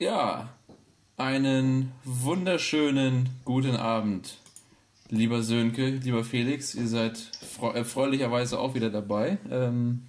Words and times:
Ja, 0.00 0.48
einen 1.18 1.92
wunderschönen 2.04 3.28
guten 3.44 3.76
Abend, 3.76 4.38
lieber 5.10 5.42
Sönke, 5.42 5.88
lieber 5.88 6.24
Felix. 6.24 6.74
Ihr 6.74 6.88
seid 6.88 7.30
erfreulicherweise 7.74 8.58
auch 8.58 8.74
wieder 8.74 8.88
dabei. 8.88 9.36
Ähm, 9.50 10.06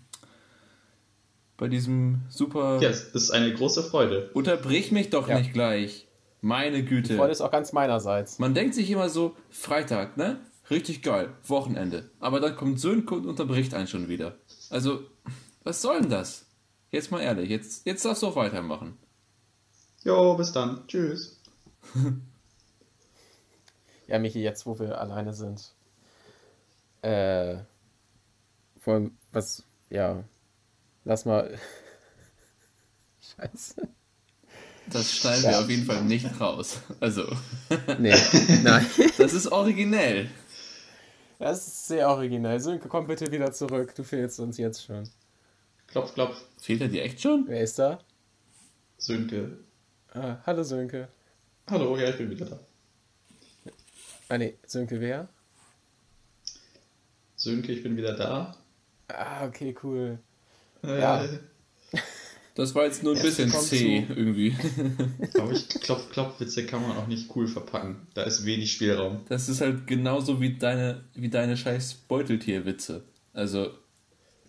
bei 1.57 1.67
diesem 1.67 2.21
super. 2.29 2.79
Ja, 2.81 2.87
es 2.87 3.03
ist 3.03 3.31
eine 3.31 3.53
große 3.53 3.83
Freude. 3.83 4.29
Unterbrich 4.33 4.93
mich 4.93 5.09
doch 5.09 5.27
ja. 5.27 5.37
nicht 5.37 5.51
gleich. 5.51 6.07
Meine 6.39 6.85
Güte. 6.85 7.09
Die 7.09 7.17
Freude 7.17 7.33
ist 7.33 7.41
auch 7.41 7.51
ganz 7.51 7.73
meinerseits. 7.73 8.39
Man 8.39 8.53
denkt 8.53 8.75
sich 8.75 8.89
immer 8.89 9.09
so, 9.09 9.35
Freitag, 9.49 10.15
ne? 10.15 10.39
Richtig 10.69 11.01
geil, 11.01 11.33
Wochenende. 11.45 12.09
Aber 12.21 12.39
dann 12.39 12.55
kommt 12.55 12.79
Sönke 12.79 13.15
und 13.15 13.25
unterbricht 13.25 13.73
einen 13.73 13.87
schon 13.87 14.07
wieder. 14.07 14.37
Also, 14.69 15.01
was 15.65 15.81
soll 15.81 15.99
denn 15.99 16.09
das? 16.09 16.45
Jetzt 16.91 17.11
mal 17.11 17.19
ehrlich, 17.19 17.49
jetzt, 17.49 17.85
jetzt 17.85 18.05
darfst 18.05 18.23
du 18.23 18.27
auch 18.27 18.37
weitermachen. 18.37 18.97
Jo, 20.03 20.35
bis 20.35 20.51
dann. 20.51 20.87
Tschüss. 20.87 21.39
ja, 24.07 24.19
Michi, 24.19 24.41
jetzt 24.41 24.65
wo 24.65 24.79
wir 24.79 24.99
alleine 24.99 25.33
sind. 25.33 25.73
Äh, 27.01 27.57
vor 28.79 28.95
allem, 28.95 29.17
was, 29.31 29.63
ja, 29.89 30.23
lass 31.03 31.25
mal. 31.25 31.57
Scheiße. 33.37 33.87
Das 34.87 35.15
schneiden 35.15 35.43
ja. 35.43 35.49
wir 35.51 35.59
auf 35.59 35.69
jeden 35.69 35.85
Fall 35.85 36.03
nicht 36.03 36.39
raus. 36.39 36.79
Also. 36.99 37.23
Nee, 37.99 38.15
nein. 38.63 38.85
Das 39.17 39.33
ist 39.33 39.51
originell. 39.51 40.29
Das 41.37 41.67
ist 41.67 41.87
sehr 41.87 42.09
originell. 42.09 42.59
Sönke, 42.59 42.87
komm 42.87 43.07
bitte 43.07 43.31
wieder 43.31 43.51
zurück. 43.53 43.95
Du 43.95 44.03
fehlst 44.03 44.39
uns 44.39 44.57
jetzt 44.57 44.83
schon. 44.83 45.07
Klopf, 45.87 46.13
klopf. 46.13 46.35
Fehlt 46.57 46.81
er 46.81 46.87
dir 46.87 47.03
echt 47.03 47.21
schon? 47.21 47.45
Wer 47.47 47.61
ist 47.61 47.79
da? 47.79 47.99
Sönke. 48.97 49.57
Ah, 50.13 50.37
hallo 50.45 50.61
Sönke. 50.61 51.07
Hallo, 51.69 51.97
ja, 51.97 52.09
ich 52.09 52.17
bin 52.17 52.29
wieder 52.29 52.45
da. 52.45 52.59
Ah 54.27 54.37
ne, 54.37 54.55
Sönke 54.67 54.99
wer? 54.99 55.29
Sönke, 57.37 57.71
ich 57.71 57.81
bin 57.81 57.95
wieder 57.95 58.13
da. 58.13 58.57
Ah, 59.07 59.45
okay, 59.47 59.73
cool. 59.83 60.19
Äh, 60.83 60.99
ja. 60.99 61.25
Das 62.53 62.75
war 62.75 62.83
jetzt 62.83 63.01
nur 63.01 63.15
ein 63.15 63.21
bisschen 63.21 63.49
zäh 63.49 64.05
irgendwie. 64.09 64.53
Aber 65.39 65.53
ich 65.53 65.69
Klopf, 65.69 66.09
Klopfwitze 66.11 66.65
kann 66.65 66.81
man 66.81 66.97
auch 66.97 67.07
nicht 67.07 67.33
cool 67.33 67.47
verpacken. 67.47 68.07
Da 68.13 68.23
ist 68.23 68.45
wenig 68.45 68.73
Spielraum. 68.73 69.21
Das 69.29 69.47
ist 69.47 69.61
halt 69.61 69.87
genauso 69.87 70.41
wie 70.41 70.57
deine, 70.57 71.05
wie 71.13 71.29
deine 71.29 71.55
scheiß 71.55 71.93
Beuteltierwitze. 72.09 73.05
Also, 73.31 73.71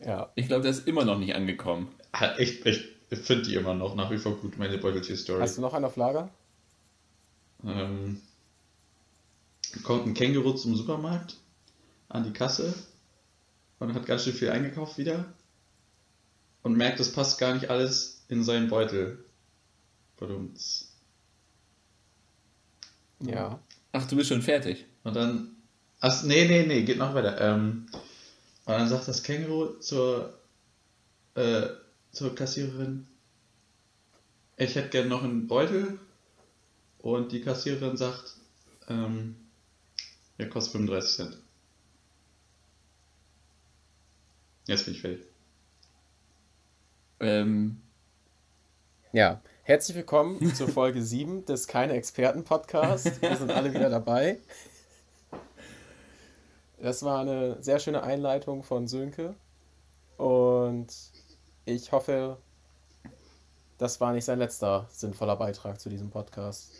ja. 0.04 0.32
ich 0.34 0.48
glaube, 0.48 0.62
der 0.62 0.72
ist 0.72 0.88
immer 0.88 1.04
noch 1.04 1.16
nicht 1.16 1.36
angekommen. 1.36 1.94
Ich, 2.38 2.66
ich, 2.66 2.88
ich 3.12 3.18
finde 3.18 3.44
die 3.44 3.54
immer 3.56 3.74
noch 3.74 3.94
nach 3.94 4.10
wie 4.10 4.16
vor 4.16 4.36
gut, 4.36 4.56
meine 4.56 4.78
Beuteltier-Story. 4.78 5.40
Hast 5.40 5.58
du 5.58 5.60
noch 5.60 5.74
einen 5.74 5.84
auf 5.84 5.96
Lager? 5.96 6.30
Ähm, 7.62 8.22
kommt 9.82 10.06
ein 10.06 10.14
Känguru 10.14 10.54
zum 10.54 10.74
Supermarkt 10.74 11.36
an 12.08 12.24
die 12.24 12.32
Kasse 12.32 12.74
und 13.78 13.94
hat 13.94 14.06
ganz 14.06 14.24
schön 14.24 14.32
viel 14.32 14.50
eingekauft 14.50 14.96
wieder 14.96 15.26
und 16.62 16.76
merkt, 16.76 17.00
es 17.00 17.12
passt 17.12 17.38
gar 17.38 17.52
nicht 17.52 17.68
alles 17.68 18.24
in 18.28 18.44
seinen 18.44 18.68
Beutel. 18.68 19.22
Badumts. 20.18 20.96
Ja. 23.20 23.60
Ach, 23.92 24.08
du 24.08 24.16
bist 24.16 24.30
schon 24.30 24.42
fertig. 24.42 24.86
Und 25.04 25.16
dann. 25.16 25.56
Ach, 26.00 26.22
nee, 26.22 26.46
nee, 26.46 26.64
nee, 26.66 26.82
geht 26.82 26.98
noch 26.98 27.14
weiter. 27.14 27.38
Ähm, 27.40 27.86
und 28.64 28.72
dann 28.72 28.88
sagt 28.88 29.06
das 29.06 29.22
Känguru 29.22 29.78
zur, 29.80 30.38
äh, 31.34 31.68
zur 32.12 32.34
Kassiererin, 32.34 33.06
ich 34.56 34.76
hätte 34.76 34.90
gerne 34.90 35.08
noch 35.08 35.24
einen 35.24 35.48
Beutel. 35.48 35.98
Und 36.98 37.32
die 37.32 37.40
Kassiererin 37.40 37.96
sagt, 37.96 38.36
ähm, 38.88 39.34
der 40.38 40.48
kostet 40.48 40.72
35 40.72 41.16
Cent. 41.16 41.38
Jetzt 44.66 44.84
bin 44.84 44.94
ich 44.94 45.00
fertig. 45.00 45.26
Ähm, 47.18 47.80
ja, 49.12 49.40
herzlich 49.64 49.96
willkommen 49.96 50.54
zur 50.54 50.68
Folge 50.68 51.02
7 51.02 51.44
des 51.44 51.66
Keine 51.66 51.94
Experten-Podcast. 51.94 53.20
Wir 53.20 53.36
sind 53.36 53.50
alle 53.50 53.74
wieder 53.74 53.90
dabei. 53.90 54.38
Das 56.80 57.02
war 57.02 57.20
eine 57.20 57.60
sehr 57.62 57.80
schöne 57.80 58.02
Einleitung 58.04 58.62
von 58.62 58.86
Sönke. 58.86 59.34
Und 60.18 61.11
ich 61.64 61.92
hoffe, 61.92 62.38
das 63.78 64.00
war 64.00 64.12
nicht 64.12 64.24
sein 64.24 64.38
letzter 64.38 64.88
sinnvoller 64.90 65.36
Beitrag 65.36 65.80
zu 65.80 65.88
diesem 65.88 66.10
Podcast. 66.10 66.72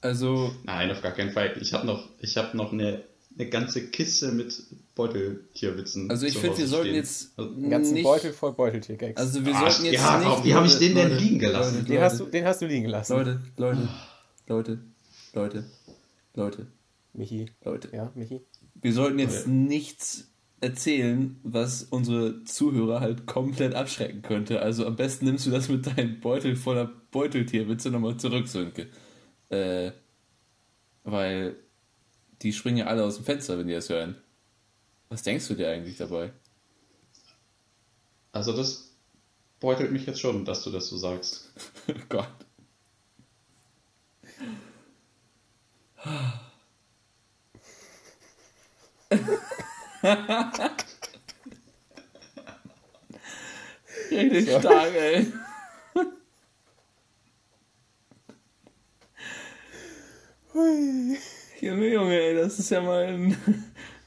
Also. 0.00 0.52
Nein, 0.64 0.90
auf 0.90 1.02
gar 1.02 1.12
keinen 1.12 1.32
Fall. 1.32 1.56
Ich 1.60 1.72
habe 1.74 1.86
noch, 1.86 2.08
hab 2.22 2.54
noch 2.54 2.72
eine 2.72 3.04
eine 3.38 3.48
ganze 3.48 3.86
Kiste 3.88 4.32
mit 4.32 4.62
Beuteltierwitzen. 4.94 6.10
Also 6.10 6.26
ich 6.26 6.36
finde, 6.36 6.58
wir 6.58 6.66
sollten 6.66 6.94
jetzt 6.94 7.32
also 7.36 7.50
einen 7.50 7.70
ganzen 7.70 7.94
nicht... 7.94 8.04
Beutel 8.04 8.32
voll 8.32 8.52
Beuteltiergags. 8.52 9.20
Also 9.20 9.44
wir 9.44 9.54
Ach, 9.54 9.70
sollten 9.70 9.84
jetzt 9.84 10.02
ja, 10.02 10.18
nicht. 10.18 10.44
Wie 10.44 10.54
habe 10.54 10.66
ich 10.66 10.78
den 10.78 10.94
denn 10.94 11.16
liegen 11.16 11.38
gelassen? 11.38 11.76
Leute, 11.76 11.86
den, 11.86 12.00
hast 12.00 12.20
du, 12.20 12.26
den 12.26 12.44
hast 12.44 12.60
du 12.60 12.66
liegen 12.66 12.84
gelassen. 12.84 13.12
Leute, 13.12 13.40
Leute, 13.56 13.88
Leute, 14.46 14.78
Leute, 15.32 15.64
Leute. 16.34 16.66
Michi. 17.12 17.50
Leute. 17.64 17.88
Ja, 17.92 18.10
Michi. 18.14 18.40
Wir 18.74 18.92
sollten 18.92 19.18
jetzt 19.18 19.46
ja. 19.46 19.52
nichts 19.52 20.29
erzählen, 20.60 21.38
was 21.42 21.84
unsere 21.84 22.44
Zuhörer 22.44 23.00
halt 23.00 23.26
komplett 23.26 23.74
abschrecken 23.74 24.22
könnte. 24.22 24.60
Also 24.60 24.86
am 24.86 24.96
besten 24.96 25.24
nimmst 25.24 25.46
du 25.46 25.50
das 25.50 25.68
mit 25.68 25.86
deinem 25.86 26.20
Beutel 26.20 26.56
voller 26.56 26.90
Beuteltierwitze 27.10 27.90
nochmal 27.90 28.16
zurück, 28.18 28.46
Sönke. 28.46 28.88
Äh, 29.48 29.92
weil 31.04 31.56
die 32.42 32.52
springen 32.52 32.78
ja 32.78 32.86
alle 32.86 33.04
aus 33.04 33.16
dem 33.16 33.24
Fenster, 33.24 33.58
wenn 33.58 33.66
die 33.66 33.74
das 33.74 33.88
hören. 33.88 34.16
Was 35.08 35.22
denkst 35.22 35.48
du 35.48 35.54
dir 35.54 35.70
eigentlich 35.70 35.96
dabei? 35.96 36.32
Also 38.32 38.56
das 38.56 38.90
beutelt 39.58 39.92
mich 39.92 40.06
jetzt 40.06 40.20
schon, 40.20 40.44
dass 40.44 40.62
du 40.62 40.70
das 40.70 40.88
so 40.88 40.96
sagst. 40.96 41.52
oh 41.88 41.94
Gott. 42.08 42.28
Richtig 54.10 54.50
so. 54.50 54.58
stark, 54.60 54.94
ey. 54.94 55.26
Hui. 60.54 61.18
Junge, 61.60 61.92
Junge, 61.92 62.18
ey, 62.18 62.34
das 62.34 62.58
ist 62.58 62.70
ja 62.70 62.80
mal 62.80 63.04
ein, 63.04 63.36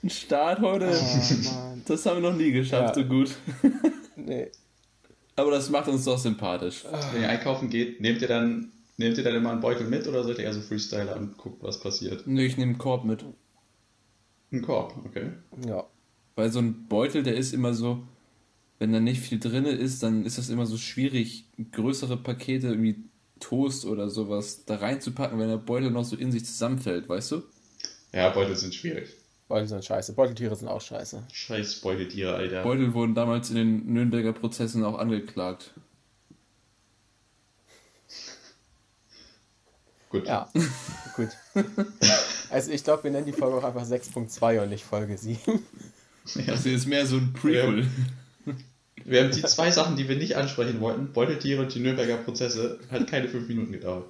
ein 0.03 0.09
Start 0.09 0.59
heute. 0.61 0.89
Oh, 0.91 1.77
das 1.85 2.05
haben 2.05 2.21
wir 2.21 2.31
noch 2.31 2.37
nie 2.37 2.51
geschafft, 2.51 2.97
ja. 2.97 3.03
so 3.03 3.07
gut. 3.07 3.35
Nee. 4.15 4.51
Aber 5.35 5.51
das 5.51 5.69
macht 5.69 5.87
uns 5.87 6.05
doch 6.05 6.17
sympathisch. 6.17 6.85
Wenn 7.11 7.23
ihr 7.23 7.29
einkaufen 7.29 7.69
geht, 7.69 7.99
nehmt 8.01 8.21
ihr 8.21 8.27
dann, 8.27 8.71
nehmt 8.97 9.17
ihr 9.17 9.23
dann 9.23 9.35
immer 9.35 9.51
einen 9.51 9.61
Beutel 9.61 9.87
mit 9.87 10.07
oder 10.07 10.23
seid 10.23 10.37
ihr 10.37 10.45
eher 10.45 10.53
so 10.53 10.61
Freestyler 10.61 11.15
und 11.17 11.37
guckt, 11.37 11.63
was 11.63 11.79
passiert? 11.79 12.25
Nee, 12.27 12.45
ich 12.45 12.57
nehme 12.57 12.71
einen 12.71 12.77
Korb 12.77 13.03
mit. 13.05 13.25
Ein 14.53 14.61
Korb, 14.61 14.95
okay. 15.05 15.31
Ja. 15.67 15.83
Weil 16.35 16.51
so 16.51 16.59
ein 16.59 16.87
Beutel, 16.87 17.23
der 17.23 17.35
ist 17.35 17.53
immer 17.53 17.73
so, 17.73 18.03
wenn 18.79 18.93
da 18.93 18.99
nicht 18.99 19.21
viel 19.21 19.39
drin 19.39 19.65
ist, 19.65 20.03
dann 20.03 20.25
ist 20.25 20.37
das 20.37 20.49
immer 20.49 20.65
so 20.65 20.77
schwierig, 20.77 21.45
größere 21.71 22.17
Pakete 22.17 22.67
irgendwie 22.67 22.97
Toast 23.39 23.85
oder 23.85 24.09
sowas 24.09 24.63
da 24.65 24.75
reinzupacken, 24.75 25.39
wenn 25.39 25.49
der 25.49 25.57
Beutel 25.57 25.91
noch 25.91 26.05
so 26.05 26.15
in 26.15 26.31
sich 26.31 26.45
zusammenfällt, 26.45 27.09
weißt 27.09 27.31
du? 27.31 27.43
Ja, 28.13 28.29
Beutel 28.29 28.55
sind 28.55 28.73
schwierig. 28.73 29.09
Beutel 29.47 29.67
sind 29.67 29.83
scheiße. 29.83 30.13
Beuteltiere 30.13 30.55
sind 30.55 30.67
auch 30.67 30.81
scheiße. 30.81 31.23
Scheiß 31.31 31.81
Beuteltiere, 31.81 32.35
Alter. 32.35 32.63
Beutel 32.63 32.93
wurden 32.93 33.15
damals 33.15 33.49
in 33.49 33.55
den 33.55 33.93
Nürnberger 33.93 34.33
Prozessen 34.33 34.83
auch 34.83 34.97
angeklagt. 34.97 35.73
Gut. 40.13 40.27
Ja, 40.27 40.47
gut. 41.15 41.29
Also 42.51 42.71
ich 42.71 42.83
glaube, 42.83 43.05
wir 43.05 43.09
nennen 43.09 43.25
die 43.25 43.31
Folge 43.31 43.57
auch 43.57 43.63
einfach 43.63 43.81
6.2 43.81 44.61
und 44.61 44.69
nicht 44.69 44.83
Folge 44.83 45.17
7. 45.17 45.39
Ja. 46.35 46.43
Das 46.45 46.67
ist 46.67 46.85
mehr 46.85 47.07
so 47.07 47.17
ein 47.17 47.33
Prequel. 47.33 47.87
Wir 49.03 49.23
haben 49.23 49.31
die 49.31 49.41
zwei 49.41 49.71
Sachen, 49.71 49.95
die 49.95 50.07
wir 50.07 50.15
nicht 50.15 50.35
ansprechen 50.35 50.79
wollten, 50.79 51.11
Beuteltiere 51.11 51.63
und 51.63 51.73
die 51.73 51.79
Nürnberger 51.79 52.17
Prozesse, 52.17 52.79
hat 52.91 53.07
keine 53.07 53.27
fünf 53.27 53.47
Minuten 53.47 53.71
gedauert. 53.71 54.05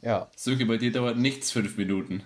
Ja. 0.00 0.30
Söke, 0.36 0.64
bei 0.64 0.76
dir 0.76 0.92
dauert 0.92 1.18
nichts 1.18 1.50
fünf 1.50 1.76
Minuten. 1.76 2.22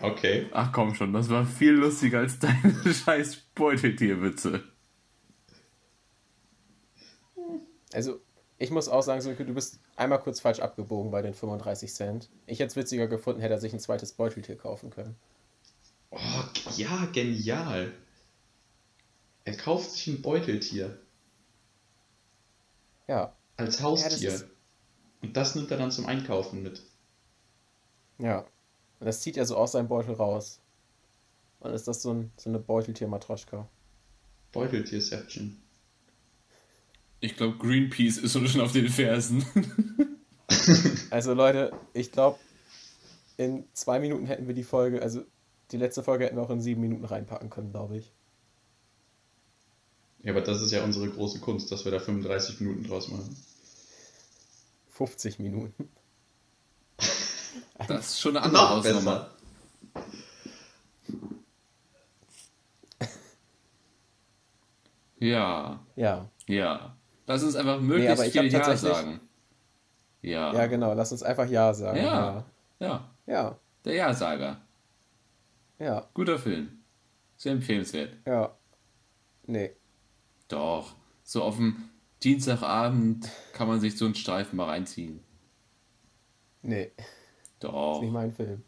Okay. 0.00 0.46
Ach 0.50 0.72
komm 0.72 0.96
schon, 0.96 1.12
das 1.12 1.28
war 1.28 1.46
viel 1.46 1.74
lustiger 1.74 2.18
als 2.18 2.40
deine 2.40 2.74
scheiß 3.04 3.36
Beuteltierwitze. 3.54 4.64
Also, 7.92 8.20
ich 8.60 8.70
muss 8.70 8.88
auch 8.88 9.00
sagen, 9.02 9.24
du 9.36 9.54
bist 9.54 9.80
einmal 9.96 10.20
kurz 10.20 10.38
falsch 10.38 10.60
abgebogen 10.60 11.10
bei 11.10 11.22
den 11.22 11.32
35 11.34 11.92
Cent. 11.94 12.28
Ich 12.46 12.58
hätte 12.60 12.68
es 12.68 12.76
witziger 12.76 13.08
gefunden, 13.08 13.40
hätte 13.40 13.54
er 13.54 13.60
sich 13.60 13.72
ein 13.72 13.80
zweites 13.80 14.12
Beuteltier 14.12 14.56
kaufen 14.56 14.90
können. 14.90 15.16
Oh, 16.10 16.18
ja, 16.76 17.06
genial. 17.06 17.92
Er 19.44 19.56
kauft 19.56 19.90
sich 19.92 20.08
ein 20.08 20.20
Beuteltier. 20.22 20.98
Ja. 23.08 23.34
Als 23.56 23.78
Ja, 23.78 23.84
Haustier. 23.86 24.30
das 24.30 24.42
ist- 24.42 24.48
Und 25.22 25.36
das 25.36 25.54
nimmt 25.54 25.70
er 25.70 25.78
dann 25.78 25.90
zum 25.90 26.04
Einkaufen 26.06 26.62
mit. 26.62 26.82
Ja. 28.18 28.40
Und 29.00 29.06
das 29.06 29.22
zieht 29.22 29.36
er 29.38 29.46
so 29.46 29.56
aus 29.56 29.72
seinem 29.72 29.88
Beutel 29.88 30.14
raus. 30.14 30.60
Und 31.60 31.72
ist 31.72 31.88
das 31.88 32.02
so, 32.02 32.12
ein, 32.12 32.30
so 32.36 32.50
eine 32.50 32.58
Beuteltier-Matroschka. 32.58 33.66
Beuteltierception. 34.52 35.62
Ich 37.20 37.36
glaube, 37.36 37.58
Greenpeace 37.58 38.18
ist 38.18 38.34
uns 38.36 38.50
schon 38.50 38.60
auf 38.62 38.72
den 38.72 38.88
Fersen. 38.88 39.44
Also 41.10 41.32
Leute, 41.32 41.72
ich 41.92 42.10
glaube, 42.10 42.38
in 43.36 43.64
zwei 43.72 44.00
Minuten 44.00 44.26
hätten 44.26 44.48
wir 44.48 44.54
die 44.54 44.64
Folge, 44.64 45.00
also 45.00 45.22
die 45.70 45.76
letzte 45.76 46.02
Folge 46.02 46.24
hätten 46.24 46.36
wir 46.36 46.42
auch 46.42 46.50
in 46.50 46.60
sieben 46.60 46.80
Minuten 46.80 47.04
reinpacken 47.04 47.50
können, 47.50 47.70
glaube 47.70 47.98
ich. 47.98 48.12
Ja, 50.22 50.32
aber 50.32 50.40
das 50.40 50.60
ist 50.60 50.72
ja 50.72 50.82
unsere 50.82 51.08
große 51.08 51.38
Kunst, 51.38 51.70
dass 51.70 51.84
wir 51.84 51.92
da 51.92 52.00
35 52.00 52.60
Minuten 52.60 52.82
draus 52.82 53.08
machen. 53.08 53.36
50 54.90 55.38
Minuten. 55.38 55.88
Das 57.88 58.10
ist 58.10 58.20
schon 58.20 58.36
eine 58.36 58.44
andere 58.44 58.70
Hausnummer. 58.70 59.30
Ja, 65.18 65.80
Ja. 65.96 66.28
ja. 66.46 66.96
Lass 67.30 67.44
uns 67.44 67.54
einfach 67.54 67.78
möglichst 67.80 68.10
aber 68.10 68.26
ich 68.26 68.32
viel 68.32 68.52
Ja 68.52 68.76
sagen. 68.76 69.20
Ja. 70.20 70.52
Ja, 70.52 70.66
genau. 70.66 70.94
Lass 70.94 71.12
uns 71.12 71.22
einfach 71.22 71.48
Ja 71.48 71.72
sagen. 71.72 71.98
Ja. 71.98 72.44
Ja, 72.80 73.08
Ja. 73.24 73.56
der 73.84 73.94
Ja-Sager. 73.94 74.60
Ja. 75.78 76.08
Guter 76.12 76.40
Film. 76.40 76.80
Sehr 77.36 77.52
empfehlenswert. 77.52 78.14
Ja. 78.26 78.52
Nee. 79.46 79.70
Doch. 80.48 80.96
So 81.22 81.44
auf 81.44 81.54
dem 81.54 81.88
Dienstagabend 82.24 83.28
kann 83.52 83.68
man 83.68 83.78
sich 83.78 83.96
so 83.96 84.06
einen 84.06 84.16
Streifen 84.16 84.56
mal 84.56 84.64
reinziehen. 84.64 85.20
Nee. 86.62 86.90
Doch. 87.60 87.98
Ist 87.98 88.02
nicht 88.02 88.12
mein 88.12 88.32
Film. 88.32 88.64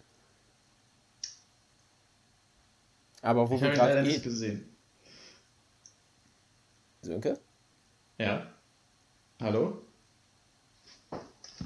Aber 3.22 3.50
wo 3.50 3.56
Ich 3.56 3.60
wir 3.60 3.70
habe 3.70 3.76
ihn 3.76 3.80
leider 3.80 3.94
gerade 3.94 4.06
nicht 4.06 4.20
eh. 4.20 4.22
gesehen. 4.22 4.76
Sönke? 7.02 7.40
Ja? 8.18 8.46
Hallo? 9.40 9.82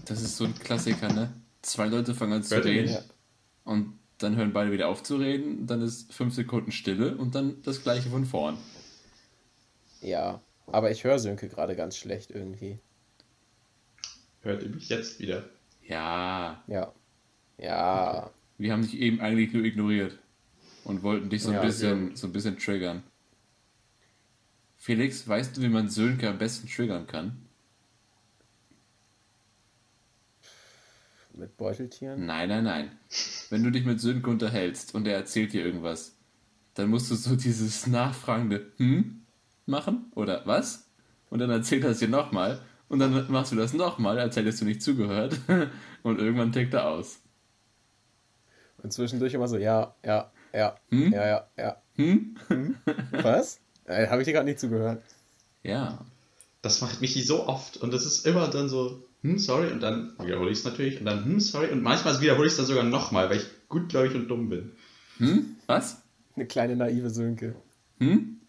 Das 0.07 0.23
ist 0.23 0.37
so 0.37 0.45
ein 0.45 0.55
Klassiker, 0.59 1.13
ne? 1.13 1.33
Zwei 1.63 1.87
Leute 1.87 2.15
fangen 2.15 2.35
an 2.35 2.43
zu 2.43 2.63
reden? 2.63 2.93
Ja. 2.93 3.01
und 3.65 3.99
dann 4.19 4.37
hören 4.37 4.53
beide 4.55 4.73
wieder 4.73 4.89
auf 4.89 5.03
zu 5.03 5.17
reden, 5.17 5.67
dann 5.67 5.83
ist 5.83 6.11
fünf 6.13 6.35
Sekunden 6.35 6.73
Stille 6.73 7.17
und 7.17 7.35
dann 7.35 7.61
das 7.63 7.83
gleiche 7.83 8.09
von 8.09 8.25
vorn. 8.25 8.57
Ja. 10.01 10.41
Aber 10.69 10.91
ich 10.91 11.05
höre 11.05 11.19
Sönke 11.19 11.49
gerade 11.49 11.77
ganz 11.77 11.97
schlecht 11.99 12.31
irgendwie. 12.31 12.79
Hört 14.41 14.63
ihr 14.63 14.71
mich 14.71 14.89
jetzt 14.89 15.19
wieder? 15.19 15.45
Ja, 15.87 16.63
Ja. 16.67 16.93
Ja. 17.59 18.31
wir 18.59 18.73
haben 18.73 18.83
dich 18.83 18.95
eben 18.99 19.21
eigentlich 19.21 19.53
nur 19.53 19.65
ignoriert 19.65 20.19
und 20.85 21.03
wollten 21.03 21.29
dich 21.31 21.43
so 21.43 21.51
ein 21.51 21.57
Ja, 21.57 21.63
bisschen, 21.63 22.17
so 22.17 22.27
ein 22.27 22.33
bisschen 22.33 22.59
triggern. 22.59 23.03
Felix, 24.87 25.27
weißt 25.27 25.57
du, 25.57 25.63
wie 25.63 25.69
man 25.69 25.89
Sönke 25.89 26.29
am 26.29 26.39
besten 26.39 26.69
triggern 26.69 27.09
kann? 27.09 27.45
Mit 31.35 31.57
Beuteltieren? 31.57 32.25
Nein, 32.25 32.49
nein, 32.49 32.63
nein. 32.63 32.91
Wenn 33.51 33.65
du 33.65 33.73
dich 33.73 33.85
mit 33.85 34.01
Sönke 34.01 34.31
unterhältst 34.31 34.95
und 34.95 35.09
er 35.09 35.17
erzählt 35.17 35.53
dir 35.53 35.65
irgendwas, 35.67 36.15
dann 36.75 36.89
musst 36.89 37.11
du 37.11 37.17
so 37.17 37.35
dieses 37.37 37.89
nachfragende 37.89 38.75
Hm 38.77 39.23
machen 39.67 40.13
oder 40.15 40.47
was? 40.47 40.89
Und 41.31 41.41
dann 41.41 41.51
erzählt 41.51 41.83
er 41.83 41.91
es 41.91 41.99
dir 41.99 42.07
nochmal 42.07 42.61
und 42.89 43.01
dann 43.01 43.29
machst 43.33 43.51
du 43.51 43.57
das 43.57 43.73
nochmal, 43.73 44.21
als 44.21 44.37
hättest 44.37 44.61
du 44.61 44.67
nicht 44.67 44.83
zugehört 44.83 45.41
und 46.05 46.21
irgendwann 46.21 46.53
tickt 46.53 46.75
er 46.75 46.87
aus. 46.87 47.23
Und 48.85 48.93
zwischendurch 48.93 49.35
immer 49.35 49.49
so, 49.49 49.57
ja, 49.57 49.97
ja, 50.05 50.31
ja, 50.55 50.77
Hm? 50.91 51.13
ja, 51.13 51.27
ja, 51.27 51.51
ja. 51.57 51.83
Hm? 51.97 52.37
Was? 53.11 53.66
Äh, 53.87 54.09
Habe 54.09 54.23
ich 54.23 54.27
dir 54.27 54.33
gerade 54.33 54.47
nicht 54.47 54.61
zugehört. 54.61 55.03
Ja. 55.63 56.05
Das 56.63 56.81
macht 56.81 57.01
Michi 57.01 57.23
so 57.23 57.47
oft 57.47 57.77
und 57.77 57.93
das 57.93 58.05
ist 58.07 58.27
immer 58.27 58.49
dann 58.49 58.69
so, 58.69 59.05
hm, 59.23 59.39
sorry, 59.39 59.71
und 59.71 59.81
dann 59.81 60.13
wiederhole 60.19 60.51
ich 60.51 60.59
es 60.59 60.65
natürlich 60.65 60.99
und 60.99 61.07
dann, 61.07 61.25
hm, 61.25 61.41
sorry, 61.41 61.71
und 61.71 61.83
manchmal 61.83 62.21
wiederhole 62.21 62.47
ich 62.47 62.53
es 62.53 62.57
dann 62.57 62.67
sogar 62.67 62.83
nochmal, 62.85 63.31
weil 63.31 63.37
ich 63.39 63.47
gutgläubig 63.69 64.15
und 64.17 64.29
dumm 64.29 64.49
bin. 64.49 64.73
Hm? 65.19 65.57
Was? 65.67 66.03
Eine 66.35 66.47
kleine 66.47 66.75
naive 66.77 67.11
Sönke. 67.11 67.55
Hm? 67.99 68.41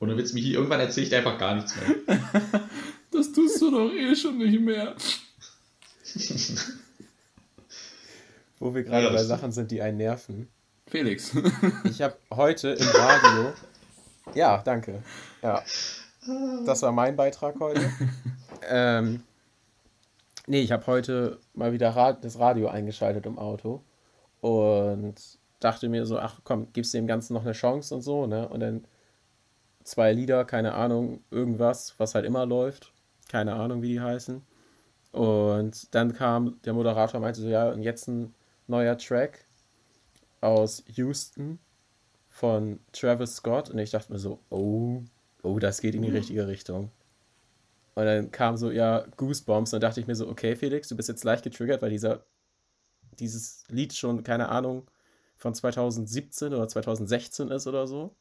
Ohne 0.00 0.16
Witz, 0.16 0.32
Michi, 0.32 0.54
irgendwann 0.54 0.80
erzähle 0.80 1.04
ich 1.04 1.10
dir 1.10 1.18
einfach 1.18 1.38
gar 1.38 1.54
nichts 1.54 1.74
mehr. 1.76 2.18
Das 3.10 3.32
tust 3.32 3.60
du 3.62 3.70
doch 3.70 3.90
eh 3.90 4.14
schon 4.14 4.36
nicht 4.36 4.60
mehr. 4.60 4.94
Wo 8.58 8.74
wir 8.74 8.82
gerade 8.84 9.06
Ja, 9.06 9.12
bei 9.12 9.24
Sachen 9.24 9.50
sind, 9.50 9.70
die 9.70 9.80
einen 9.80 9.96
nerven. 9.96 10.48
Felix. 10.88 11.32
Ich 11.84 12.02
habe 12.02 12.16
heute 12.32 12.70
im 12.70 12.86
Radio. 12.86 13.52
Ja, 14.34 14.58
danke. 14.58 15.02
Ja. 15.42 15.62
Das 16.66 16.82
war 16.82 16.92
mein 16.92 17.16
Beitrag 17.16 17.58
heute. 17.60 17.90
ähm, 18.68 19.22
nee, 20.46 20.60
ich 20.60 20.72
habe 20.72 20.86
heute 20.86 21.38
mal 21.54 21.72
wieder 21.72 21.90
Rad 21.90 22.24
das 22.24 22.38
Radio 22.38 22.68
eingeschaltet 22.68 23.26
im 23.26 23.38
Auto 23.38 23.82
und 24.40 25.14
dachte 25.60 25.88
mir 25.88 26.06
so, 26.06 26.18
ach 26.18 26.40
komm, 26.44 26.68
gibst 26.72 26.94
dem 26.94 27.06
Ganzen 27.06 27.34
noch 27.34 27.42
eine 27.42 27.52
Chance 27.52 27.94
und 27.94 28.02
so, 28.02 28.26
ne? 28.26 28.48
Und 28.48 28.60
dann 28.60 28.84
zwei 29.84 30.12
Lieder, 30.12 30.44
keine 30.44 30.74
Ahnung, 30.74 31.20
irgendwas, 31.30 31.94
was 31.98 32.14
halt 32.14 32.24
immer 32.24 32.46
läuft. 32.46 32.92
Keine 33.28 33.54
Ahnung, 33.54 33.82
wie 33.82 33.88
die 33.88 34.00
heißen. 34.00 34.42
Und 35.12 35.94
dann 35.94 36.14
kam 36.14 36.60
der 36.64 36.74
Moderator 36.74 37.16
und 37.16 37.22
meinte 37.22 37.40
so, 37.40 37.48
ja, 37.48 37.70
und 37.70 37.82
jetzt 37.82 38.08
ein 38.08 38.34
neuer 38.66 38.96
Track 38.98 39.47
aus 40.40 40.84
Houston 40.86 41.58
von 42.28 42.80
Travis 42.92 43.36
Scott 43.36 43.70
und 43.70 43.78
ich 43.78 43.90
dachte 43.90 44.12
mir 44.12 44.18
so, 44.18 44.40
oh, 44.50 45.02
oh, 45.42 45.58
das 45.58 45.80
geht 45.80 45.94
in 45.94 46.02
die 46.02 46.10
richtige 46.10 46.46
Richtung. 46.46 46.90
Und 47.94 48.04
dann 48.04 48.30
kam 48.30 48.56
so, 48.56 48.70
ja, 48.70 49.04
Goosebumps 49.16 49.72
und 49.72 49.82
dann 49.82 49.88
dachte 49.88 50.00
ich 50.00 50.06
mir 50.06 50.14
so, 50.14 50.28
okay, 50.28 50.54
Felix, 50.54 50.88
du 50.88 50.96
bist 50.96 51.08
jetzt 51.08 51.24
leicht 51.24 51.42
getriggert, 51.42 51.82
weil 51.82 51.90
dieser, 51.90 52.24
dieses 53.18 53.64
Lied 53.68 53.92
schon, 53.92 54.22
keine 54.22 54.50
Ahnung, 54.50 54.88
von 55.34 55.54
2017 55.54 56.54
oder 56.54 56.68
2016 56.68 57.48
ist 57.48 57.66
oder 57.66 57.86
so. 57.88 58.14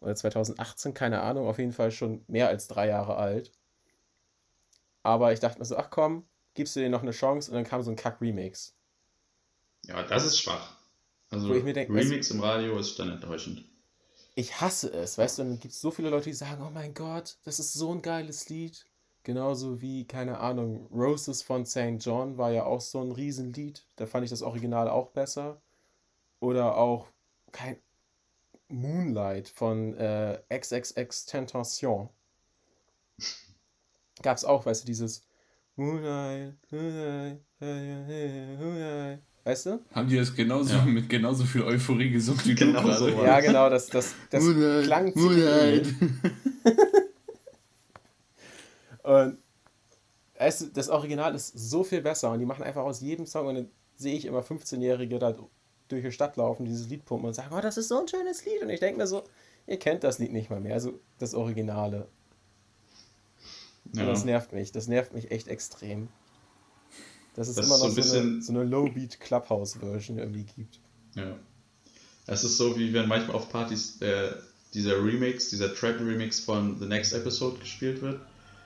Oder 0.00 0.16
2018, 0.16 0.94
keine 0.94 1.22
Ahnung, 1.22 1.46
auf 1.46 1.58
jeden 1.58 1.72
Fall 1.72 1.90
schon 1.90 2.24
mehr 2.26 2.48
als 2.48 2.66
drei 2.66 2.88
Jahre 2.88 3.16
alt. 3.16 3.52
Aber 5.02 5.32
ich 5.32 5.40
dachte 5.40 5.60
mir 5.60 5.64
so, 5.64 5.76
ach 5.76 5.90
komm, 5.90 6.26
gibst 6.54 6.74
du 6.74 6.80
dir 6.80 6.90
noch 6.90 7.02
eine 7.02 7.12
Chance 7.12 7.50
und 7.50 7.54
dann 7.54 7.64
kam 7.64 7.82
so 7.82 7.90
ein 7.90 7.96
Kack-Remix. 7.96 8.74
Ja, 9.84 10.02
das 10.02 10.24
ist 10.24 10.40
schwach. 10.40 10.75
Also, 11.30 11.52
denk, 11.52 11.90
Remix 11.90 12.30
im 12.30 12.40
Radio 12.40 12.78
ist 12.78 12.98
dann 12.98 13.10
enttäuschend. 13.10 13.64
ich 14.34 14.60
hasse 14.60 14.92
es, 14.92 15.18
weißt 15.18 15.38
du, 15.38 15.42
und 15.42 15.48
dann 15.50 15.58
gibt 15.60 15.74
es 15.74 15.80
so 15.80 15.90
viele 15.90 16.10
Leute, 16.10 16.30
die 16.30 16.34
sagen, 16.34 16.62
oh 16.66 16.70
mein 16.70 16.94
Gott, 16.94 17.38
das 17.44 17.58
ist 17.58 17.72
so 17.72 17.92
ein 17.92 18.02
geiles 18.02 18.48
Lied. 18.48 18.86
Genauso 19.24 19.80
wie, 19.80 20.06
keine 20.06 20.38
Ahnung, 20.38 20.86
Roses 20.92 21.42
von 21.42 21.66
St. 21.66 21.96
John 21.98 22.38
war 22.38 22.52
ja 22.52 22.64
auch 22.64 22.80
so 22.80 23.00
ein 23.02 23.10
Riesenlied. 23.12 23.84
Da 23.96 24.06
fand 24.06 24.24
ich 24.24 24.30
das 24.30 24.42
Original 24.42 24.88
auch 24.88 25.10
besser. 25.10 25.60
Oder 26.38 26.76
auch 26.76 27.08
kein 27.50 27.78
Moonlight 28.68 29.48
von 29.48 29.94
äh, 29.96 30.40
XXX 30.50 31.26
Tentation. 31.26 32.08
Gab's 34.22 34.44
auch, 34.44 34.64
weißt 34.66 34.82
du, 34.82 34.86
dieses 34.86 35.26
Moonlight, 35.76 36.54
Moonlight, 36.70 37.40
Moonlight. 37.60 39.22
Weißt 39.46 39.66
du? 39.66 39.78
Haben 39.94 40.08
die 40.08 40.16
das 40.16 40.34
genauso 40.34 40.74
Ja. 40.74 40.84
mit 40.84 41.08
genauso 41.08 41.44
viel 41.44 41.62
Euphorie 41.62 42.10
gesungen 42.10 42.40
wie 42.46 42.56
Genau 42.56 42.80
du 42.80 42.86
gerade? 42.88 42.98
so. 42.98 43.08
Ja, 43.24 43.38
genau, 43.38 43.70
das, 43.70 43.86
das, 43.86 44.12
das 44.28 44.42
Moonlight, 44.42 44.84
klang 44.86 45.12
Moonlight. 45.14 45.86
ähnlich. 45.86 45.94
Und 49.04 49.38
weißt 50.36 50.62
du, 50.62 50.66
das 50.66 50.88
Original 50.88 51.32
ist 51.36 51.56
so 51.56 51.84
viel 51.84 52.02
besser 52.02 52.32
und 52.32 52.40
die 52.40 52.44
machen 52.44 52.64
einfach 52.64 52.82
aus 52.82 53.00
jedem 53.00 53.24
Song 53.24 53.46
und 53.46 53.54
dann 53.54 53.70
sehe 53.94 54.16
ich 54.16 54.24
immer 54.24 54.40
15-Jährige 54.40 55.20
da 55.20 55.32
durch 55.86 56.02
die 56.02 56.10
Stadt 56.10 56.36
laufen, 56.36 56.64
dieses 56.64 56.88
Lied 56.88 57.04
pumpen 57.04 57.28
und 57.28 57.34
sagen, 57.34 57.54
oh, 57.56 57.60
das 57.60 57.76
ist 57.76 57.86
so 57.86 58.00
ein 58.00 58.08
schönes 58.08 58.44
Lied. 58.44 58.62
Und 58.62 58.70
ich 58.70 58.80
denke 58.80 58.98
mir 58.98 59.06
so, 59.06 59.22
ihr 59.68 59.78
kennt 59.78 60.02
das 60.02 60.18
Lied 60.18 60.32
nicht 60.32 60.50
mal 60.50 60.58
mehr, 60.60 60.74
also 60.74 60.98
das 61.20 61.34
Originale. 61.34 62.08
Und 63.92 64.00
Ja. 64.00 64.06
das 64.06 64.24
nervt 64.24 64.52
mich, 64.52 64.72
das 64.72 64.88
nervt 64.88 65.14
mich 65.14 65.30
echt 65.30 65.46
extrem. 65.46 66.08
Dass 67.36 67.48
es 67.48 67.56
Das 67.56 67.66
immer 67.66 67.78
noch 67.78 67.84
so 67.84 68.00
so, 68.02 68.16
ein 68.16 68.20
eine, 68.20 68.24
bisschen- 68.30 68.42
so 68.42 68.52
eine 68.52 68.64
Low-Beat 68.64 69.20
Clubhouse-Version 69.20 70.18
irgendwie 70.18 70.44
gibt. 70.56 70.80
Ja. 71.14 71.36
Es 72.26 72.42
ist 72.44 72.56
so, 72.56 72.78
wie 72.78 72.92
wenn 72.92 73.06
manchmal 73.08 73.36
auf 73.36 73.50
Partys 73.50 74.00
äh, 74.00 74.32
dieser 74.74 74.96
Remix, 75.04 75.48
dieser 75.50 75.74
Trap-Remix 75.74 76.40
von 76.40 76.78
The 76.80 76.86
Next 76.86 77.12
Episode 77.12 77.58
gespielt 77.60 78.02
wird. 78.02 78.20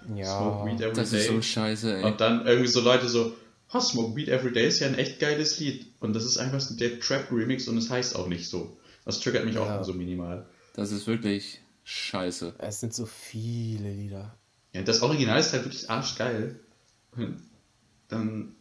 Smoke 0.07 0.19
Ja, 0.21 0.65
Weed 0.65 0.81
Every 0.81 0.95
Das 0.95 1.11
Day. 1.11 1.21
ist 1.21 1.27
so 1.29 1.43
scheiße, 1.43 1.97
ey. 1.99 2.05
Und 2.05 2.21
dann 2.21 2.47
irgendwie 2.47 2.69
so 2.69 2.81
Leute 2.81 3.09
so, 3.09 3.35
oh, 3.73 3.81
Smoke 3.81 4.17
Weed 4.17 4.29
Every 4.29 4.53
Day 4.53 4.67
ist 4.67 4.81
ja 4.81 4.87
ein 4.87 4.95
echt 4.95 5.21
geiles 5.21 5.59
Lied. 5.59 5.87
Und 6.01 6.15
das 6.15 6.25
ist 6.25 6.39
einfach 6.39 6.61
so 6.61 6.75
der 6.77 6.99
Trap-Remix 7.01 7.69
und 7.69 7.77
es 7.77 7.91
heißt 7.91 8.17
auch 8.17 8.29
nicht 8.29 8.49
so. 8.49 8.77
Das 9.05 9.21
triggert 9.21 9.45
mich 9.45 9.57
Ja. 9.57 9.81
auch 9.81 9.85
so 9.85 9.93
minimal. 9.93 10.47
Das 10.75 10.91
ist 10.93 11.07
wirklich 11.07 11.61
scheiße. 11.85 12.55
Es 12.59 12.81
sind 12.81 12.95
so 12.95 13.05
viele 13.05 13.91
Lieder. 13.93 14.35
Ja, 14.73 14.83
das 14.83 15.03
Original 15.03 15.39
ist 15.41 15.53
halt 15.53 15.65
wirklich 15.65 15.91
arschgeil. 15.91 16.59
Und 17.17 17.43
dann. 18.09 18.55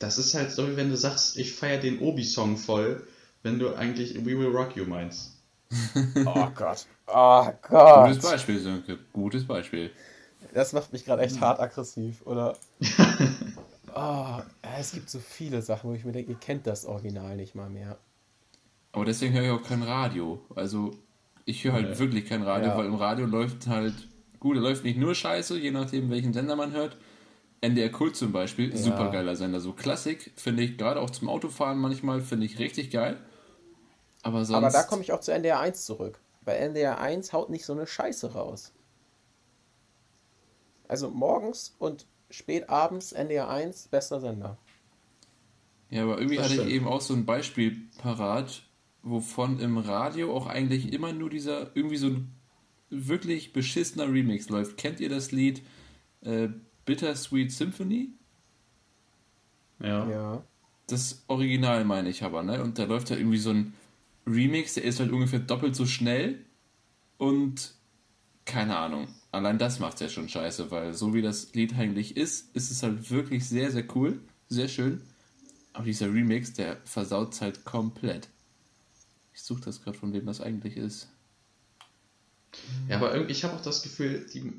Das 0.00 0.18
ist 0.18 0.34
halt 0.34 0.50
so, 0.50 0.68
wie 0.68 0.76
wenn 0.76 0.90
du 0.90 0.96
sagst, 0.96 1.36
ich 1.38 1.52
feiere 1.52 1.78
den 1.80 2.00
Obi-Song 2.00 2.56
voll, 2.56 3.06
wenn 3.44 3.58
du 3.60 3.74
eigentlich 3.74 4.16
We 4.16 4.36
Will 4.38 4.48
Rock 4.48 4.74
You 4.76 4.84
meinst. 4.86 5.36
Oh 6.26 6.48
Gott. 6.54 6.86
Oh 7.06 7.46
Gott. 7.62 8.08
Gutes 8.08 8.22
Beispiel, 8.28 8.58
Sönke. 8.58 8.98
Gutes 9.12 9.46
Beispiel. 9.46 9.90
Das 10.52 10.72
macht 10.72 10.92
mich 10.92 11.04
gerade 11.04 11.22
echt 11.22 11.40
hart 11.40 11.60
aggressiv, 11.60 12.22
oder? 12.24 12.56
oh, 13.94 14.38
es 14.78 14.92
gibt 14.92 15.10
so 15.10 15.18
viele 15.18 15.62
Sachen, 15.62 15.90
wo 15.90 15.94
ich 15.94 16.04
mir 16.04 16.12
denke, 16.12 16.32
ihr 16.32 16.38
kennt 16.38 16.66
das 16.66 16.84
Original 16.86 17.36
nicht 17.36 17.54
mal 17.54 17.68
mehr. 17.70 17.96
Aber 18.92 19.04
deswegen 19.04 19.34
höre 19.34 19.44
ich 19.44 19.50
auch 19.50 19.62
kein 19.66 19.82
Radio. 19.82 20.40
Also, 20.56 20.90
ich 21.44 21.62
höre 21.62 21.74
halt 21.74 21.90
Nee. 21.90 21.98
wirklich 21.98 22.26
kein 22.26 22.42
Radio, 22.42 22.70
Ja. 22.70 22.76
weil 22.78 22.86
im 22.86 22.94
Radio 22.96 23.26
läuft 23.26 23.66
halt. 23.68 23.94
Gut, 24.40 24.56
da 24.56 24.60
läuft 24.60 24.84
nicht 24.84 24.98
nur 24.98 25.14
Scheiße, 25.14 25.58
je 25.58 25.70
nachdem, 25.70 26.10
welchen 26.10 26.32
Sender 26.32 26.56
man 26.56 26.72
hört. 26.72 26.96
NDR 27.62 27.90
Kult 27.90 28.16
zum 28.16 28.32
Beispiel, 28.32 28.70
Ja. 28.70 28.76
super 28.76 29.10
geiler 29.10 29.36
Sender. 29.36 29.60
So 29.60 29.72
Klassik 29.72 30.32
finde 30.36 30.62
ich 30.62 30.78
gerade 30.78 31.00
auch 31.00 31.10
zum 31.10 31.28
Autofahren 31.28 31.78
manchmal, 31.78 32.20
finde 32.22 32.46
ich 32.46 32.58
richtig 32.58 32.90
geil. 32.90 33.18
Aber 34.22 34.44
sonst. 34.44 34.56
Aber 34.56 34.70
da 34.70 34.82
komme 34.82 35.02
ich 35.02 35.12
auch 35.12 35.20
zu 35.20 35.32
NDR 35.32 35.60
1 35.60 35.84
zurück. 35.84 36.20
Weil 36.42 36.56
NDR 36.58 36.98
1 37.00 37.32
haut 37.32 37.50
nicht 37.50 37.64
so 37.66 37.72
eine 37.74 37.86
Scheiße 37.86 38.32
raus. 38.32 38.72
Also 40.88 41.10
morgens 41.10 41.74
und 41.78 42.06
spät 42.30 42.68
abends 42.68 43.12
NDR 43.12 43.48
1, 43.48 43.88
bester 43.88 44.20
Sender. 44.20 44.56
Ja, 45.90 46.02
aber 46.04 46.18
irgendwie 46.18 46.36
Das 46.36 46.46
hatte 46.46 46.54
ich 46.54 46.60
stimmt. 46.60 46.74
eben 46.74 46.86
auch 46.88 47.00
so 47.00 47.14
ein 47.14 47.26
Beispiel 47.26 47.76
parat, 47.98 48.62
wovon 49.02 49.58
im 49.60 49.78
Radio 49.78 50.34
auch 50.34 50.46
eigentlich 50.46 50.92
immer 50.92 51.12
nur 51.12 51.30
dieser, 51.30 51.74
irgendwie 51.76 51.96
so 51.96 52.08
ein 52.08 52.32
wirklich 52.90 53.52
beschissener 53.52 54.06
Remix 54.12 54.48
läuft. 54.48 54.76
Kennt 54.76 55.00
ihr 55.00 55.08
das 55.08 55.30
Lied 55.32 55.62
äh, 56.22 56.48
Bittersweet 56.84 57.52
Symphony? 57.52 58.10
Ja. 59.80 60.08
Ja. 60.08 60.44
Das 60.86 61.22
Original 61.28 61.84
meine 61.84 62.08
ich 62.08 62.22
aber, 62.22 62.42
ne? 62.42 62.62
Und 62.62 62.78
da 62.78 62.84
läuft 62.84 63.10
da 63.10 63.16
irgendwie 63.16 63.38
so 63.38 63.50
ein 63.50 63.72
Remix, 64.26 64.74
der 64.74 64.84
ist 64.84 65.00
halt 65.00 65.12
ungefähr 65.12 65.38
doppelt 65.38 65.74
so 65.76 65.86
schnell 65.86 66.44
und 67.18 67.74
keine 68.44 68.76
Ahnung. 68.76 69.08
Allein 69.32 69.58
das 69.58 69.78
macht 69.78 70.00
ja 70.00 70.08
schon 70.08 70.28
scheiße, 70.28 70.70
weil 70.70 70.92
so 70.92 71.14
wie 71.14 71.22
das 71.22 71.54
Lied 71.54 71.76
eigentlich 71.76 72.16
ist, 72.16 72.54
ist 72.54 72.70
es 72.70 72.82
halt 72.82 73.10
wirklich 73.10 73.48
sehr, 73.48 73.70
sehr 73.70 73.84
cool, 73.94 74.20
sehr 74.48 74.68
schön. 74.68 75.02
Aber 75.72 75.84
dieser 75.84 76.12
Remix, 76.12 76.52
der 76.52 76.78
versaut 76.84 77.40
halt 77.40 77.64
komplett. 77.64 78.28
Ich 79.32 79.42
suche 79.42 79.60
das 79.60 79.82
gerade, 79.82 79.96
von 79.96 80.12
wem 80.12 80.26
das 80.26 80.40
eigentlich 80.40 80.76
ist. 80.76 81.08
Ja, 82.88 82.96
aber 82.96 83.14
irgendwie, 83.14 83.32
ich 83.32 83.44
habe 83.44 83.54
auch 83.54 83.62
das 83.62 83.82
Gefühl, 83.82 84.26
die, 84.34 84.52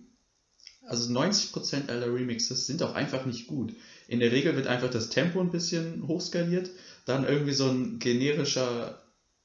also 0.92 1.14
90% 1.14 1.90
aller 1.90 2.14
Remixes 2.14 2.68
sind 2.68 2.84
auch 2.84 2.94
einfach 2.96 3.26
nicht 3.26 3.48
gut. 3.48 3.74
In 4.10 4.20
der 4.20 4.34
Regel 4.34 4.58
wird 4.58 4.68
einfach 4.68 4.90
das 4.90 5.10
Tempo 5.10 5.40
ein 5.40 5.50
bisschen 5.50 6.06
hochskaliert, 6.06 6.70
dann 7.06 7.26
irgendwie 7.26 7.54
so 7.54 7.70
ein 7.70 7.98
generischer 8.00 9.02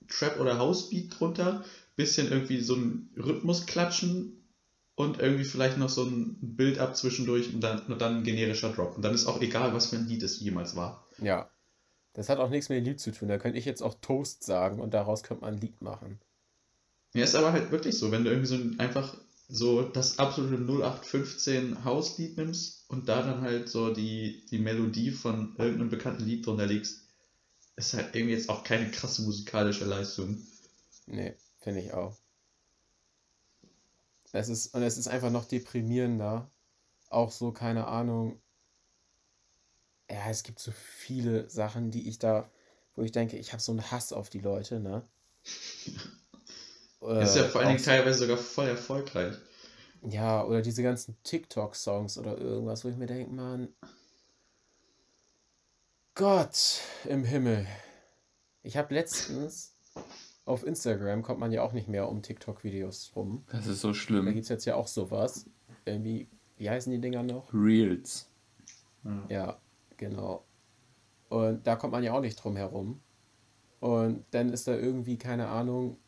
Trap- 0.08 0.40
oder 0.40 0.58
Housebeat 0.58 1.18
drunter, 1.18 1.64
bisschen 1.94 2.30
irgendwie 2.30 2.60
so 2.60 2.74
ein 2.74 3.10
Rhythmus 3.16 3.66
klatschen 3.66 4.44
und 4.96 5.20
irgendwie 5.20 5.44
vielleicht 5.44 5.78
noch 5.78 5.88
so 5.88 6.04
ein 6.04 6.36
Bild 6.40 6.80
ab 6.80 6.96
zwischendurch 6.96 7.54
und 7.54 7.60
dann, 7.60 7.80
und 7.86 8.00
dann 8.00 8.18
ein 8.18 8.24
generischer 8.24 8.72
Drop. 8.72 8.96
Und 8.96 9.04
dann 9.04 9.14
ist 9.14 9.26
auch 9.26 9.40
egal, 9.40 9.72
was 9.72 9.86
für 9.86 9.96
ein 9.96 10.08
Lied 10.08 10.24
es 10.24 10.40
jemals 10.40 10.74
war. 10.74 11.06
Ja. 11.18 11.48
Das 12.14 12.28
hat 12.28 12.38
auch 12.38 12.50
nichts 12.50 12.70
mit 12.70 12.78
dem 12.78 12.84
Lied 12.86 12.98
zu 12.98 13.12
tun. 13.12 13.28
Da 13.28 13.38
könnte 13.38 13.58
ich 13.58 13.66
jetzt 13.66 13.82
auch 13.82 13.94
Toast 14.00 14.42
sagen 14.42 14.80
und 14.80 14.94
daraus 14.94 15.22
könnte 15.22 15.44
man 15.44 15.54
ein 15.54 15.60
Lied 15.60 15.80
machen. 15.80 16.18
Ja, 17.14 17.22
ist 17.22 17.36
aber 17.36 17.52
halt 17.52 17.70
wirklich 17.70 17.96
so, 17.96 18.10
wenn 18.10 18.24
du 18.24 18.30
irgendwie 18.30 18.48
so 18.48 18.56
ein, 18.56 18.80
einfach 18.80 19.16
so 19.48 19.82
das 19.82 20.18
absolute 20.18 20.56
0815 20.56 21.84
Hauslied 21.84 22.36
nimmst 22.36 22.88
und 22.88 23.08
da 23.08 23.22
dann 23.22 23.42
halt 23.42 23.68
so 23.68 23.92
die, 23.94 24.44
die 24.50 24.58
Melodie 24.58 25.12
von 25.12 25.54
irgendeinem 25.56 25.90
bekannten 25.90 26.24
Lied 26.24 26.46
drunter 26.46 26.66
legst, 26.66 27.02
ist 27.76 27.94
halt 27.94 28.14
irgendwie 28.14 28.34
jetzt 28.34 28.48
auch 28.48 28.64
keine 28.64 28.90
krasse 28.90 29.22
musikalische 29.22 29.84
Leistung. 29.84 30.38
Nee, 31.06 31.36
finde 31.60 31.80
ich 31.80 31.92
auch. 31.92 32.16
Es 34.32 34.48
ist, 34.48 34.74
und 34.74 34.82
es 34.82 34.98
ist 34.98 35.08
einfach 35.08 35.30
noch 35.30 35.44
deprimierender. 35.44 36.50
Auch 37.08 37.30
so, 37.30 37.52
keine 37.52 37.86
Ahnung. 37.86 38.40
Ja, 40.10 40.28
es 40.28 40.42
gibt 40.42 40.58
so 40.58 40.72
viele 40.72 41.48
Sachen, 41.48 41.90
die 41.90 42.08
ich 42.08 42.18
da, 42.18 42.50
wo 42.94 43.02
ich 43.02 43.12
denke, 43.12 43.36
ich 43.36 43.52
habe 43.52 43.62
so 43.62 43.72
einen 43.72 43.90
Hass 43.90 44.12
auf 44.12 44.28
die 44.28 44.40
Leute, 44.40 44.80
ne? 44.80 45.08
ist 47.00 47.36
ja 47.36 47.44
Äh, 47.44 47.48
vor 47.48 47.60
allen 47.60 47.70
Dingen 47.70 47.82
teilweise 47.82 48.20
sogar 48.20 48.36
voll 48.38 48.68
erfolgreich. 48.68 49.36
Ja, 50.02 50.44
oder 50.44 50.62
diese 50.62 50.82
ganzen 50.82 51.16
TikTok-Songs 51.22 52.18
oder 52.18 52.38
irgendwas, 52.38 52.84
wo 52.84 52.88
ich 52.88 52.96
mir 52.96 53.06
denke, 53.06 53.30
Mann, 53.32 53.68
Gott 56.14 56.80
im 57.04 57.24
Himmel. 57.24 57.66
Ich 58.62 58.76
habe 58.76 58.94
letztens 58.94 59.74
auf 60.44 60.64
Instagram 60.64 61.22
kommt 61.22 61.40
man 61.40 61.52
ja 61.52 61.62
auch 61.62 61.72
nicht 61.72 61.88
mehr 61.88 62.08
um 62.08 62.22
TikTok-Videos 62.22 63.12
rum. 63.16 63.44
Das 63.48 63.66
ist 63.66 63.80
so 63.80 63.88
Da 63.88 63.94
schlimm. 63.94 64.26
gibt 64.26 64.44
es 64.44 64.48
jetzt 64.48 64.64
ja 64.64 64.76
auch 64.76 64.86
sowas. 64.86 65.46
Irgendwie, 65.84 66.28
wie 66.56 66.70
heißen 66.70 66.92
die 66.92 67.00
Dinger 67.00 67.22
noch? 67.22 67.52
Reels. 67.52 68.30
Ja, 69.28 69.60
genau. 69.96 70.44
Und 71.28 71.66
da 71.66 71.76
kommt 71.76 71.92
man 71.92 72.02
ja 72.04 72.12
auch 72.12 72.20
nicht 72.20 72.36
drum 72.42 72.56
herum. 72.56 73.00
Und 73.80 74.24
dann 74.32 74.50
ist 74.52 74.66
da 74.68 74.74
irgendwie, 74.76 75.18
keine 75.18 75.48
Ahnung, 75.48 75.98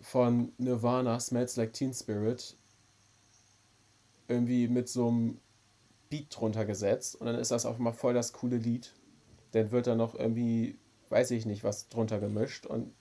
von 0.00 0.52
Nirvana 0.58 1.18
Smells 1.20 1.56
Like 1.56 1.72
Teen 1.72 1.92
Spirit 1.94 2.56
irgendwie 4.28 4.68
mit 4.68 4.88
so 4.88 5.08
einem 5.08 5.38
Beat 6.08 6.26
drunter 6.30 6.64
gesetzt. 6.64 7.16
Und 7.16 7.26
dann 7.26 7.36
ist 7.36 7.50
das 7.50 7.66
auch 7.66 7.78
mal 7.78 7.92
voll 7.92 8.14
das 8.14 8.32
coole 8.32 8.56
Lied. 8.56 8.92
Dann 9.52 9.70
wird 9.70 9.86
da 9.86 9.94
noch 9.94 10.14
irgendwie, 10.14 10.78
weiß 11.08 11.30
ich 11.32 11.46
nicht, 11.46 11.64
was 11.64 11.88
drunter 11.88 12.20
gemischt. 12.20 12.66
Und 12.66 12.92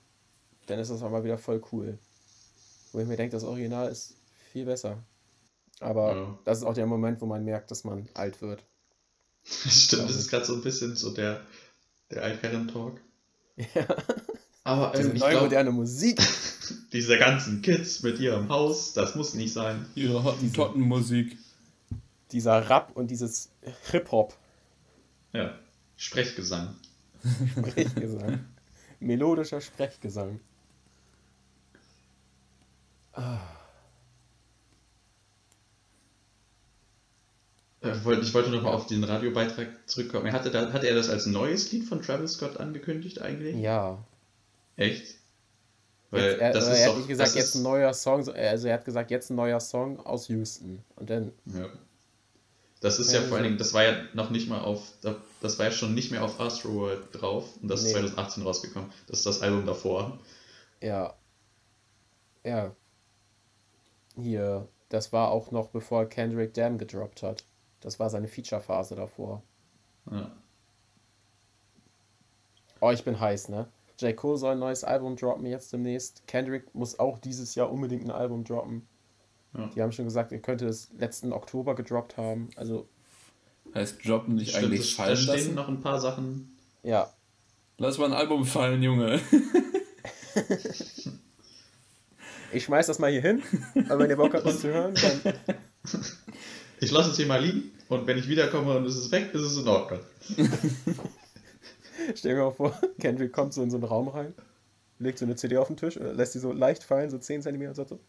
dann 0.68 0.80
ist 0.80 0.90
das 0.92 1.02
auch 1.04 1.12
mal 1.12 1.24
wieder 1.24 1.38
voll 1.38 1.62
cool. 1.72 1.98
Wo 2.92 3.00
ich 3.00 3.08
mir 3.08 3.18
denke, 3.18 3.36
das 3.36 3.44
Original 3.44 3.90
ist 3.92 4.16
viel 4.52 4.66
besser. 4.66 5.04
Aber 5.80 6.16
Ja. 6.16 6.40
das 6.46 6.58
ist 6.60 6.64
auch 6.64 6.74
der 6.74 6.88
Moment, 6.88 7.22
wo 7.22 7.26
man 7.26 7.46
merkt, 7.46 7.72
dass 7.72 7.84
man 7.84 8.10
alt 8.16 8.42
wird. 8.42 8.64
Stimmt, 9.44 10.10
das 10.10 10.16
ist 10.18 10.30
gerade 10.30 10.46
so 10.46 10.56
ein 10.56 10.62
bisschen 10.62 10.96
so 10.96 11.14
der, 11.14 11.42
der 12.12 12.24
Altherren-Talk. 12.24 13.00
Ja. 13.76 13.86
Aber 14.70 14.92
Diese 14.96 15.10
ähm, 15.10 15.16
ich 15.16 15.22
neue 15.22 15.32
glaube, 15.32 15.46
moderne 15.46 15.72
Musik. 15.72 16.22
diese 16.94 17.18
ganzen 17.18 17.64
Kids 17.64 18.04
mit 18.04 18.20
ihrem 18.20 18.50
Haus, 18.50 18.94
das 18.94 19.16
muss 19.16 19.34
nicht 19.34 19.52
sein. 19.52 19.88
Ihre 19.96 20.24
Hottentottenmusik. 20.24 21.36
Dieser 22.32 22.70
Rap 22.70 22.92
und 22.94 23.10
dieses 23.10 23.50
Hip-Hop. 23.90 24.38
Ja, 25.34 25.58
Sprechgesang. 25.98 26.76
Sprechgesang. 27.58 28.46
Melodischer 29.00 29.60
Sprechgesang. 29.60 30.40
Äh, 37.82 38.04
wollte- 38.04 38.22
Ich 38.22 38.34
wollte 38.34 38.50
noch 38.52 38.62
mal 38.62 38.72
auf 38.74 38.86
den 38.88 39.04
Radiobeitrag 39.04 39.68
zurückkommen. 39.88 40.32
Hatte, 40.32 40.52
da, 40.52 40.72
hatte 40.74 40.88
er 40.88 40.96
das 40.96 41.10
als 41.10 41.26
neues 41.26 41.72
Lied 41.72 41.86
von 41.86 42.02
Travis 42.02 42.34
Scott 42.34 42.58
angekündigt 42.58 43.22
eigentlich? 43.22 43.56
Ja. 43.56 44.04
Echt? 44.80 45.16
Weil 46.12 46.24
Jetzt, 46.24 46.42
er, 46.42 46.54
das 46.54 46.66
er 46.68 46.74
ist 46.74 46.82
hat 46.84 46.90
doch, 46.92 46.98
nicht 46.98 47.08
gesagt, 47.08 47.36
jetzt 47.36 47.46
ist, 47.46 47.56
ein 47.56 47.64
neuer 47.64 47.94
Song. 47.94 48.24
so- 48.24 48.32
Also 48.34 48.68
er 48.68 48.74
hat 48.76 48.86
gesagt, 48.86 49.12
jetzt 49.12 49.30
ein 49.30 49.36
neuer 49.36 49.60
Song 49.60 50.00
aus 50.06 50.28
Houston. 50.30 50.84
Und 50.96 51.10
dann, 51.10 51.32
ja. 51.46 51.68
Das 52.82 52.98
ist 52.98 53.12
ja 53.12 53.20
Ja, 53.20 53.28
vor 53.28 53.36
allen 53.38 53.44
Dingen, 53.44 53.58
das 53.58 53.74
war 53.74 53.84
ja 53.84 54.04
noch 54.14 54.30
nicht 54.30 54.48
mal 54.48 54.62
auf, 54.62 54.82
das 55.42 55.60
war 55.60 55.66
ja 55.66 55.72
schon 55.72 55.94
nicht 55.94 56.12
mehr 56.12 56.24
auf 56.24 56.40
Astroworld 56.40 57.02
drauf 57.12 57.46
und 57.62 57.68
das 57.68 57.82
ist 57.82 57.88
Nee. 57.88 57.94
2018 57.94 58.44
rausgekommen. 58.44 58.90
Das 59.08 59.20
ist 59.20 59.26
das 59.26 59.42
Album 59.42 59.66
davor. 59.66 60.18
ja. 60.82 61.14
Ja. 62.46 62.74
Hier, 64.16 64.68
das 64.88 65.12
war 65.12 65.30
auch 65.32 65.52
noch 65.52 65.68
bevor 65.68 66.06
Kendrick 66.08 66.54
Damn 66.54 66.78
gedroppt 66.78 67.22
hat. 67.22 67.44
Das 67.82 68.00
war 68.00 68.10
seine 68.10 68.28
Feature-Phase 68.30 68.96
davor. 68.96 69.44
Ja. 70.10 70.32
Oh, 72.80 72.92
ich 72.92 73.04
bin 73.04 73.20
heiß, 73.20 73.50
ne? 73.50 73.68
J. 74.00 74.16
Cole 74.16 74.38
soll 74.38 74.54
ein 74.54 74.60
neues 74.60 74.84
Album 74.84 75.16
droppen 75.16 75.46
jetzt 75.46 75.74
demnächst. 75.74 76.24
Kendrick 76.28 76.74
muss 76.74 76.98
auch 77.00 77.18
dieses 77.20 77.56
Jahr 77.56 77.72
unbedingt 77.72 78.06
ein 78.06 78.12
Album 78.12 78.44
droppen. 78.44 78.88
Ja. 79.58 79.68
Die 79.76 79.82
haben 79.82 79.92
schon 79.92 80.06
gesagt, 80.06 80.32
er 80.32 80.40
könnte 80.40 80.68
es 80.68 80.90
letzten 80.98 81.34
Oktober 81.34 81.76
gedroppt 81.76 82.18
haben. 82.18 82.50
Also, 82.56 82.88
Heißt 83.76 84.08
droppen 84.08 84.36
nicht 84.36 84.52
Stimmt, 84.52 84.66
eigentlich 84.66 84.96
fallen 84.96 85.18
stehen 85.18 85.36
lassen? 85.36 85.56
noch 85.56 85.68
ein 85.68 85.82
paar 85.82 86.00
Sachen. 86.00 86.58
ja. 86.84 87.10
Lass 87.82 87.98
mal 87.98 88.08
ein 88.08 88.14
Album 88.14 88.44
fallen, 88.46 88.84
Junge. 88.84 89.22
Ich 92.52 92.64
schmeiß 92.64 92.88
das 92.88 92.98
mal 93.00 93.12
hier 93.12 93.22
hin. 93.22 93.44
Aber 93.90 94.00
wenn 94.00 94.10
ihr 94.10 94.16
Bock 94.18 94.34
habt, 94.34 94.46
das 94.46 94.62
zu 94.62 94.70
hören, 94.70 94.96
dann. 94.96 95.34
Ich 96.80 96.90
lasse 96.92 97.12
es 97.12 97.18
hier 97.18 97.28
mal 97.28 97.44
liegen 97.44 97.72
und 97.90 98.08
wenn 98.08 98.18
ich 98.18 98.28
wiederkomme 98.28 98.76
und 98.78 98.86
es 98.86 98.96
ist 98.98 99.12
weg, 99.12 99.34
ist 99.34 99.42
es 99.42 99.58
in 99.58 99.68
Ordnung. 99.68 100.00
Stell 102.16 102.36
dir 102.36 102.44
mal 102.44 102.52
vor, 102.52 102.80
Kendrick 103.00 103.34
kommt 103.34 103.54
so 103.54 103.64
in 103.64 103.72
so 103.72 103.78
einen 103.78 103.86
Raum 103.86 104.08
rein. 104.08 104.34
legt 105.00 105.20
so 105.20 105.26
eine 105.26 105.36
CD 105.36 105.58
auf 105.58 105.68
den 105.68 105.78
Tisch, 105.78 105.96
lässt 105.96 106.34
sie 106.34 106.40
so 106.40 106.52
leicht 106.52 106.84
fallen, 106.84 107.10
so 107.10 107.18
10 107.18 107.42
cm 107.42 107.62
und 107.62 107.76
sagt 107.76 107.90
so, 107.90 108.00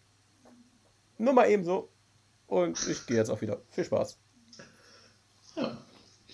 nur 1.18 1.34
mal 1.34 1.50
eben 1.50 1.64
so. 1.64 1.88
Und 2.46 2.86
ich 2.88 3.06
gehe 3.06 3.16
jetzt 3.16 3.30
auch 3.30 3.40
wieder. 3.40 3.62
Viel 3.68 3.84
Spaß. 3.84 4.18
Ja. 5.56 5.78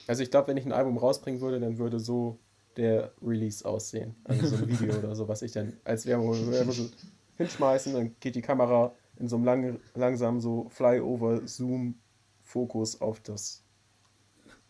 Also 0.07 0.23
ich 0.23 0.31
glaube, 0.31 0.49
wenn 0.49 0.57
ich 0.57 0.65
ein 0.65 0.73
Album 0.73 0.97
rausbringen 0.97 1.41
würde, 1.41 1.61
dann 1.61 1.79
würde 1.79 2.01
so 2.01 2.39
der 2.77 3.13
Release 3.23 3.65
aussehen. 3.65 4.15
Also 4.25 4.47
so 4.47 4.57
ein 4.57 4.69
Video 4.69 4.97
oder 4.97 5.15
so, 5.15 5.29
was 5.29 5.43
ich 5.43 5.53
dann 5.53 5.75
als 5.85 6.07
Werbung 6.07 6.35
so 6.35 6.89
hinschmeißen, 7.37 7.93
dann 7.93 8.17
geht 8.21 8.35
die 8.35 8.43
Kamera 8.43 8.95
in 9.19 9.29
so 9.29 9.37
einem 9.37 9.45
lang, 9.45 9.79
langsam 9.95 10.41
so 10.41 10.69
Flyover-Zoom-Fokus 10.71 13.01
auf 13.01 13.21
das 13.21 13.63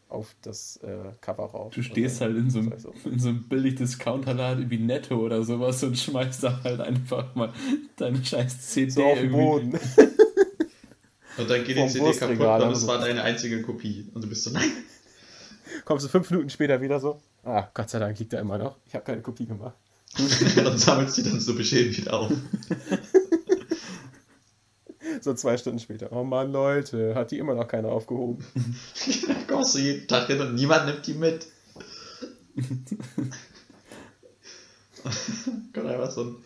auf 0.09 0.37
das 0.43 0.79
äh, 0.79 1.13
Cover 1.21 1.47
rauf. 1.47 1.75
Du 1.75 1.83
stehst 1.83 2.21
halt 2.21 2.37
in 2.37 2.51
so 2.51 2.61
einem, 2.61 2.79
so. 2.79 2.93
in 3.05 3.19
so 3.19 3.29
einem 3.29 3.49
billig 3.49 3.75
Discounterladen 3.77 4.71
wie 4.71 4.79
Netto 4.79 5.17
oder 5.17 5.43
sowas 5.43 5.83
und 5.83 5.99
schmeißt 5.99 6.45
da 6.45 6.61
halt 6.63 6.81
einfach 6.81 7.35
mal 7.35 7.53
deine 7.97 8.25
scheiß 8.25 8.71
CD 8.71 8.91
so 8.91 9.05
auf 9.05 9.19
den 9.19 9.33
Boden. 9.33 9.73
und 11.39 11.51
dann 11.51 11.65
geht 11.65 11.77
die 11.77 11.89
CD 11.89 12.13
kaputt 12.13 12.63
und 12.63 12.73
es 12.73 12.87
war 12.87 13.01
deine 13.01 13.23
einzige 13.23 13.63
Kopie. 13.63 14.09
Und 14.15 14.23
du 14.23 14.29
bist 14.29 14.45
so, 14.45 14.51
nein. 14.51 14.71
Kommst 15.85 16.05
du 16.05 16.09
fünf 16.09 16.31
Minuten 16.31 16.51
später 16.51 16.81
wieder 16.81 17.01
so, 17.01 17.21
ah, 17.45 17.69
Gott 17.75 17.91
sei 17.91 17.99
Dank 17.99 18.19
liegt 18.19 18.33
er 18.33 18.41
immer 18.41 18.59
noch. 18.59 18.77
Ich 18.87 18.95
habe 18.95 19.05
keine 19.05 19.23
Kopie 19.23 19.47
gemacht. 19.47 19.75
und 20.19 20.79
sammelst 20.79 21.19
die 21.19 21.25
dann 21.25 21.41
so 21.41 21.55
beschädigt 21.55 22.09
auf. 22.11 22.31
So 25.27 25.35
zwei 25.35 25.57
Stunden 25.57 25.81
später. 25.81 26.13
Oh 26.13 26.23
Mann, 26.23 26.53
Leute, 26.53 27.17
hat 27.17 27.33
die 27.33 27.39
immer 27.39 27.57
noch 27.57 27.67
keiner 27.67 27.89
aufgehoben. 27.89 28.47
da 29.27 29.35
kommst 29.49 29.75
du 29.75 29.81
jeden 29.81 30.07
Tag 30.07 30.29
hin 30.29 30.41
und 30.41 30.55
niemand 30.55 30.87
nimmt 30.87 31.05
die 31.05 31.15
mit. 31.15 31.49
Kommt 35.75 35.87
einfach 35.89 36.13
so 36.13 36.23
ein 36.23 36.37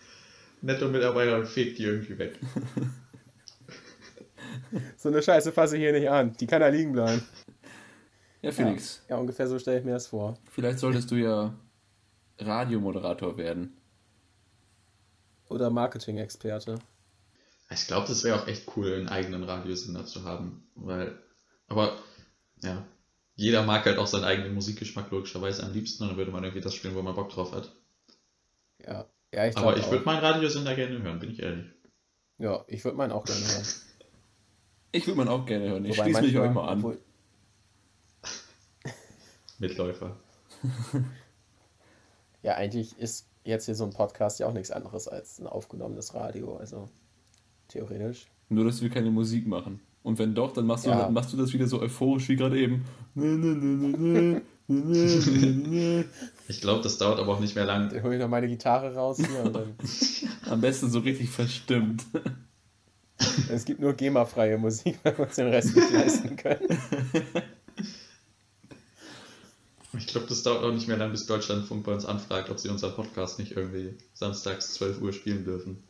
netter 0.63 0.89
Mitarbeiter 0.89 1.37
und 1.37 1.47
fegt 1.47 1.79
die 1.79 1.83
irgendwie 1.85 2.19
weg. 2.19 2.39
So 4.97 5.11
eine 5.11 5.23
Scheiße 5.23 5.53
fasse 5.53 5.77
ich 5.77 5.83
hier 5.83 5.93
nicht 5.93 6.09
an. 6.09 6.33
Die 6.41 6.47
kann 6.47 6.63
da 6.63 6.69
liegen 6.69 6.93
bleiben. 6.93 7.23
Ja, 8.41 8.51
Felix. 8.51 9.03
Ja, 9.09 9.17
ja 9.17 9.21
ungefähr 9.21 9.47
so 9.47 9.59
stelle 9.59 9.81
ich 9.81 9.85
mir 9.85 9.93
das 9.93 10.07
vor. 10.07 10.39
Vielleicht 10.51 10.79
solltest 10.79 11.11
du 11.11 11.17
ja 11.17 11.53
Radiomoderator 12.39 13.37
werden. 13.37 13.77
Oder 15.51 15.69
Marketing-Experte. 15.69 16.79
Ich 17.73 17.87
glaube, 17.87 18.09
das 18.09 18.25
wäre 18.25 18.41
auch 18.41 18.49
echt 18.49 18.77
cool, 18.77 18.95
einen 18.95 19.09
eigenen 19.09 19.45
Radiosender 19.45 20.05
zu 20.05 20.25
haben. 20.25 20.69
Weil, 20.75 21.17
aber, 21.69 21.97
ja, 22.63 22.85
jeder 23.37 23.63
mag 23.63 23.87
halt 23.87 23.99
auch 23.99 24.09
seinen 24.09 24.25
eigenen 24.25 24.55
Musikgeschmack 24.55 25.11
logischerweise 25.11 25.63
am 25.63 25.73
liebsten 25.73 26.03
und 26.03 26.11
dann 26.11 26.19
würde 26.19 26.33
man 26.33 26.43
irgendwie 26.43 26.63
das 26.63 26.75
spielen, 26.75 26.97
wo 26.97 27.03
man 27.03 27.15
Bock 27.15 27.31
drauf 27.31 27.53
hat. 27.53 27.73
Ja, 28.85 29.07
ja 29.33 29.47
ich 29.47 29.57
Aber 29.57 29.77
ich 29.77 29.89
würde 29.91 30.05
meinen 30.05 30.19
Radiosender 30.19 30.75
gerne 30.75 31.01
hören, 31.01 31.21
bin 31.21 31.31
ich 31.31 31.41
ehrlich. 31.41 31.67
Ja, 32.39 32.65
ich 32.67 32.85
würde 32.85 32.97
meinen 32.99 33.13
auch 33.13 33.25
gerne 33.25 33.41
hören. 33.41 33.67
Ich 34.93 35.07
würde 35.07 35.19
meinen 35.19 35.29
auch 35.29 35.47
gerne 35.47 35.69
hören. 35.69 35.85
Ich 35.85 35.97
schließe 35.97 36.23
mich 36.23 36.37
euch 36.37 36.51
mal 36.51 36.69
an. 36.69 36.83
Mitläufer. 39.59 40.17
ja, 42.43 42.55
eigentlich 42.55 42.99
ist 42.99 43.29
jetzt 43.45 43.67
hier 43.67 43.77
so 43.77 43.85
ein 43.85 43.93
Podcast 43.93 44.41
ja 44.41 44.49
auch 44.49 44.53
nichts 44.53 44.73
anderes 44.73 45.07
als 45.07 45.39
ein 45.39 45.47
aufgenommenes 45.47 46.15
Radio. 46.15 46.57
Also 46.57 46.91
theoretisch. 47.71 48.27
Nur, 48.49 48.65
dass 48.65 48.83
wir 48.83 48.91
keine 48.91 49.11
Musik 49.11 49.47
machen. 49.47 49.81
Und 50.03 50.19
wenn 50.19 50.35
doch, 50.35 50.53
dann 50.53 50.67
machst 50.67 50.87
du, 50.87 50.91
ja. 50.91 51.11
machst 51.11 51.33
du 51.33 51.37
das 51.37 51.53
wieder 51.53 51.67
so 51.67 51.81
euphorisch 51.81 52.29
wie 52.29 52.37
gerade 52.37 52.59
eben. 52.59 52.85
ich 56.49 56.61
glaube, 56.61 56.83
das 56.83 56.99
dauert 56.99 57.19
aber 57.19 57.35
auch 57.35 57.41
nicht 57.41 57.55
mehr 57.55 57.67
lang. 57.67 57.91
Dann 57.91 58.03
hol 58.03 58.15
ich 58.15 58.21
noch 58.21 58.29
meine 58.29 58.49
Gitarre 58.49 58.95
raus 58.95 59.19
hier 59.19 59.45
und 59.45 59.55
dann. 59.55 59.75
Am 60.51 60.61
besten 60.61 60.91
so 60.91 61.01
richtig 61.01 61.31
verstimmt. 61.31 62.05
Es 63.51 63.67
gibt 63.67 63.81
nur 63.81 63.93
GEMA-freie 63.93 64.57
Musik, 64.57 64.99
weil 65.03 65.19
wir 65.19 65.27
uns 65.27 65.37
den 65.37 65.49
Rest 65.49 65.77
nicht 65.77 65.93
leisten 65.93 66.37
können. 66.37 66.67
Ich 69.99 70.07
glaube, 70.07 70.29
das 70.29 70.45
dauert 70.45 70.63
auch 70.63 70.73
nicht 70.73 70.87
mehr 70.87 70.97
lang, 70.97 71.11
bis 71.11 71.27
Deutschlandfunk 71.27 71.85
bei 71.85 71.93
uns 71.93 72.05
anfragt, 72.05 72.49
ob 72.49 72.61
sie 72.61 72.69
unseren 72.69 72.95
Podcast 72.95 73.41
nicht 73.41 73.57
irgendwie 73.57 73.95
samstags 74.15 74.75
12 74.75 75.03
Uhr 75.03 75.13
spielen 75.13 75.45
dürfen. 75.45 75.83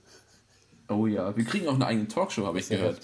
Oh 0.91 1.07
ja, 1.07 1.37
wir 1.37 1.45
kriegen 1.45 1.69
auch 1.69 1.75
eine 1.75 1.87
eigene 1.87 2.09
Talkshow, 2.09 2.45
habe 2.47 2.59
ich 2.59 2.69
gehört. 2.69 3.01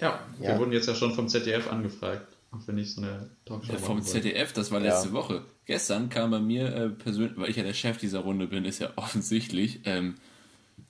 Ja, 0.00 0.20
wir 0.38 0.50
ja. 0.50 0.58
wurden 0.58 0.72
jetzt 0.72 0.88
ja 0.88 0.94
schon 0.94 1.14
vom 1.14 1.28
ZDF 1.28 1.70
angefragt. 1.70 2.26
Wenn 2.66 2.78
ich 2.78 2.94
so 2.94 3.02
eine 3.02 3.30
Talkshow 3.44 3.72
ja, 3.74 3.78
Vom 3.78 4.02
ZDF, 4.02 4.52
das 4.52 4.72
war 4.72 4.80
letzte 4.80 5.08
ja. 5.08 5.14
Woche. 5.14 5.44
Gestern 5.66 6.08
kam 6.08 6.32
bei 6.32 6.40
mir 6.40 6.74
äh, 6.74 6.88
persönlich, 6.88 7.36
weil 7.36 7.50
ich 7.50 7.56
ja 7.56 7.62
der 7.62 7.74
Chef 7.74 7.98
dieser 7.98 8.20
Runde 8.20 8.48
bin, 8.48 8.64
ist 8.64 8.80
ja 8.80 8.90
offensichtlich. 8.96 9.80
Ähm, 9.84 10.16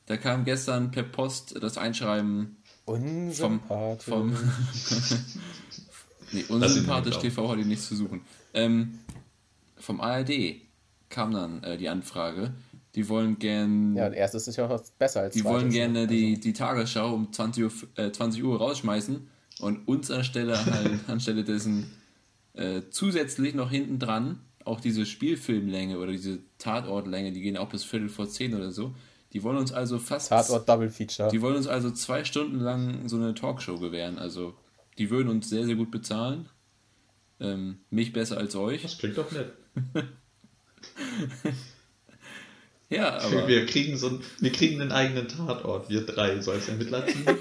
da 0.06 0.16
kam 0.16 0.44
gestern 0.44 0.90
per 0.90 1.02
Post 1.02 1.62
das 1.62 1.76
Einschreiben 1.76 2.56
vom, 2.86 3.60
vom 3.98 4.32
nee, 6.32 6.44
unsympathisch 6.48 7.18
TV 7.18 7.48
heute 7.48 7.62
nichts 7.62 7.88
zu 7.88 7.96
suchen. 7.96 8.22
Ähm, 8.54 9.00
vom 9.76 10.00
ARD 10.00 10.62
kam 11.08 11.32
dann 11.32 11.62
äh, 11.62 11.76
die 11.76 11.88
Anfrage, 11.88 12.54
die 12.94 13.08
wollen 13.08 13.38
gern. 13.38 13.94
Ja, 13.94 14.08
erstes 14.08 14.48
ist 14.48 14.56
ja 14.56 14.68
auch 14.68 14.82
besser 14.98 15.22
als 15.22 15.34
Die 15.34 15.44
wollen 15.44 15.68
ne? 15.68 15.72
gerne 15.72 16.06
die, 16.06 16.30
also. 16.30 16.42
die 16.42 16.52
Tagesschau 16.52 17.14
um 17.14 17.32
20 17.32 17.64
Uhr, 17.64 17.72
äh, 17.96 18.10
20 18.10 18.42
Uhr 18.42 18.58
rausschmeißen 18.58 19.28
und 19.60 19.88
uns 19.88 20.10
anstelle 20.10 20.64
halt, 20.64 21.00
anstelle 21.08 21.44
dessen 21.44 21.90
äh, 22.54 22.82
zusätzlich 22.90 23.54
noch 23.54 23.70
hinten 23.70 23.98
dran 23.98 24.40
auch 24.64 24.80
diese 24.80 25.06
Spielfilmlänge 25.06 25.98
oder 25.98 26.12
diese 26.12 26.40
Tatortlänge, 26.58 27.32
die 27.32 27.40
gehen 27.40 27.56
auch 27.56 27.68
bis 27.68 27.84
Viertel 27.84 28.08
vor 28.08 28.28
zehn 28.28 28.54
oder 28.54 28.70
so. 28.70 28.94
Die 29.32 29.42
wollen 29.42 29.56
uns 29.56 29.72
also 29.72 29.98
fast. 29.98 30.28
Tatort 30.28 30.68
Double 30.68 30.90
Feature. 30.90 31.30
Die 31.30 31.40
wollen 31.40 31.56
uns 31.56 31.66
also 31.66 31.90
zwei 31.90 32.24
Stunden 32.24 32.58
lang 32.58 33.08
so 33.08 33.16
eine 33.16 33.34
Talkshow 33.34 33.78
gewähren. 33.78 34.18
Also, 34.18 34.54
die 34.98 35.10
würden 35.10 35.28
uns 35.28 35.48
sehr, 35.48 35.64
sehr 35.64 35.76
gut 35.76 35.90
bezahlen. 35.90 36.48
Ähm, 37.38 37.78
mich 37.90 38.12
besser 38.12 38.36
als 38.38 38.54
euch. 38.56 38.82
Das 38.82 38.98
klingt 38.98 39.16
doch 39.16 39.30
nett. 39.32 39.52
Ja, 42.90 43.18
aber. 43.20 43.48
Wir 43.48 43.64
kriegen, 43.66 43.96
so 43.96 44.08
ein, 44.08 44.22
wir 44.40 44.52
kriegen 44.52 44.82
einen 44.82 44.92
eigenen 44.92 45.28
Tatort, 45.28 45.88
wir 45.88 46.04
drei, 46.04 46.40
so 46.40 46.50
als 46.50 46.68
Ermittlerteam. 46.68 47.24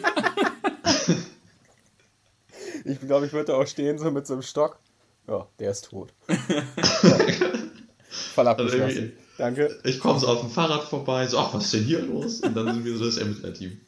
ich 2.86 3.00
glaube, 3.02 3.26
ich 3.26 3.34
würde 3.34 3.52
da 3.52 3.56
auch 3.56 3.68
stehen, 3.68 3.98
so 3.98 4.10
mit 4.12 4.26
so 4.26 4.34
einem 4.34 4.44
Stock. 4.44 4.80
Ja, 5.28 5.48
der 5.60 5.72
ist 5.72 5.86
tot. 5.86 6.14
Voll 8.10 8.48
abgeschlossen. 8.48 8.84
Also 8.84 9.02
Danke. 9.38 9.80
Ich 9.84 10.00
komme 10.00 10.20
so 10.20 10.28
auf 10.28 10.42
dem 10.42 10.50
Fahrrad 10.50 10.84
vorbei, 10.84 11.28
so, 11.28 11.38
ach, 11.38 11.54
was 11.54 11.66
ist 11.66 11.74
denn 11.74 11.84
hier 11.84 12.02
los? 12.02 12.42
Und 12.42 12.56
dann 12.56 12.74
sind 12.74 12.86
wir 12.86 12.98
so 12.98 13.06
das 13.06 13.18
Ermittlerteam. 13.18 13.80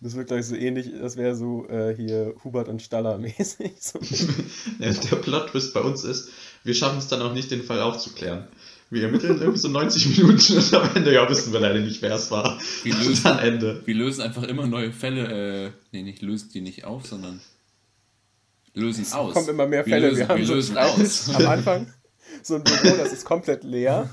Das 0.00 0.16
wird 0.16 0.28
gleich 0.28 0.46
so 0.46 0.54
ähnlich, 0.54 0.90
das 0.98 1.16
wäre 1.16 1.34
so 1.34 1.68
äh, 1.68 1.94
hier 1.94 2.34
Hubert 2.44 2.68
und 2.68 2.80
Staller 2.82 3.18
mäßig. 3.18 3.72
So. 3.78 3.98
ja, 4.78 4.92
der 4.92 5.16
Plot-Twist 5.16 5.74
bei 5.74 5.80
uns 5.80 6.04
ist, 6.04 6.30
wir 6.64 6.74
schaffen 6.74 6.98
es 6.98 7.08
dann 7.08 7.22
auch 7.22 7.32
nicht, 7.32 7.50
den 7.50 7.62
Fall 7.62 7.80
aufzuklären. 7.80 8.48
Wir 8.90 9.04
ermitteln 9.04 9.38
irgendwie 9.38 9.58
so 9.58 9.68
90 9.68 10.18
Minuten 10.18 10.56
und 10.56 10.74
am 10.74 10.90
Ende, 10.94 11.12
ja, 11.12 11.28
wissen 11.28 11.52
wir 11.52 11.60
leider 11.60 11.80
nicht, 11.80 12.00
wer 12.00 12.14
es 12.14 12.30
war. 12.30 12.58
Wir 12.82 12.94
lösen, 12.94 13.10
und 13.10 13.24
dann 13.24 13.38
Ende. 13.38 13.82
Wir 13.84 13.94
lösen 13.94 14.22
einfach 14.22 14.44
immer 14.44 14.66
neue 14.66 14.92
Fälle, 14.92 15.66
äh, 15.66 15.70
nee, 15.92 16.02
nicht 16.02 16.22
lösen 16.22 16.50
die 16.54 16.62
nicht 16.62 16.84
auf, 16.84 17.06
sondern 17.06 17.40
lösen 18.74 19.02
es 19.02 19.12
aus. 19.12 19.28
Es 19.28 19.34
kommen 19.34 19.48
immer 19.48 19.66
mehr 19.66 19.84
Fälle. 19.84 20.02
Wir, 20.02 20.08
lösen, 20.10 20.18
wir 20.18 20.28
haben 20.28 20.38
wir 20.38 20.46
so 20.46 20.54
lösen 20.54 20.78
aus. 20.78 21.34
am 21.34 21.46
Anfang 21.46 21.92
so 22.42 22.54
ein 22.54 22.64
Büro, 22.64 22.96
das 22.96 23.12
ist 23.12 23.24
komplett 23.24 23.64
leer. 23.64 24.08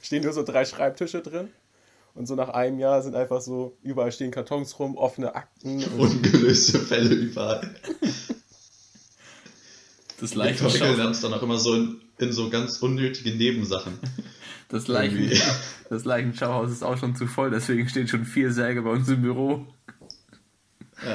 Stehen 0.00 0.22
nur 0.22 0.32
so 0.32 0.42
drei 0.42 0.64
Schreibtische 0.64 1.20
drin. 1.20 1.48
Und 2.14 2.26
so 2.26 2.34
nach 2.34 2.48
einem 2.48 2.78
Jahr 2.78 3.02
sind 3.02 3.14
einfach 3.14 3.40
so, 3.40 3.76
überall 3.82 4.10
stehen 4.10 4.30
Kartons 4.30 4.78
rum, 4.78 4.96
offene 4.96 5.34
Akten. 5.34 5.84
Ungelöste 5.98 6.78
Fälle 6.80 7.14
überall. 7.14 7.68
Das 10.20 10.34
Leichenschau. 10.34 10.84
Wir 10.84 10.96
dann 10.96 11.34
auch 11.34 11.42
immer 11.42 11.58
so 11.58 11.74
in, 11.74 12.00
in, 12.18 12.32
so 12.32 12.50
ganz 12.50 12.78
unnötige 12.78 13.34
Nebensachen. 13.36 13.98
Das, 14.70 14.86
Leichen, 14.86 15.30
das 15.88 16.04
Leichenschauhaus 16.04 16.70
ist 16.70 16.82
auch 16.82 16.98
schon 16.98 17.16
zu 17.16 17.26
voll, 17.26 17.50
deswegen 17.50 17.88
stehen 17.88 18.06
schon 18.06 18.26
vier 18.26 18.52
Särge 18.52 18.82
bei 18.82 18.90
uns 18.90 19.08
im 19.08 19.22
Büro. 19.22 19.66
Ja. 21.02 21.14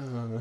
Äh, 0.00 0.40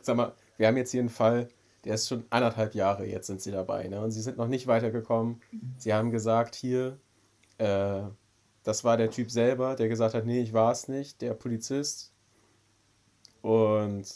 sag 0.00 0.16
mal, 0.16 0.32
wir 0.56 0.66
haben 0.66 0.78
jetzt 0.78 0.92
hier 0.92 1.00
einen 1.00 1.10
Fall, 1.10 1.50
der 1.84 1.96
ist 1.96 2.08
schon 2.08 2.24
anderthalb 2.30 2.74
Jahre, 2.74 3.04
jetzt 3.04 3.26
sind 3.26 3.42
sie 3.42 3.50
dabei, 3.50 3.88
ne? 3.88 4.00
Und 4.00 4.12
sie 4.12 4.22
sind 4.22 4.38
noch 4.38 4.48
nicht 4.48 4.66
weitergekommen. 4.66 5.42
Sie 5.76 5.92
haben 5.92 6.10
gesagt, 6.10 6.54
hier, 6.54 6.98
äh, 7.58 8.00
das 8.62 8.84
war 8.84 8.96
der 8.96 9.10
Typ 9.10 9.30
selber, 9.30 9.76
der 9.76 9.88
gesagt 9.88 10.14
hat, 10.14 10.24
nee, 10.24 10.40
ich 10.40 10.54
war 10.54 10.72
es 10.72 10.88
nicht, 10.88 11.20
der 11.20 11.34
Polizist. 11.34 12.10
Und 13.42 14.06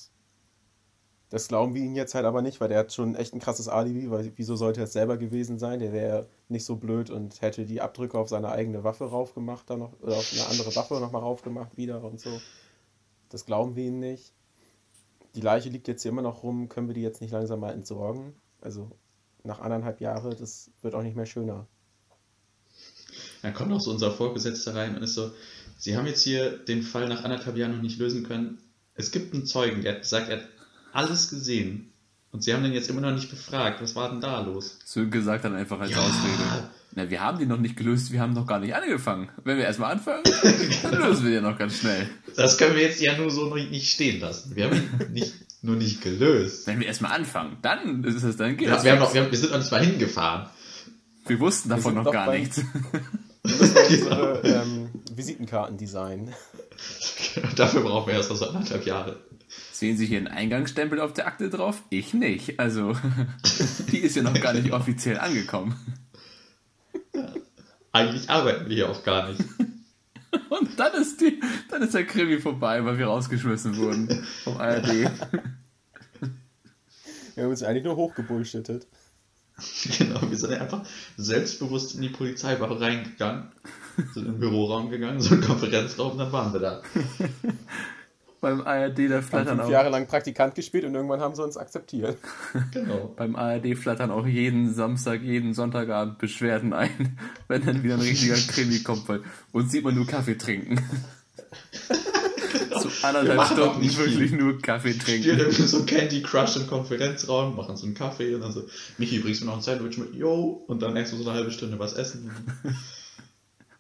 das 1.31 1.49
glauben 1.49 1.75
wir 1.75 1.83
ihm 1.83 1.95
jetzt 1.95 2.15
halt 2.15 2.25
aber 2.25 2.41
nicht, 2.41 2.61
weil 2.61 2.69
der 2.69 2.79
hat 2.79 2.93
schon 2.93 3.15
echt 3.15 3.35
ein 3.35 3.41
krasses 3.41 3.69
Alibi, 3.69 4.11
weil 4.11 4.33
wieso 4.37 4.57
sollte 4.57 4.81
er 4.81 4.85
es 4.85 4.95
selber 4.95 5.19
gewesen 5.19 5.59
sein? 5.59 5.79
Der 5.79 5.93
wäre 5.93 6.27
nicht 6.49 6.65
so 6.65 6.77
blöd 6.77 7.11
und 7.11 7.43
hätte 7.43 7.67
die 7.67 7.83
Abdrücke 7.83 8.19
auf 8.19 8.31
seine 8.31 8.49
eigene 8.49 8.83
Waffe 8.83 9.05
raufgemacht, 9.05 9.69
dann 9.69 9.81
noch, 9.81 9.93
oder 10.01 10.17
auf 10.17 10.33
eine 10.33 10.47
andere 10.47 10.75
Waffe 10.75 10.95
nochmal 10.95 11.23
raufgemacht 11.23 11.77
wieder 11.77 12.03
und 12.03 12.19
so. 12.19 12.31
Das 13.29 13.45
glauben 13.45 13.77
wir 13.77 13.85
ihm 13.85 14.01
nicht. 14.01 14.33
Die 15.35 15.43
Leiche 15.43 15.69
liegt 15.69 15.87
jetzt 15.87 16.03
hier 16.03 16.13
immer 16.13 16.23
noch 16.23 16.43
rum, 16.43 16.71
können 16.71 16.89
wir 16.89 16.95
die 16.95 17.03
jetzt 17.03 17.21
nicht 17.21 17.33
langsam 17.33 17.61
mal 17.61 17.73
entsorgen? 17.73 18.35
Also 18.63 18.91
nach 19.45 19.61
anderthalb 19.61 20.01
Jahren, 20.01 20.35
das 20.39 20.71
wird 20.81 20.95
auch 20.95 21.03
nicht 21.03 21.17
mehr 21.17 21.27
schöner. 21.27 21.67
Dann 23.43 23.53
kommt 23.53 23.73
auch 23.73 23.81
so 23.81 23.91
unser 23.91 24.13
Vorgesetzter 24.13 24.75
rein 24.75 24.97
und 24.97 25.03
ist 25.03 25.15
so, 25.15 25.31
Sie 25.77 25.97
haben 25.97 26.07
jetzt 26.07 26.23
hier 26.23 26.59
den 26.59 26.83
Fall 26.83 27.09
nach 27.09 27.23
anderthalb 27.23 27.57
Jahren 27.57 27.77
noch 27.77 27.83
nicht 27.83 27.99
lösen 27.99 28.25
können. 28.25 28.59
Es 28.95 29.13
gibt 29.13 29.33
einen 29.33 29.47
Zeugen, 29.47 29.83
der 29.83 30.01
gesagt, 30.01 30.29
er 30.29 30.39
hat 30.39 30.49
alles 30.93 31.31
gesehen. 31.31 31.93
Und 32.31 32.43
Sie 32.43 32.53
haben 32.53 32.63
den 32.63 32.73
jetzt 32.73 32.91
immer 32.91 33.01
noch 33.01 33.13
nicht 33.13 33.31
befragt. 33.31 33.81
Was 33.81 33.97
war 33.97 34.11
denn 34.11 34.21
da 34.21 34.41
los? 34.41 34.79
Sönke 34.85 35.23
sagt 35.23 35.45
dann 35.45 35.55
einfach 35.55 35.81
als 35.81 35.93
ja. 35.93 35.99
Ausrede. 35.99 36.69
Na, 36.93 37.11
wir 37.11 37.21
haben 37.21 37.39
die 37.39 37.47
noch 37.47 37.59
nicht 37.59 37.77
gelöst, 37.77 38.13
wir 38.13 38.21
haben 38.21 38.33
noch 38.33 38.47
gar 38.47 38.59
nicht 38.59 38.75
angefangen. 38.75 39.29
Wenn 39.45 39.57
wir 39.57 39.65
erstmal 39.65 39.93
anfangen, 39.93 40.25
dann 40.83 40.95
lösen 40.95 41.27
wir 41.27 41.41
die 41.41 41.47
noch 41.47 41.59
ganz 41.59 41.79
schnell. 41.79 42.09
Das 42.37 42.59
können 42.59 42.75
wir 42.75 42.83
jetzt 42.83 43.01
ja 43.01 43.17
nur 43.17 43.31
so 43.31 43.55
nicht 43.55 43.91
stehen 43.91 44.21
lassen. 44.21 44.57
Wir 44.57 44.67
haben 44.67 44.77
ihn 44.77 44.91
nicht, 45.13 45.35
nur 45.63 45.77
nicht 45.77 46.03
gelöst. 46.03 46.67
Wenn 46.67 46.81
wir 46.81 46.87
erstmal 46.87 47.13
anfangen, 47.13 47.59
dann 47.63 48.05
ist 48.05 48.23
es 48.23 48.37
dann 48.37 48.57
geht 48.57 48.69
ja, 48.69 48.83
wir, 48.83 48.93
haben 48.93 48.99
noch, 48.99 49.15
wir, 49.15 49.23
haben, 49.23 49.31
wir 49.31 49.39
sind 49.39 49.51
noch 49.51 49.59
nicht 49.59 49.71
mal 49.71 49.85
hingefahren. 49.85 50.49
Wir 51.27 51.41
wussten 51.41 51.69
davon 51.69 51.95
wir 51.95 52.03
noch 52.03 52.13
gar 52.13 52.33
nichts. 52.33 52.63
Wir 53.43 53.57
müssen 53.57 53.77
unsere 53.77 54.41
ähm, 54.45 54.89
Visitenkarten 55.13 55.77
designen. 55.77 56.35
Dafür 57.57 57.83
brauchen 57.83 58.09
wir 58.09 58.15
erst 58.15 58.31
noch 58.31 58.37
so 58.37 58.49
anderthalb 58.49 58.87
Jahre. 58.87 59.17
Sehen 59.79 59.97
Sie 59.97 60.07
hier 60.07 60.19
einen 60.19 60.27
Eingangsstempel 60.27 60.99
auf 60.99 61.13
der 61.13 61.29
Akte 61.29 61.51
drauf? 61.51 61.85
Ich 61.89 62.13
nicht. 62.13 62.59
Also, 62.59 62.97
die 63.93 63.99
ist 63.99 64.17
ja 64.17 64.25
noch 64.25 64.35
gar 64.41 64.53
nicht 64.53 64.73
offiziell 64.73 65.21
angekommen. 65.21 65.77
Eigentlich 67.93 68.29
arbeiten 68.29 68.69
wir 68.69 68.75
hier 68.75 68.91
auch 68.91 69.05
gar 69.05 69.29
nicht. 69.29 69.41
Und 70.51 70.81
dann 70.81 70.95
ist, 71.01 71.21
die, 71.21 71.39
dann 71.71 71.83
ist 71.83 71.95
der 71.95 72.05
Krimi 72.05 72.41
vorbei, 72.41 72.85
weil 72.85 72.99
wir 72.99 73.07
rausgeschmissen 73.07 73.77
wurden 73.77 74.27
vom 74.43 74.57
ARD. 74.57 74.89
Wir 77.37 77.45
haben 77.45 77.51
uns 77.51 77.63
eigentlich 77.63 77.85
nur 77.85 77.95
hochgebullshittet. 77.95 78.89
Genau, 79.97 80.21
wir 80.29 80.37
sind 80.37 80.55
einfach 80.55 80.85
selbstbewusst 81.17 81.95
in 81.95 82.03
die 82.03 82.09
Polizeiwache 82.09 82.81
reingegangen, 82.81 83.53
sind 84.13 84.27
in 84.27 84.33
den 84.33 84.41
Büroraum 84.41 84.91
gegangen, 84.91 85.21
so 85.21 85.35
einen 85.35 85.45
Konferenzraum, 85.45 86.19
dann 86.19 86.33
waren 86.33 86.53
wir 86.53 86.59
da. 86.59 86.83
Beim 88.41 88.61
ARD, 88.61 89.11
da 89.11 89.21
flattern 89.21 89.57
fünf 89.57 89.69
auch. 89.69 89.71
Jahre 89.71 89.91
lang 89.91 90.07
Praktikant 90.07 90.55
gespielt 90.55 90.85
und 90.85 90.95
irgendwann 90.95 91.21
haben 91.21 91.35
sie 91.35 91.43
uns 91.43 91.57
akzeptiert. 91.57 92.19
Genau. 92.73 93.13
Beim 93.17 93.35
ARD 93.35 93.77
flattern 93.77 94.11
auch 94.11 94.27
jeden 94.27 94.73
Samstag, 94.73 95.23
jeden 95.23 95.55
Sonntagabend 95.55 96.19
Beschwerden 96.19 96.73
ein, 96.73 97.19
wenn 97.49 97.65
dann 97.65 97.83
wieder 97.83 97.95
ein 97.95 98.01
richtiger 98.01 98.35
Krimi 98.35 98.81
kommt. 98.81 99.09
Weil 99.09 99.23
uns 99.53 99.73
sieht 99.73 99.85
man 99.85 99.95
nur 99.95 100.07
Kaffee 100.07 100.37
trinken. 100.37 100.79
so 102.81 102.89
anderthalb 103.03 103.45
Stunden 103.47 103.81
nicht 103.81 103.99
wirklich 103.99 104.31
viel. 104.31 104.39
nur 104.39 104.61
Kaffee 104.61 104.93
trinken. 104.93 105.23
Spielen 105.23 105.39
irgendwie 105.41 105.63
so 105.63 105.85
Candy 105.85 106.23
Crush 106.23 106.57
im 106.57 106.67
Konferenzraum, 106.67 107.57
machen 107.57 107.77
so 107.77 107.87
einen 107.87 107.95
Kaffee 107.95 108.35
und 108.35 108.43
dann 108.43 108.53
so, 108.53 108.65
Michi, 108.99 109.19
bringst 109.19 109.43
du 109.43 109.47
noch 109.47 109.57
ein 109.57 109.63
Sandwich 109.63 109.99
mit? 109.99 110.15
Yo! 110.15 110.65
Und 110.67 110.81
dann 110.83 110.97
erst 110.97 111.13
so 111.13 111.23
eine 111.23 111.33
halbe 111.33 111.51
Stunde 111.51 111.79
was 111.79 111.95
essen. 111.95 112.31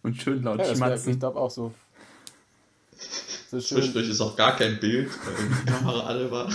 und 0.02 0.20
schön 0.20 0.42
laut 0.42 0.58
ja, 0.58 0.74
schmatzen. 0.74 1.12
Ich 1.12 1.20
glaube 1.20 1.38
auch 1.38 1.50
so. 1.50 1.72
So 3.50 3.58
Zwischendurch 3.58 4.10
ist 4.10 4.20
auch 4.20 4.36
gar 4.36 4.56
kein 4.56 4.78
Bild, 4.78 5.08
weil 5.24 5.34
die 5.48 5.64
Kamera 5.72 6.06
alle 6.06 6.30
war. 6.30 6.52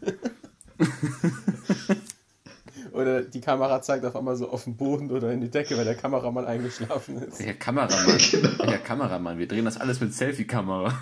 oder 2.92 3.20
die 3.20 3.42
Kamera 3.42 3.82
zeigt 3.82 4.06
auf 4.06 4.16
einmal 4.16 4.34
so 4.36 4.48
auf 4.48 4.64
den 4.64 4.78
Boden 4.78 5.10
oder 5.10 5.30
in 5.30 5.42
die 5.42 5.50
Decke, 5.50 5.76
weil 5.76 5.84
der 5.84 5.94
Kameramann 5.94 6.46
eingeschlafen 6.46 7.22
ist. 7.22 7.40
Der 7.40 7.52
Kameramann. 7.52 8.18
genau. 8.30 8.64
Der 8.64 8.78
Kameramann. 8.78 9.38
Wir 9.38 9.46
drehen 9.46 9.66
das 9.66 9.76
alles 9.76 10.00
mit 10.00 10.14
Selfie-Kamera. 10.14 10.90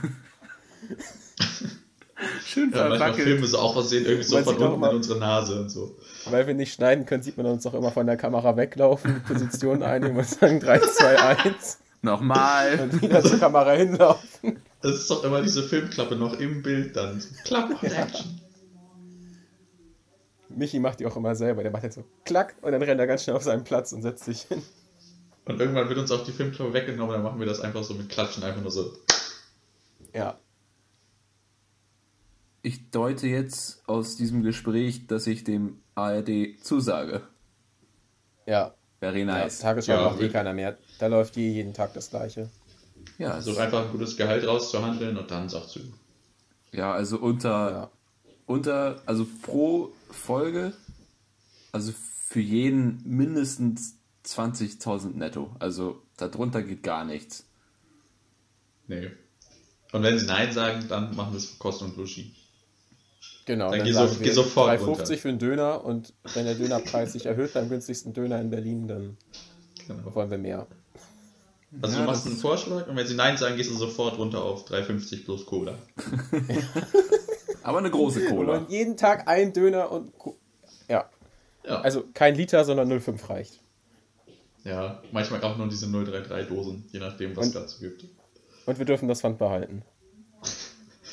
Schön 2.45 2.73
ja, 2.73 2.89
manchmal 2.89 3.15
filmen 3.15 3.47
sie 3.47 3.59
auch 3.59 3.77
was 3.77 3.91
sehen, 3.91 4.05
irgendwie 4.05 4.25
so 4.25 4.43
von 4.43 4.57
unten 4.57 4.83
in 4.83 4.97
unsere 4.97 5.21
Nase 5.21 5.61
und 5.61 5.71
so. 5.71 5.97
Weil 6.29 6.49
wir 6.49 6.55
nicht 6.55 6.75
schneiden 6.75 7.07
können, 7.07 7.23
sieht 7.23 7.37
man 7.37 7.47
uns 7.47 7.65
auch 7.67 7.75
immer 7.75 7.93
von 7.93 8.07
der 8.07 8.17
Kamera 8.17 8.57
weglaufen, 8.57 9.15
die 9.15 9.21
Position 9.33 9.85
einnehmen 9.85 10.17
und 10.17 10.29
sagen 10.29 10.59
3, 10.59 10.81
2, 10.81 11.21
1. 11.21 11.79
Nochmal. 12.03 12.81
Und 12.81 13.01
wieder 13.01 13.23
zur 13.23 13.39
Kamera 13.39 13.73
hinlaufen. 13.73 14.61
Das 14.83 14.97
ist 14.97 15.11
doch 15.11 15.23
immer 15.25 15.43
diese 15.43 15.63
Filmklappe 15.63 16.17
noch 16.17 16.39
im 16.39 16.63
Bild 16.63 16.97
dann. 16.97 17.23
Klapp 17.45 17.83
und 17.83 17.91
ja. 17.91 18.03
Action. 18.05 18.41
Michi 20.49 20.81
macht 20.81 21.01
die 21.01 21.07
auch 21.07 21.17
immer 21.17 21.35
selber. 21.35 21.63
Der 21.63 21.73
macht 21.73 21.85
jetzt 21.85 21.95
so 21.95 22.05
klack 22.25 22.57
und 22.63 22.73
dann 22.73 22.83
rennt 22.83 23.01
er 23.01 23.07
ganz 23.07 23.23
schnell 23.23 23.37
auf 23.37 23.43
seinen 23.43 23.65
Platz 23.65 23.93
und 23.93 24.03
setzt 24.03 24.25
sich 24.25 24.43
hin. 24.43 24.63
Und 25.45 25.61
irgendwann 25.61 25.89
wird 25.89 25.99
uns 25.99 26.11
auch 26.11 26.25
die 26.25 26.33
Filmklappe 26.33 26.73
weggenommen, 26.73 27.15
dann 27.15 27.23
machen 27.23 27.41
wir 27.41 27.47
das 27.47 27.61
einfach 27.61 27.83
so 27.83 27.95
mit 27.95 28.09
Klatschen, 28.09 28.45
einfach 28.45 28.63
nur 28.63 28.71
so. 28.71 28.93
Ja. 30.15 30.39
Ich 32.63 32.91
deute 32.91 33.27
jetzt 33.27 33.83
aus 33.89 34.17
diesem 34.17 34.43
Gespräch, 34.43 35.09
dass 35.09 35.27
ich 35.27 35.43
dem 35.43 35.81
ARD 35.97 36.61
zusage. 36.61 37.23
Ja. 38.47 38.75
Very 39.01 39.25
nice. 39.25 39.61
Ja, 39.61 39.69
Tagesschau 39.69 39.93
ja, 39.95 40.11
macht 40.11 40.21
eh 40.21 40.29
keiner 40.29 40.53
mehr. 40.53 40.79
Da 41.01 41.09
läuft 41.09 41.37
je 41.37 41.49
jeden 41.49 41.75
Tag 41.75 41.93
das 41.95 42.11
Gleiche. 42.11 42.51
Ja, 43.19 43.41
so 43.41 43.57
einfach 43.57 43.85
ein 43.85 43.93
gutes 43.93 44.17
Gehalt 44.17 44.47
rauszuhandeln 44.47 45.17
und 45.17 45.31
dann 45.31 45.49
sagt 45.49 45.71
sie. 45.71 45.93
Ja, 46.73 46.93
also 46.93 47.19
unter, 47.19 47.71
ja. 47.71 47.91
unter, 48.47 49.03
also 49.07 49.27
pro 49.43 49.93
Folge, 50.11 50.73
also 51.71 51.93
für 51.93 52.41
jeden 52.41 53.03
mindestens 53.05 53.99
20.000 54.27 55.17
netto. 55.17 55.55
Also 55.59 56.03
darunter 56.17 56.63
geht 56.63 56.83
gar 56.83 57.05
nichts. 57.05 57.45
Nee. 58.87 59.11
Und 59.93 60.03
wenn 60.03 60.19
sie 60.19 60.27
Nein 60.27 60.53
sagen, 60.53 60.87
dann 60.89 61.15
machen 61.15 61.33
wir 61.33 61.39
es 61.39 61.47
für 61.47 61.59
Kosten 61.59 61.85
und 61.87 61.97
Logis. 61.97 62.27
Genau, 63.45 63.71
dann, 63.71 63.79
dann 63.81 63.87
geh, 63.87 63.93
so, 63.93 64.09
geh 64.21 64.31
sofort 64.31 64.71
3,50 64.71 64.85
runter. 64.85 65.17
für 65.17 65.29
einen 65.29 65.39
Döner 65.39 65.85
und 65.85 66.15
wenn 66.35 66.45
der 66.45 66.55
Dönerpreis 66.55 67.13
sich 67.13 67.27
erhöht 67.27 67.53
beim 67.55 67.69
günstigsten 67.69 68.13
Döner 68.13 68.41
in 68.41 68.51
Berlin, 68.51 68.87
dann 68.87 69.17
genau. 69.87 70.15
wollen 70.15 70.31
wir 70.31 70.39
mehr. 70.39 70.67
Also 71.81 71.97
ja, 71.97 72.03
du 72.03 72.11
machst 72.11 72.27
einen 72.27 72.37
Vorschlag 72.37 72.87
und 72.87 72.97
wenn 72.97 73.07
sie 73.07 73.15
Nein 73.15 73.37
sagen, 73.37 73.57
gehst 73.57 73.71
du 73.71 73.75
sofort 73.75 74.19
runter 74.19 74.43
auf 74.43 74.69
3,50 74.69 75.25
plus 75.25 75.47
Cola. 75.47 75.79
Aber 77.63 77.79
eine 77.79 77.91
große 77.91 78.27
Cola. 78.27 78.59
Und 78.59 78.71
jeden 78.71 78.97
Tag 78.97 79.29
ein 79.29 79.53
Döner 79.53 79.91
und 79.91 80.17
Co 80.19 80.37
ja. 80.89 81.09
ja. 81.65 81.81
Also 81.81 82.05
kein 82.13 82.35
Liter, 82.35 82.65
sondern 82.65 82.93
0,5 82.93 83.29
reicht. 83.29 83.61
Ja, 84.65 85.03
manchmal 85.13 85.43
auch 85.43 85.57
nur 85.57 85.69
diese 85.69 85.87
033 85.91 86.49
Dosen, 86.49 86.85
je 86.93 87.01
nachdem, 87.01 87.37
was 87.37 87.47
es 87.47 87.53
dazu 87.53 87.81
gibt. 87.81 88.05
Und 88.67 88.79
wir 88.79 88.85
dürfen 88.85 89.09
das 89.09 89.21
Pfand 89.21 89.39
behalten. 89.39 89.83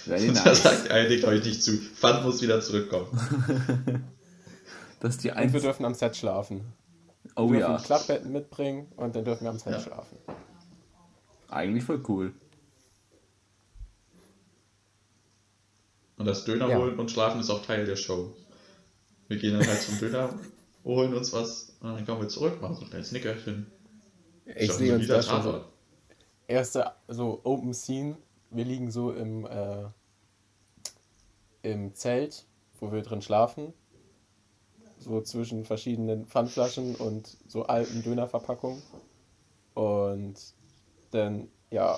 Da 0.06 0.56
sagt 0.56 0.88
er, 0.88 1.08
legt 1.08 1.26
euch 1.26 1.44
nicht 1.44 1.62
zu. 1.62 1.74
Pfand 1.74 2.24
muss 2.24 2.42
wieder 2.42 2.62
zurückkommen. 2.62 3.10
das 5.02 5.18
die 5.18 5.30
und 5.30 5.54
wir 5.54 5.60
dürfen 5.60 5.86
am 5.86 5.94
Set 5.94 6.16
schlafen. 6.16 6.62
Oh 7.36 7.52
wir 7.52 7.60
dürfen 7.60 7.74
ja. 7.74 7.80
Klappbetten 7.80 8.32
mitbringen 8.32 8.88
und 8.96 9.16
dann 9.16 9.26
dürfen 9.26 9.44
wir 9.44 9.52
am 9.52 9.60
Set 9.60 9.74
ja. 9.74 9.80
schlafen. 9.82 10.18
Eigentlich 11.50 11.84
voll 11.84 12.04
cool. 12.08 12.34
Und 16.18 16.26
das 16.26 16.46
Döner 16.46 16.68
ja. 16.68 16.78
holen 16.78 17.00
und 17.00 17.10
schlafen 17.10 17.40
ist 17.40 17.50
auch 17.50 17.66
Teil 17.66 17.86
der 17.86 17.96
Show. 17.96 18.34
Wir 19.28 19.38
gehen 19.38 19.58
dann 19.58 19.68
halt 19.68 19.80
zum 19.80 19.98
Döner, 20.00 20.34
holen 20.84 21.14
uns 21.14 21.32
was 21.34 21.78
und 21.80 21.96
dann 21.96 22.06
kommen 22.06 22.22
wir 22.22 22.28
zurück, 22.28 22.62
machen 22.62 22.76
so 22.76 22.82
ein 22.82 22.90
kleines 22.90 23.12
Nickerchen. 23.12 23.68
Ich 24.46 24.72
sehe 24.74 24.96
uns 24.96 25.08
da 25.08 25.22
schon 25.22 25.44
so 25.44 25.64
erste 26.50 26.92
so 27.08 27.40
Open 27.44 27.74
Scene. 27.74 28.18
Wir 28.50 28.66
liegen 28.66 28.92
so 28.92 29.14
im, 29.14 29.46
äh, 29.46 29.86
im 31.62 31.94
Zelt, 31.94 32.46
wo 32.80 32.92
wir 32.92 33.02
drin 33.04 33.22
schlafen. 33.22 33.74
So 34.98 35.22
zwischen 35.22 35.64
verschiedenen 35.64 36.26
Pfandflaschen 36.26 36.96
und 36.96 37.38
so 37.48 37.64
alten 37.64 38.04
Dönerverpackungen. 38.04 38.82
Und 39.76 40.36
dann, 41.12 41.48
ja, 41.72 41.98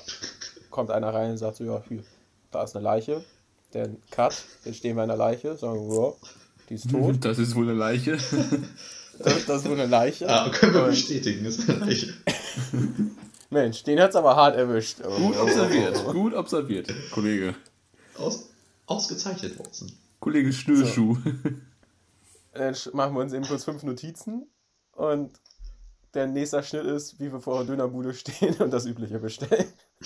kommt 0.70 0.92
einer 0.92 1.14
rein 1.14 1.32
und 1.32 1.38
sagt 1.38 1.58
so, 1.58 1.64
ja, 1.64 1.84
hier, 1.88 2.04
da 2.52 2.64
ist 2.64 2.76
eine 2.76 2.84
Leiche. 2.84 3.24
Dann 3.72 3.98
Cut, 4.12 4.34
jetzt 4.66 4.78
stehen 4.78 4.96
wir 4.96 5.04
in 5.04 5.10
der 5.10 5.18
Leiche, 5.18 5.56
sagen 5.56 5.90
wir, 5.90 6.16
die 6.70 6.76
ist 6.76 6.90
tot. 6.90 7.16
Das 7.22 7.38
ist 7.40 7.56
wohl 7.56 7.70
eine 7.70 7.78
Leiche. 7.78 8.12
das, 9.20 9.46
das 9.46 9.62
ist 9.62 9.66
wohl 9.66 9.80
eine 9.80 9.86
Leiche. 9.86 10.28
Ah, 10.28 10.50
können 10.50 10.74
wir 10.74 10.84
und, 10.84 10.90
bestätigen, 10.90 11.46
das 11.46 11.58
ist 11.58 11.70
eine 11.70 11.80
Leiche. 11.86 12.14
Mensch, 13.50 13.84
den 13.84 14.00
hat 14.00 14.12
es 14.12 14.16
aber 14.16 14.36
hart 14.36 14.56
erwischt. 14.56 15.02
Gut 15.04 15.38
observiert, 15.38 16.06
gut 16.06 16.34
observiert, 16.34 16.94
Kollege. 17.12 17.56
Aus, 18.18 18.50
ausgezeichnet, 18.86 19.60
Watson. 19.60 19.92
Kollege 20.20 20.54
Schnürschuh. 20.54 21.16
So. 21.16 21.32
Dann 22.54 22.76
machen 22.94 23.16
wir 23.16 23.22
uns 23.22 23.34
eben 23.34 23.46
kurz 23.46 23.64
fünf 23.64 23.84
Notizen 23.84 24.48
und 24.94 25.32
der 26.14 26.28
nächste 26.28 26.62
Schnitt 26.64 26.86
ist, 26.86 27.20
wie 27.20 27.32
wir 27.32 27.40
vor 27.40 27.60
der 27.60 27.68
Dönerbude 27.68 28.14
stehen 28.14 28.56
und 28.56 28.72
das 28.72 28.86
Übliche 28.86 29.20
bestellen. 29.20 29.66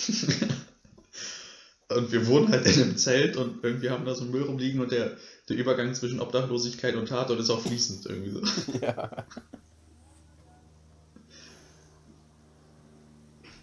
und 1.89 2.11
wir 2.11 2.27
wohnen 2.27 2.49
halt 2.49 2.65
in 2.67 2.83
einem 2.83 2.97
Zelt 2.97 3.37
und 3.37 3.63
irgendwie 3.63 3.89
haben 3.89 4.05
da 4.05 4.13
so 4.13 4.25
Müll 4.25 4.43
rumliegen 4.43 4.81
und 4.81 4.91
der, 4.91 5.17
der 5.49 5.57
Übergang 5.57 5.93
zwischen 5.93 6.19
Obdachlosigkeit 6.19 6.95
und 6.95 7.07
Tatort 7.09 7.39
ist 7.39 7.49
auch 7.49 7.61
fließend 7.61 8.05
irgendwie 8.05 8.31
so. 8.31 8.41
Ja. 8.81 9.25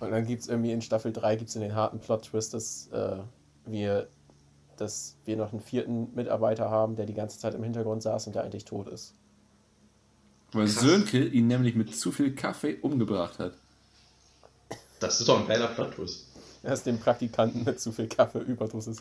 Und 0.00 0.10
dann 0.10 0.26
gibt 0.26 0.42
es 0.42 0.48
irgendwie 0.48 0.72
in 0.72 0.82
Staffel 0.82 1.12
3 1.12 1.36
gibt's 1.36 1.54
in 1.54 1.62
den 1.62 1.76
harten 1.76 2.00
Plot-Twist, 2.00 2.54
dass 2.54 2.88
äh, 2.88 3.18
wir, 3.66 4.08
dass 4.76 5.16
wir 5.24 5.36
noch 5.36 5.52
einen 5.52 5.60
vierten 5.60 6.12
Mitarbeiter 6.16 6.70
haben, 6.70 6.96
der 6.96 7.06
die 7.06 7.14
ganze 7.14 7.38
Zeit 7.38 7.54
im 7.54 7.62
Hintergrund 7.62 8.02
saß 8.02 8.26
und 8.26 8.34
der 8.34 8.42
eigentlich 8.42 8.64
tot 8.64 8.88
ist. 8.88 9.14
Weil 10.52 10.66
Krass. 10.66 10.80
Sönke 10.80 11.24
ihn 11.24 11.46
nämlich 11.46 11.74
mit 11.74 11.94
zu 11.96 12.12
viel 12.12 12.34
Kaffee 12.34 12.76
umgebracht 12.82 13.38
hat. 13.38 13.54
Das 15.00 15.18
ist 15.20 15.28
doch 15.28 15.40
ein 15.40 15.48
geiler 15.48 15.68
Plot-Twist. 15.68 16.26
Er 16.62 16.74
ist 16.74 16.84
dem 16.86 16.98
Praktikanten 17.00 17.64
mit 17.64 17.80
zu 17.80 17.90
viel 17.90 18.06
Kaffee 18.06 18.38
Überdosis. 18.38 18.98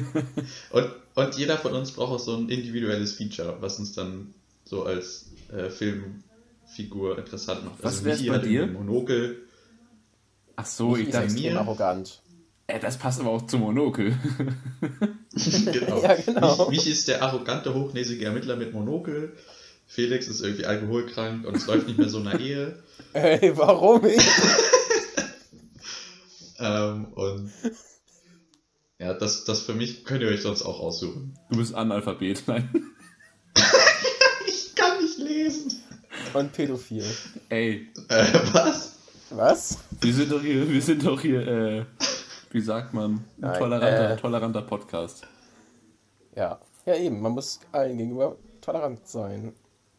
Und, 0.70 0.90
und 1.16 1.34
jeder 1.36 1.58
von 1.58 1.72
uns 1.72 1.90
braucht 1.92 2.12
auch 2.12 2.18
so 2.20 2.36
ein 2.36 2.48
individuelles 2.48 3.14
Feature, 3.14 3.56
was 3.60 3.78
uns 3.80 3.94
dann 3.94 4.32
so 4.64 4.84
als 4.84 5.26
äh, 5.52 5.70
Filmfigur 5.70 7.18
interessant 7.18 7.64
macht. 7.64 7.82
Was 7.82 8.04
wär's 8.04 8.20
Michi 8.20 8.30
bei 8.30 8.38
dir? 8.38 8.66
Monokel. 8.68 9.38
Ach 10.56 10.66
so, 10.66 10.96
ich 10.96 11.10
dachte, 11.10 11.32
mir- 11.32 11.58
arrogant. 11.58 12.20
ey, 12.68 12.78
das 12.78 12.96
passt 12.96 13.20
aber 13.20 13.30
auch 13.30 13.46
zum 13.46 13.62
Monokel. 13.62 14.16
genau. 15.32 16.00
Ja, 16.02 16.14
genau. 16.14 16.68
Mich, 16.70 16.78
mich 16.84 16.86
ist 16.88 17.08
der 17.08 17.22
arrogante, 17.22 17.74
hochnäsige 17.74 18.24
Ermittler 18.26 18.54
mit 18.56 18.72
Monokel. 18.72 19.32
Felix 19.86 20.28
ist 20.28 20.40
irgendwie 20.40 20.66
alkoholkrank 20.66 21.46
und 21.46 21.56
es 21.56 21.66
läuft 21.66 21.86
nicht 21.86 21.98
mehr 21.98 22.08
so 22.08 22.18
in 22.18 22.24
der 22.24 22.40
Ehe. 22.40 22.82
Ey, 23.12 23.56
warum 23.56 24.04
ich? 24.06 24.16
Ähm, 26.60 27.06
und 27.14 27.50
ja, 28.98 29.12
das, 29.12 29.44
das 29.44 29.62
für 29.62 29.74
mich 29.74 30.04
könnt 30.04 30.22
ihr 30.22 30.28
euch 30.28 30.42
sonst 30.42 30.62
auch 30.62 30.78
aussuchen. 30.78 31.36
Du 31.50 31.58
bist 31.58 31.74
Analphabet. 31.74 32.44
Nein. 32.46 32.68
Ich 34.46 34.74
kann 34.76 35.02
nicht 35.02 35.18
lesen. 35.18 35.82
Und 36.32 36.52
pädophil. 36.52 37.04
Ey, 37.48 37.88
Äh, 38.08 38.24
was? 38.52 38.98
Was? 39.30 39.78
wir 40.00 40.12
sind 40.14 40.30
doch 40.30 40.40
hier, 40.42 40.68
wir 40.70 40.80
sind 40.82 41.04
doch 41.04 41.20
hier, 41.20 41.46
äh, 41.46 41.84
wie 42.52 42.60
sagt 42.60 42.94
man, 42.94 43.24
ein 43.42 43.58
toleranter, 43.58 44.10
äh. 44.10 44.16
toleranter 44.16 44.62
Podcast. 44.62 45.26
Ja. 46.36 46.60
Ja, 46.86 46.94
eben. 46.96 47.20
Man 47.20 47.32
muss 47.32 47.58
allen 47.72 47.98
gegenüber 47.98 48.36
tolerant 48.60 49.06
sein. 49.08 49.54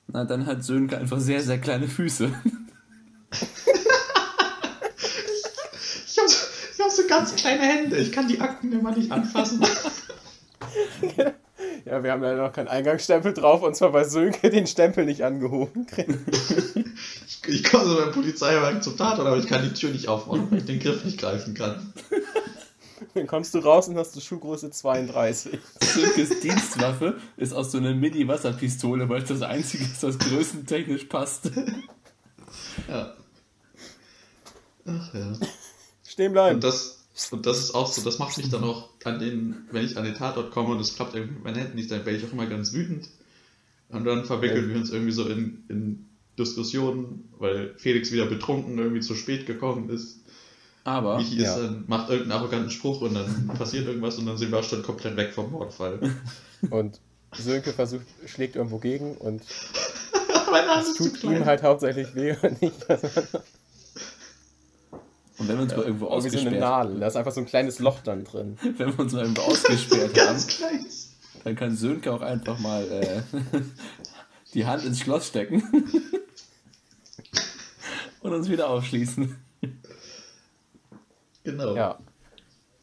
Na, 0.07 0.23
dann 0.23 0.45
hat 0.45 0.63
Sönke 0.63 0.97
einfach 0.97 1.19
sehr, 1.19 1.41
sehr 1.41 1.59
kleine 1.59 1.87
Füße. 1.87 2.31
Ich 6.07 6.17
habe 6.17 6.29
so, 6.29 6.83
hab 6.83 6.91
so 6.91 7.03
ganz 7.09 7.35
kleine 7.35 7.61
Hände. 7.61 7.97
Ich 7.97 8.13
kann 8.13 8.29
die 8.29 8.39
Akten 8.39 8.71
immer 8.71 8.95
nicht 8.95 9.11
anfassen. 9.11 9.61
Ja, 11.85 12.03
wir 12.03 12.11
haben 12.11 12.23
leider 12.23 12.41
noch 12.41 12.51
keinen 12.51 12.67
Eingangsstempel 12.67 13.31
drauf 13.33 13.61
und 13.61 13.75
zwar 13.75 13.91
bei 13.91 14.03
Sönke 14.05 14.49
den 14.49 14.65
Stempel 14.65 15.05
nicht 15.05 15.23
angehoben. 15.23 15.85
Ich, 17.27 17.47
ich 17.47 17.63
komme 17.63 17.85
so 17.85 17.95
beim 17.97 18.11
Polizeiwagen 18.11 18.81
zum 18.81 18.97
Tatort, 18.97 19.27
aber 19.27 19.37
ich 19.37 19.45
kann 19.47 19.61
die 19.61 19.73
Tür 19.73 19.91
nicht 19.91 20.07
aufmachen, 20.07 20.49
weil 20.49 20.59
ich 20.59 20.65
den 20.65 20.79
Griff 20.79 21.05
nicht 21.05 21.19
greifen 21.19 21.53
kann. 21.53 21.93
Dann 23.15 23.27
kommst 23.27 23.53
du 23.55 23.59
raus 23.59 23.87
und 23.87 23.97
hast 23.97 24.13
du 24.15 24.19
Schuhgröße 24.19 24.71
32. 24.71 25.57
Sönkes 25.79 26.41
Dienstwaffe 26.41 27.17
ist 27.37 27.53
aus 27.53 27.71
so 27.71 27.77
einer 27.77 27.93
Mini-Wasserpistole, 27.93 29.07
weil 29.07 29.21
es 29.23 29.29
das 29.29 29.41
einzige 29.41 29.85
ist, 29.85 30.03
was 30.03 30.19
größentechnisch 30.19 31.05
passt. 31.05 31.49
Ja. 32.89 33.15
Ach 34.85 35.13
ja. 35.13 35.33
Stehen 36.05 36.33
bleiben. 36.33 36.55
Und 36.55 36.63
das, 36.63 37.07
und 37.31 37.45
das 37.45 37.59
ist 37.59 37.73
auch 37.73 37.87
so, 37.87 38.01
das 38.03 38.19
macht 38.19 38.37
mich 38.37 38.49
dann 38.49 38.63
auch 38.65 38.89
an 39.05 39.19
den, 39.19 39.65
wenn 39.71 39.85
ich 39.85 39.97
an 39.97 40.03
den 40.03 40.15
Tatort 40.15 40.51
komme 40.51 40.75
und 40.75 40.81
es 40.81 40.95
klappt 40.95 41.15
irgendwie 41.15 41.35
mit 41.35 41.43
meinen 41.45 41.55
Händen 41.57 41.75
nicht, 41.75 41.89
dann 41.91 42.05
werde 42.05 42.17
ich 42.19 42.25
auch 42.25 42.33
immer 42.33 42.47
ganz 42.47 42.73
wütend. 42.73 43.09
Und 43.89 44.03
dann 44.03 44.25
verwickeln 44.25 44.67
Ja. 44.67 44.69
wir 44.69 44.75
uns 44.77 44.91
irgendwie 44.91 45.11
so 45.13 45.27
in, 45.27 45.63
in 45.69 46.09
Diskussionen, 46.37 47.29
weil 47.39 47.75
Felix 47.77 48.11
wieder 48.11 48.25
betrunken 48.25 48.77
irgendwie 48.77 49.01
zu 49.01 49.15
spät 49.15 49.45
gekommen 49.45 49.89
ist. 49.89 50.24
Aber 50.85 51.17
Michi 51.17 51.41
Ja. 51.41 51.49
ist 51.55 51.57
dann, 51.63 51.83
macht 51.87 52.09
irgendeinen 52.09 52.39
arroganten 52.39 52.69
Spruch 52.71 53.01
und 53.01 53.15
dann 53.15 53.47
passiert 53.57 53.87
irgendwas 53.87 54.17
und 54.17 54.27
dann 54.27 54.37
sind 54.37 54.51
wir 54.51 54.63
schon 54.63 54.81
komplett 54.83 55.17
weg 55.17 55.33
vom 55.33 55.51
Mordfall. 55.51 55.99
Und 56.69 57.01
Sönke 57.37 57.73
versucht, 57.73 58.05
schlägt 58.25 58.55
irgendwo 58.55 58.77
gegen 58.79 59.17
und 59.17 59.41
es 60.79 60.93
tut 60.95 61.21
ihm 61.25 61.43
halt 61.45 61.61
hauptsächlich 61.63 62.15
weh 62.15 62.33
und 62.41 62.61
nicht 62.61 62.85
und 65.37 65.47
wenn 65.49 65.57
wir 65.57 65.63
uns 65.63 65.75
mal 65.75 65.83
irgendwo 65.83 66.07
Aber 66.07 66.23
wie 66.23 66.29
so 66.29 66.37
eine 66.37 66.47
ausgesperrt 66.49 66.59
Nadel. 66.59 66.99
Da 67.01 67.07
ist 67.07 67.17
einfach 67.17 67.33
so 67.33 67.41
ein 67.41 67.45
kleines 67.45 67.79
Loch 67.79 67.99
dann 68.03 68.23
drin. 68.23 68.57
wenn 68.77 68.87
wir 68.87 68.99
uns 68.99 69.11
mal 69.13 69.23
irgendwo 69.23 69.41
ausgesperrt 69.41 70.09
haben, 70.11 70.13
Ganz 70.27 70.47
kleines. 70.47 71.09
dann 71.43 71.55
kann 71.55 71.75
Sönke 71.75 72.13
auch 72.13 72.21
einfach 72.21 72.57
mal 72.59 72.83
äh, 72.89 73.21
die 74.53 74.65
Hand 74.65 74.85
ins 74.85 74.99
Schloss 75.01 75.27
stecken 75.27 75.61
und 78.21 78.33
uns 78.33 78.49
wieder 78.49 78.69
aufschließen. 78.69 79.35
Genau. 81.45 81.75
Ja. 81.75 81.99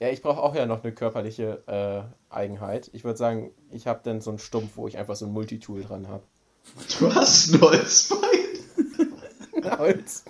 Ja, 0.00 0.08
ich 0.08 0.22
brauche 0.22 0.42
auch 0.42 0.54
ja 0.54 0.66
noch 0.66 0.82
eine 0.82 0.92
körperliche 0.92 1.62
äh, 1.68 2.34
Eigenheit. 2.34 2.90
Ich 2.92 3.04
würde 3.04 3.18
sagen, 3.18 3.52
ich 3.70 3.86
habe 3.86 4.00
dann 4.02 4.20
so 4.20 4.30
einen 4.30 4.40
Stumpf, 4.40 4.76
wo 4.76 4.88
ich 4.88 4.98
einfach 4.98 5.14
so 5.14 5.26
ein 5.26 5.32
Multitool 5.32 5.82
dran 5.82 6.08
habe. 6.08 6.24
Du 6.98 7.14
hast 7.14 7.52
ein 7.52 7.60
Holzbein. 7.60 8.42
Holz. 9.82 10.24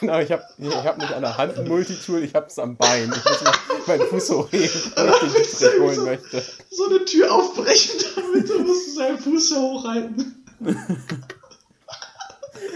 Genau, 0.00 0.20
ich 0.20 0.30
habe 0.30 0.42
ich 0.58 0.74
hab 0.74 0.98
nicht 0.98 1.12
an 1.12 1.22
der 1.22 1.36
Hand 1.36 1.58
ein 1.58 1.68
Multitool, 1.68 2.22
ich 2.22 2.34
habe 2.34 2.46
es 2.46 2.58
am 2.58 2.76
Bein. 2.76 3.12
Ich 3.14 3.24
muss 3.24 3.44
meinen 3.86 4.06
Fuß 4.08 4.30
hochheben, 4.30 4.92
wenn 4.96 5.08
ich 5.08 5.18
den 5.18 5.32
Dietrich 5.42 5.80
holen 5.80 6.04
möchte. 6.04 6.42
So 6.70 6.86
eine 6.86 7.04
Tür 7.04 7.32
aufbrechen 7.32 8.00
damit, 8.16 8.48
du 8.48 8.58
musst 8.60 8.94
seinen 8.94 9.18
Fuß 9.18 9.48
so 9.48 9.56
hochhalten. 9.56 10.44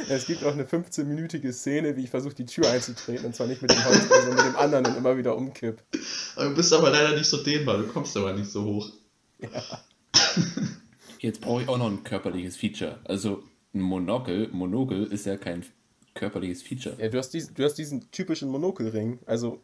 Es 0.09 0.27
gibt 0.27 0.45
auch 0.45 0.53
eine 0.53 0.65
15-minütige 0.65 1.53
Szene, 1.53 1.97
wie 1.97 2.05
ich 2.05 2.11
versuche, 2.11 2.35
die 2.35 2.47
Tür 2.47 2.71
einzutreten. 2.71 3.27
Und 3.27 3.35
zwar 3.35 3.47
nicht 3.47 3.63
mit 3.63 3.71
dem 3.71 3.85
Holz, 3.85 4.09
sondern 4.09 4.37
mit 4.37 4.45
dem 4.45 4.57
anderen 4.57 4.87
und 4.87 4.97
immer 4.97 5.17
wieder 5.17 5.37
umkipp. 5.37 5.83
Du 6.37 6.55
bist 6.55 6.73
aber 6.73 6.91
leider 6.91 7.17
nicht 7.17 7.29
so 7.29 7.43
dehnbar, 7.43 7.79
du 7.79 7.89
kommst 7.89 8.17
aber 8.17 8.33
nicht 8.33 8.51
so 8.51 8.65
hoch. 8.65 8.91
Jetzt 11.19 11.41
brauche 11.41 11.63
ich 11.63 11.69
auch 11.69 11.79
noch 11.79 11.91
ein 11.91 12.05
körperliches 12.05 12.57
Feature. 12.57 12.99
Also 13.05 13.43
ein 13.75 13.81
Monokel, 13.81 14.49
Monokel 14.49 15.05
ist 15.05 15.27
ja 15.27 15.37
kein 15.37 15.65
körperliches 16.15 16.63
Feature. 16.63 16.97
Ja, 16.99 17.09
du 17.09 17.19
hast, 17.19 17.31
diesen, 17.31 17.55
du 17.55 17.65
hast 17.65 17.75
diesen 17.75 18.11
typischen 18.11 18.49
Monokelring. 18.49 19.19
Also, 19.27 19.61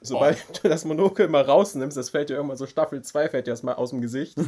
sobald 0.00 0.38
du 0.62 0.68
das 0.68 0.84
Monokel 0.84 1.28
mal 1.28 1.42
rausnimmst, 1.42 1.96
das 1.96 2.10
fällt 2.10 2.28
dir 2.28 2.34
irgendwann 2.34 2.58
so 2.58 2.66
Staffel 2.66 3.02
2 3.02 3.30
fällt 3.30 3.46
dir 3.46 3.52
das 3.52 3.62
mal 3.62 3.74
aus 3.74 3.90
dem 3.90 4.00
Gesicht. 4.00 4.36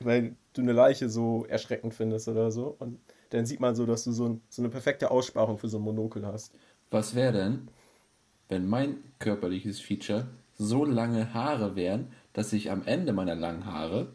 weil 0.00 0.36
du 0.52 0.62
eine 0.62 0.72
Leiche 0.72 1.08
so 1.08 1.44
erschreckend 1.48 1.94
findest 1.94 2.28
oder 2.28 2.50
so. 2.50 2.76
Und 2.78 2.98
dann 3.36 3.44
sieht 3.44 3.60
man 3.60 3.76
so, 3.76 3.84
dass 3.84 4.04
du 4.04 4.12
so, 4.12 4.30
ein, 4.30 4.40
so 4.48 4.62
eine 4.62 4.70
perfekte 4.70 5.10
Aussparung 5.10 5.58
für 5.58 5.68
so 5.68 5.76
ein 5.76 5.82
Monokel 5.82 6.26
hast. 6.26 6.54
Was 6.90 7.14
wäre 7.14 7.34
denn, 7.34 7.68
wenn 8.48 8.66
mein 8.66 8.96
körperliches 9.18 9.78
Feature 9.78 10.26
so 10.58 10.86
lange 10.86 11.34
Haare 11.34 11.76
wären, 11.76 12.08
dass 12.32 12.54
ich 12.54 12.70
am 12.70 12.86
Ende 12.86 13.12
meiner 13.12 13.34
langen 13.34 13.66
Haare 13.66 14.06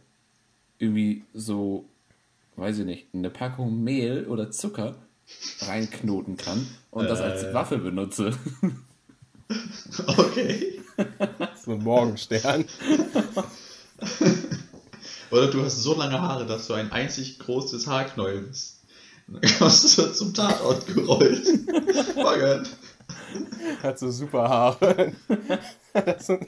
irgendwie 0.79 1.23
so, 1.36 1.86
weiß 2.55 2.79
ich 2.79 2.86
nicht, 2.86 3.13
eine 3.13 3.29
Packung 3.29 3.84
Mehl 3.84 4.25
oder 4.25 4.49
Zucker 4.49 4.95
reinknoten 5.62 6.38
kann 6.38 6.65
und 6.89 7.07
das 7.07 7.21
als 7.21 7.43
Äh. 7.43 7.53
Waffe 7.53 7.77
benutze. 7.77 8.36
Okay. 10.07 10.79
So 11.62 11.73
ein 11.73 11.84
Morgenstern. 11.84 12.63
Oder 15.29 15.47
du 15.47 15.62
hast 15.62 15.84
so 15.84 15.93
lange 15.93 16.21
Haare, 16.21 16.45
dass 16.45 16.67
du 16.67 16.73
ein 16.73 16.89
einzig 16.93 17.38
großes 17.39 17.86
Haarknäuel 17.86 18.43
bist. 18.43 18.81
Kommst 19.60 19.98
du 19.98 20.13
zum 20.13 20.34
Tatort 20.34 20.86
gerollt. 20.88 21.46
Morgen. 22.15 22.67
Hat 23.84 24.00
so 24.00 24.12
super 24.12 24.50
Haare. 24.50 25.13
Das 25.94 26.28
so- 26.28 26.39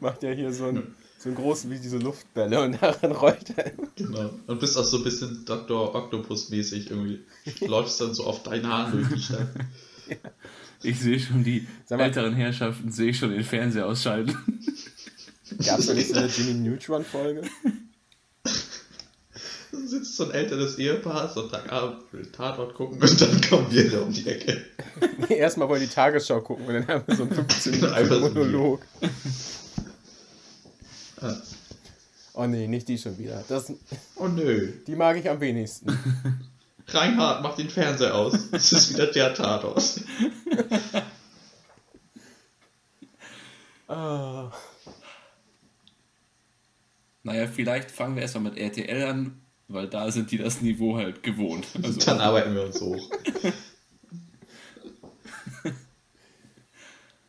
macht 0.00 0.22
ja 0.22 0.30
hier 0.32 0.52
so 0.52 0.66
einen, 0.66 0.94
so 1.18 1.28
einen 1.28 1.36
großen 1.36 1.70
wie 1.70 1.78
diese 1.78 1.98
Luftbälle 1.98 2.60
und 2.62 2.82
darin 2.82 3.12
rollt 3.12 3.56
er. 3.56 3.72
Genau. 3.96 4.30
Und 4.46 4.60
bist 4.60 4.76
auch 4.76 4.84
so 4.84 4.98
ein 4.98 5.04
bisschen 5.04 5.44
Dr. 5.46 5.94
Octopus-mäßig 5.94 6.90
irgendwie. 6.90 7.20
Läufst 7.66 8.00
dann 8.00 8.14
so 8.14 8.24
auf 8.24 8.42
deinen 8.42 8.66
Haaren 8.66 8.92
durch 8.92 9.08
die 9.14 9.22
Stadt. 9.22 9.48
Ich 10.82 10.98
sehe 11.00 11.18
schon 11.18 11.42
die 11.44 11.66
mal- 11.88 12.00
älteren 12.00 12.34
Herrschaften, 12.34 12.90
sehe 12.92 13.10
ich 13.10 13.18
schon 13.18 13.30
den 13.30 13.44
Fernseher 13.44 13.86
ausschalten. 13.86 14.36
Gab 15.64 15.78
es 15.78 15.86
da 15.86 15.94
nicht 15.94 16.08
so 16.08 16.16
eine 16.16 16.26
Jimmy 16.26 16.54
Neutron-Folge? 16.68 17.42
Dann 19.72 19.88
sitzt 19.88 20.16
so 20.16 20.24
ein 20.24 20.30
älteres 20.32 20.78
Ehepaar, 20.78 21.28
Sonntagabend, 21.28 22.12
will 22.12 22.26
Tatort 22.26 22.74
gucken 22.74 23.00
und 23.00 23.20
dann 23.20 23.40
kommen 23.40 23.66
wir 23.70 23.90
da 23.90 24.02
um 24.02 24.12
die 24.12 24.28
Ecke. 24.28 24.62
Nee, 25.28 25.36
erstmal 25.38 25.68
wollen 25.68 25.80
die 25.80 25.88
Tagesschau 25.88 26.40
gucken 26.42 26.66
und 26.66 26.74
dann 26.74 26.86
haben 26.86 27.04
wir 27.06 27.16
so 27.16 27.22
einen 27.22 27.34
15 27.34 27.84
Einfach 27.84 28.14
so 28.14 28.20
Minuten 28.20 28.38
Monolog. 28.52 28.80
Oh 32.34 32.46
nee, 32.46 32.66
nicht 32.68 32.88
die 32.88 32.98
schon 32.98 33.18
wieder. 33.18 33.42
Das, 33.48 33.72
Oh 34.16 34.28
nö. 34.28 34.72
die 34.86 34.94
mag 34.94 35.16
ich 35.16 35.28
am 35.28 35.40
wenigsten. 35.40 35.86
Reinhard, 36.88 37.42
mach 37.42 37.56
den 37.56 37.70
Fernseher 37.70 38.14
aus. 38.14 38.34
Es 38.52 38.72
ist 38.72 38.92
wieder 38.92 39.06
der 39.06 39.34
Tatort. 39.34 40.00
Ah. 43.88 44.50
Naja, 47.24 47.46
vielleicht 47.46 47.90
fangen 47.90 48.14
wir 48.14 48.22
erstmal 48.22 48.44
mit 48.44 48.56
RTL 48.56 49.02
an, 49.02 49.41
weil 49.72 49.88
da 49.88 50.10
sind 50.10 50.30
die 50.30 50.38
das 50.38 50.60
Niveau 50.60 50.96
halt 50.96 51.22
gewohnt. 51.22 51.66
Also, 51.82 52.00
Dann 52.00 52.20
arbeiten 52.20 52.54
wir 52.54 52.64
uns 52.64 52.80
hoch. 52.80 53.10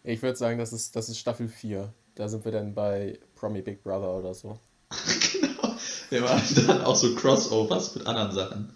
Ich 0.05 0.21
würde 0.21 0.37
sagen, 0.37 0.59
das 0.59 0.73
ist, 0.73 0.97
das 0.97 1.07
ist 1.07 1.17
Staffel 1.17 1.47
4. 1.47 1.93
Da 2.15 2.27
sind 2.27 2.43
wir 2.43 2.51
dann 2.51 2.73
bei 2.73 3.19
Promi 3.35 3.61
Big 3.61 3.83
Brother 3.83 4.13
oder 4.13 4.33
so. 4.33 4.59
genau. 5.31 5.77
Wir 6.09 6.21
machen 6.21 6.67
dann 6.67 6.81
auch 6.81 6.97
so 6.97 7.15
Crossovers 7.15 7.95
mit 7.95 8.05
anderen 8.05 8.33
Sachen. 8.33 8.73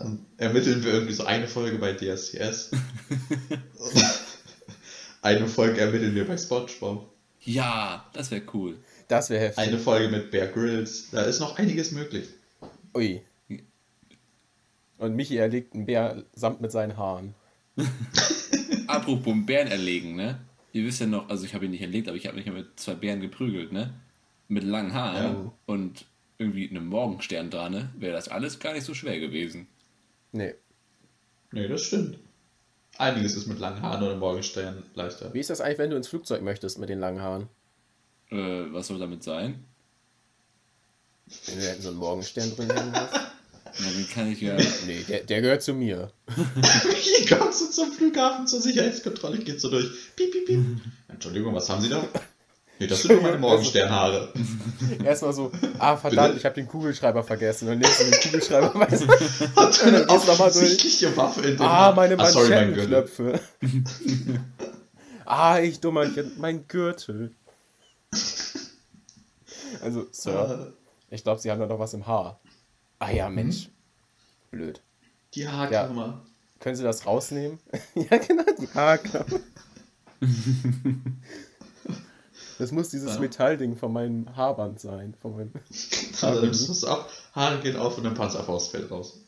Ähm, 0.00 0.26
ermitteln 0.36 0.84
wir 0.84 0.92
irgendwie 0.92 1.14
so 1.14 1.24
eine 1.24 1.48
Folge 1.48 1.78
bei 1.78 1.92
DSCS. 1.92 2.70
eine 5.22 5.48
Folge 5.48 5.80
ermitteln 5.80 6.14
wir 6.14 6.24
bei 6.24 6.38
SpongeBob. 6.38 7.12
Ja, 7.40 8.08
das 8.12 8.30
wäre 8.30 8.42
cool. 8.54 8.78
Das 9.08 9.30
wäre 9.30 9.42
heftig. 9.46 9.64
Eine 9.64 9.78
Folge 9.78 10.08
mit 10.08 10.30
Bear 10.30 10.46
Grylls. 10.46 11.10
Da 11.10 11.22
ist 11.22 11.40
noch 11.40 11.58
einiges 11.58 11.90
möglich. 11.90 12.28
Ui. 12.98 13.22
Und 14.98 15.14
Michi 15.14 15.36
erlegt 15.36 15.74
einen 15.74 15.86
Bär 15.86 16.24
samt 16.34 16.60
mit 16.60 16.72
seinen 16.72 16.96
Haaren. 16.96 17.34
Apropos 18.88 19.34
Bären 19.46 19.68
erlegen, 19.68 20.16
ne? 20.16 20.40
Ihr 20.72 20.84
wisst 20.84 21.00
ja 21.00 21.06
noch, 21.06 21.28
also 21.28 21.44
ich 21.44 21.54
habe 21.54 21.66
ihn 21.66 21.70
nicht 21.70 21.82
erlegt, 21.82 22.08
aber 22.08 22.16
ich 22.16 22.26
habe 22.26 22.36
mich 22.36 22.46
ja 22.46 22.52
mit 22.52 22.78
zwei 22.80 22.94
Bären 22.94 23.20
geprügelt, 23.20 23.70
ne? 23.72 23.94
Mit 24.48 24.64
langen 24.64 24.92
Haaren 24.94 25.44
Ja. 25.44 25.52
und 25.66 26.06
irgendwie 26.38 26.68
einem 26.68 26.86
Morgenstern 26.86 27.50
dran, 27.50 27.72
ne? 27.72 27.90
Wäre 27.98 28.14
das 28.14 28.28
alles 28.28 28.58
gar 28.58 28.72
nicht 28.72 28.84
so 28.84 28.94
schwer 28.94 29.20
gewesen. 29.20 29.68
Nee. 30.32 30.54
Nee, 31.52 31.68
das 31.68 31.82
stimmt. 31.84 32.18
Einiges 32.96 33.36
ist 33.36 33.46
mit 33.46 33.60
langen 33.60 33.80
Haaren 33.80 34.02
oder 34.02 34.16
Morgenstern 34.16 34.82
leichter. 34.94 35.32
Wie 35.32 35.38
ist 35.40 35.50
das 35.50 35.60
eigentlich, 35.60 35.78
wenn 35.78 35.90
du 35.90 35.96
ins 35.96 36.08
Flugzeug 36.08 36.42
möchtest 36.42 36.78
mit 36.78 36.88
den 36.88 36.98
langen 36.98 37.22
Haaren? 37.22 37.48
Äh, 38.30 38.72
was 38.72 38.88
soll 38.88 38.98
damit 38.98 39.22
sein? 39.22 39.64
Wenn 41.46 41.58
du 41.60 41.66
da 41.66 41.74
so 41.80 41.88
einen 41.88 41.98
Morgenstern 41.98 42.54
drin 42.56 42.70
hängen 42.70 42.92
hast? 42.94 43.12
Na, 43.80 43.86
dann 43.86 44.08
kann 44.12 44.32
ich 44.32 44.40
ja. 44.40 44.56
Nee, 44.86 45.04
der, 45.08 45.20
der 45.20 45.40
gehört 45.42 45.62
zu 45.62 45.72
mir. 45.74 46.10
Hier 46.34 47.36
kommst 47.38 47.60
du 47.60 47.70
zum 47.70 47.92
Flughafen 47.92 48.46
zur 48.46 48.60
Sicherheitskontrolle, 48.60 49.38
geht 49.38 49.60
so 49.60 49.70
durch. 49.70 49.86
Piep, 50.16 50.32
piep, 50.32 50.46
piep. 50.46 50.64
Entschuldigung, 51.08 51.54
was 51.54 51.68
haben 51.68 51.82
Sie 51.82 51.88
da? 51.90 52.02
Nee, 52.80 52.86
das 52.86 53.02
sind 53.02 53.12
nur 53.12 53.22
meine 53.22 53.38
Morgensternhaare. 53.38 54.32
Erstmal 55.04 55.32
so, 55.32 55.52
ah 55.78 55.96
verdammt, 55.96 56.36
ich 56.38 56.44
habe 56.44 56.54
den 56.56 56.66
Kugelschreiber 56.66 57.22
vergessen. 57.22 57.68
Und 57.68 57.80
legst 57.80 58.00
du 58.00 58.04
den 58.04 58.20
Kugelschreiber 58.20 58.74
weißt 58.74 59.02
du, 59.02 59.08
Hat 59.56 59.82
dann 59.82 59.94
eine 59.94 60.08
offensichtliche 60.08 61.16
Waffe 61.16 61.42
in 61.42 61.60
Ah, 61.60 61.92
meine 61.94 62.18
Ah, 62.18 62.30
sorry, 62.30 62.48
mein 62.50 62.74
Gürtel. 62.74 62.90
Manschettenknöpfe. 62.90 63.40
ah, 65.24 65.58
ich 65.60 65.78
Dummerchen, 65.80 66.32
mein 66.38 66.66
Gürtel. 66.66 67.32
Also, 69.82 70.06
Sir, 70.10 70.72
ich 71.10 71.22
glaube, 71.22 71.40
Sie 71.40 71.50
haben 71.50 71.60
da 71.60 71.66
noch 71.66 71.78
was 71.78 71.94
im 71.94 72.06
Haar. 72.06 72.38
Ah 72.98 73.10
ja, 73.10 73.28
Mensch. 73.28 73.68
Blöd. 74.50 74.80
Die 75.34 75.46
Haarklammer. 75.48 76.22
Können 76.60 76.76
Sie 76.76 76.82
das 76.82 77.06
rausnehmen? 77.06 77.58
ja, 77.94 78.16
genau, 78.18 78.44
die 78.58 78.68
Haarklammer. 78.74 79.40
Das 82.58 82.72
muss 82.72 82.88
dieses 82.88 83.14
Ja. 83.14 83.20
Metallding 83.20 83.76
von 83.76 83.92
meinem 83.92 84.34
Haarband 84.36 84.80
sein. 84.80 85.14
Von 85.22 85.36
meinem 85.36 85.52
Also, 86.22 86.46
das 86.46 86.68
ist 86.68 86.84
ab. 86.84 87.08
Haare 87.34 87.60
gehen 87.60 87.76
auf 87.76 87.98
und 87.98 88.06
ein 88.06 88.14
Panzerfaust 88.14 88.70
fällt 88.72 88.90
raus. 88.90 89.20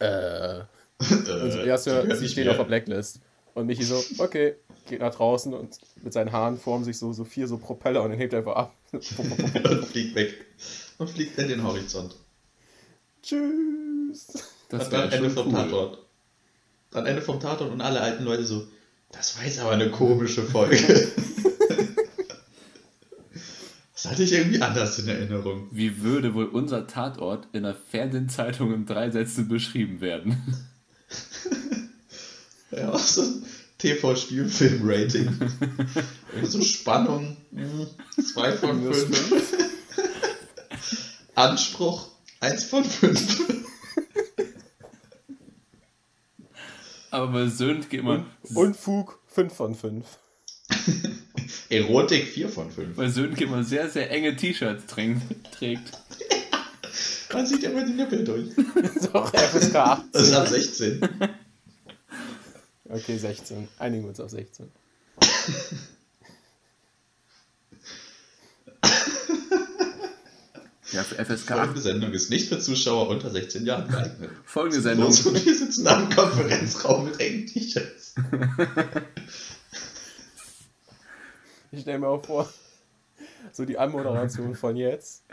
äh, 0.00 0.58
Äh, 0.58 0.64
Also, 1.00 1.58
ja, 1.60 1.78
Sir, 1.78 2.16
Sie 2.16 2.40
mir. 2.44 2.50
auf 2.50 2.56
der 2.56 2.64
Blacklist. 2.64 3.20
Und 3.54 3.66
Michi 3.66 3.84
so, 3.84 4.02
okay, 4.18 4.54
geht 4.88 5.00
nach 5.00 5.14
draußen 5.14 5.52
und 5.52 5.78
mit 6.02 6.12
seinen 6.12 6.32
Haaren 6.32 6.58
formen 6.58 6.84
sich 6.84 6.98
so, 6.98 7.12
so 7.12 7.24
vier 7.24 7.46
so 7.46 7.58
Propeller 7.58 8.02
und 8.02 8.10
dann 8.10 8.18
hebt 8.18 8.32
er 8.32 8.40
einfach 8.40 8.56
ab. 8.56 8.74
und 8.92 9.84
fliegt 9.86 10.14
weg. 10.14 10.46
Und 10.98 11.10
fliegt 11.10 11.38
in 11.38 11.48
den 11.48 11.62
Horizont. 11.62 12.16
Tschüss. 13.22 14.32
Das 14.68 14.86
und 14.86 14.92
dann 14.92 15.12
Ende 15.12 15.30
vom 15.30 15.48
cool. 15.48 15.52
Tatort. 15.52 15.98
Dann 16.90 17.06
Ende 17.06 17.22
vom 17.22 17.40
Tatort 17.40 17.70
und 17.70 17.80
alle 17.80 18.00
alten 18.00 18.24
Leute 18.24 18.44
so, 18.44 18.66
das 19.10 19.36
war 19.36 19.44
jetzt 19.44 19.60
aber 19.60 19.72
eine 19.72 19.90
komische 19.90 20.42
Folge. 20.42 20.76
das 23.92 24.06
hatte 24.06 24.22
ich 24.22 24.32
irgendwie 24.32 24.62
anders 24.62 24.98
in 24.98 25.08
Erinnerung. 25.08 25.68
Wie 25.70 26.02
würde 26.02 26.34
wohl 26.34 26.46
unser 26.46 26.86
Tatort 26.86 27.48
in 27.52 27.64
der 27.64 27.74
Fernsehzeitung 27.74 28.72
in 28.72 28.86
drei 28.86 29.10
Sätzen 29.10 29.48
beschrieben 29.48 30.00
werden? 30.00 30.64
Ja, 32.72 32.92
auch 32.92 32.98
so 32.98 33.22
ein 33.22 33.44
TV-Spielfilm-Rating. 33.78 35.28
So 36.44 36.62
Spannung, 36.62 37.36
hm, 37.52 37.86
zwei 38.32 38.52
von 38.52 38.80
Minus 38.80 39.04
fünf. 39.04 39.52
Anspruch, 41.34 42.08
eins 42.40 42.64
von 42.64 42.84
fünf. 42.84 43.40
Aber 47.10 47.28
bei 47.28 47.46
Söhnt 47.46 47.92
immer. 47.92 48.24
Unfug 48.54 49.18
5 49.26 49.52
von 49.52 49.74
5. 49.74 50.06
Erotik, 51.68 52.24
vier 52.28 52.48
von 52.48 52.70
fünf. 52.70 52.96
Weil 52.96 53.10
Sönke 53.10 53.44
immer 53.44 53.64
sehr, 53.64 53.88
sehr 53.90 54.10
enge 54.10 54.36
T-Shirts 54.36 54.86
trägt. 54.86 55.20
trägt. 55.52 55.92
Man 57.32 57.46
sieht 57.46 57.62
immer 57.64 57.84
die 57.84 57.92
Nippel 57.92 58.24
durch. 58.24 58.48
Doch, 59.12 59.32
FSK 59.34 59.74
8. 59.76 60.02
Das 60.12 60.22
ist 60.22 60.34
ab 60.34 60.48
16. 60.48 61.00
Okay, 62.92 63.16
16. 63.16 63.68
Einigen 63.78 64.04
wir 64.04 64.10
uns 64.10 64.20
auf 64.20 64.30
16. 64.30 64.70
Ja, 70.92 71.02
für 71.02 71.24
FSK 71.24 71.52
8. 71.52 71.58
Folgende 71.58 71.80
Sendung 71.80 72.12
ist 72.12 72.28
nicht 72.28 72.50
für 72.50 72.58
Zuschauer 72.58 73.08
unter 73.08 73.30
16 73.30 73.64
Jahren 73.64 73.88
geeignet. 73.90 74.30
Folgende 74.44 74.82
Sendung. 74.82 75.06
Und 75.06 75.46
wir 75.46 75.56
sitzen 75.56 75.86
am 75.86 76.10
Konferenzraum 76.10 77.06
mit 77.06 77.18
engen 77.18 77.46
T-Shirts. 77.46 78.14
Ich 81.70 81.80
stelle 81.80 81.98
mir 81.98 82.08
auch 82.08 82.22
vor, 82.22 82.52
so 83.52 83.64
die 83.64 83.78
Anmoderation 83.78 84.54
von 84.54 84.76
jetzt. 84.76 85.24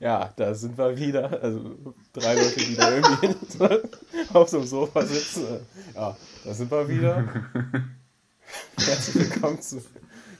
Ja, 0.00 0.32
da 0.36 0.54
sind 0.54 0.78
wir 0.78 0.96
wieder. 0.96 1.42
Also 1.42 1.76
drei 2.12 2.34
Leute, 2.34 2.60
die 2.60 2.76
da 2.76 2.94
irgendwie 2.94 3.34
auf 4.32 4.48
so 4.48 4.58
einem 4.58 4.66
Sofa 4.66 5.04
sitzen. 5.04 5.44
Ja, 5.94 6.16
da 6.44 6.54
sind 6.54 6.70
wir 6.70 6.88
wieder. 6.88 7.24
Herzlich 8.76 9.30
willkommen 9.30 9.60
zu 9.60 9.82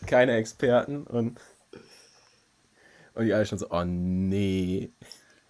keine 0.06 0.36
Experten 0.36 1.02
und 1.04 1.38
und 3.14 3.24
die 3.24 3.34
alle 3.34 3.46
schon 3.46 3.58
so, 3.58 3.68
oh 3.70 3.84
nee. 3.84 4.92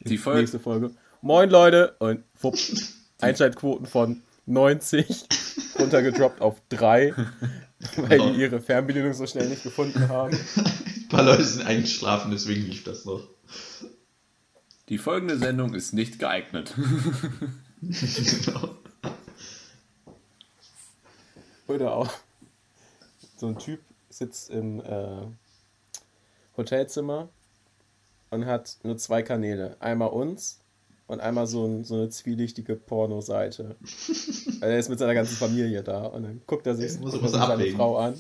Die 0.00 0.16
Folge. 0.16 0.40
Nächste 0.40 0.58
Folge. 0.58 0.90
Moin 1.20 1.50
Leute 1.50 1.94
und 1.98 2.24
wupp, 2.40 2.56
Einschaltquoten 3.20 3.84
von 3.86 4.22
90 4.46 5.26
runtergedroppt 5.78 6.40
auf 6.40 6.62
3, 6.70 7.14
weil 7.96 8.18
die 8.18 8.40
ihre 8.40 8.60
Fernbedienung 8.60 9.12
so 9.12 9.26
schnell 9.26 9.50
nicht 9.50 9.64
gefunden 9.64 10.08
haben. 10.08 10.34
Ein 10.56 11.08
paar 11.08 11.24
Leute 11.24 11.44
sind 11.44 11.66
eingeschlafen, 11.66 12.30
deswegen 12.30 12.62
lief 12.62 12.84
das 12.84 13.04
noch. 13.04 13.28
Die 14.88 14.98
folgende 14.98 15.38
Sendung 15.38 15.74
ist 15.74 15.92
nicht 15.92 16.18
geeignet. 16.18 16.74
genau. 17.82 18.70
Oder 21.66 21.92
auch 21.94 22.10
so 23.36 23.48
ein 23.48 23.58
Typ 23.58 23.80
sitzt 24.08 24.48
im 24.50 24.80
äh, 24.80 25.26
Hotelzimmer 26.56 27.28
und 28.30 28.46
hat 28.46 28.78
nur 28.82 28.96
zwei 28.96 29.22
Kanäle. 29.22 29.76
Einmal 29.80 30.08
uns 30.08 30.60
und 31.06 31.20
einmal 31.20 31.46
so, 31.46 31.66
ein, 31.66 31.84
so 31.84 31.94
eine 31.94 32.08
zwielichtige 32.08 32.74
Porno-Seite. 32.76 33.76
Also 34.60 34.72
er 34.72 34.78
ist 34.80 34.88
mit 34.88 34.98
seiner 34.98 35.14
ganzen 35.14 35.36
Familie 35.36 35.84
da 35.84 36.06
und 36.06 36.24
dann 36.24 36.40
guckt 36.44 36.66
er 36.66 36.74
sich 36.74 36.98
muss- 36.98 37.20
muss 37.20 37.30
seine 37.30 37.44
abwägen. 37.52 37.76
Frau 37.76 37.96
an 37.96 38.14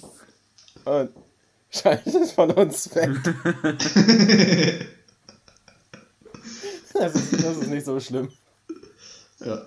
und 0.84 1.10
schaltet 1.70 2.30
von 2.30 2.52
uns 2.52 2.94
weg. 2.94 3.10
Das, 7.00 7.14
ist, 7.14 7.32
das 7.32 7.56
ist 7.58 7.66
nicht 7.68 7.84
so 7.84 7.98
schlimm. 8.00 8.30
Ja. 9.40 9.64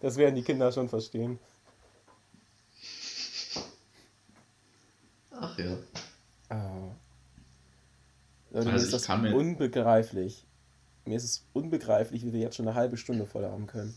Das 0.00 0.16
werden 0.16 0.34
die 0.34 0.42
Kinder 0.42 0.70
schon 0.72 0.88
verstehen. 0.88 1.38
Ach 5.30 5.58
ja. 5.58 5.76
Ah. 6.48 6.94
Leute, 8.50 8.56
Also 8.58 8.70
mir 8.70 8.76
ist 8.76 8.92
das 8.92 9.08
mir- 9.08 9.34
unbegreiflich. 9.34 10.44
Mir 11.04 11.16
ist 11.16 11.24
es 11.24 11.44
unbegreiflich, 11.52 12.24
wie 12.24 12.32
wir 12.32 12.40
jetzt 12.40 12.56
schon 12.56 12.66
eine 12.68 12.74
halbe 12.76 12.96
Stunde 12.96 13.26
voll 13.26 13.44
haben 13.44 13.66
können. 13.66 13.96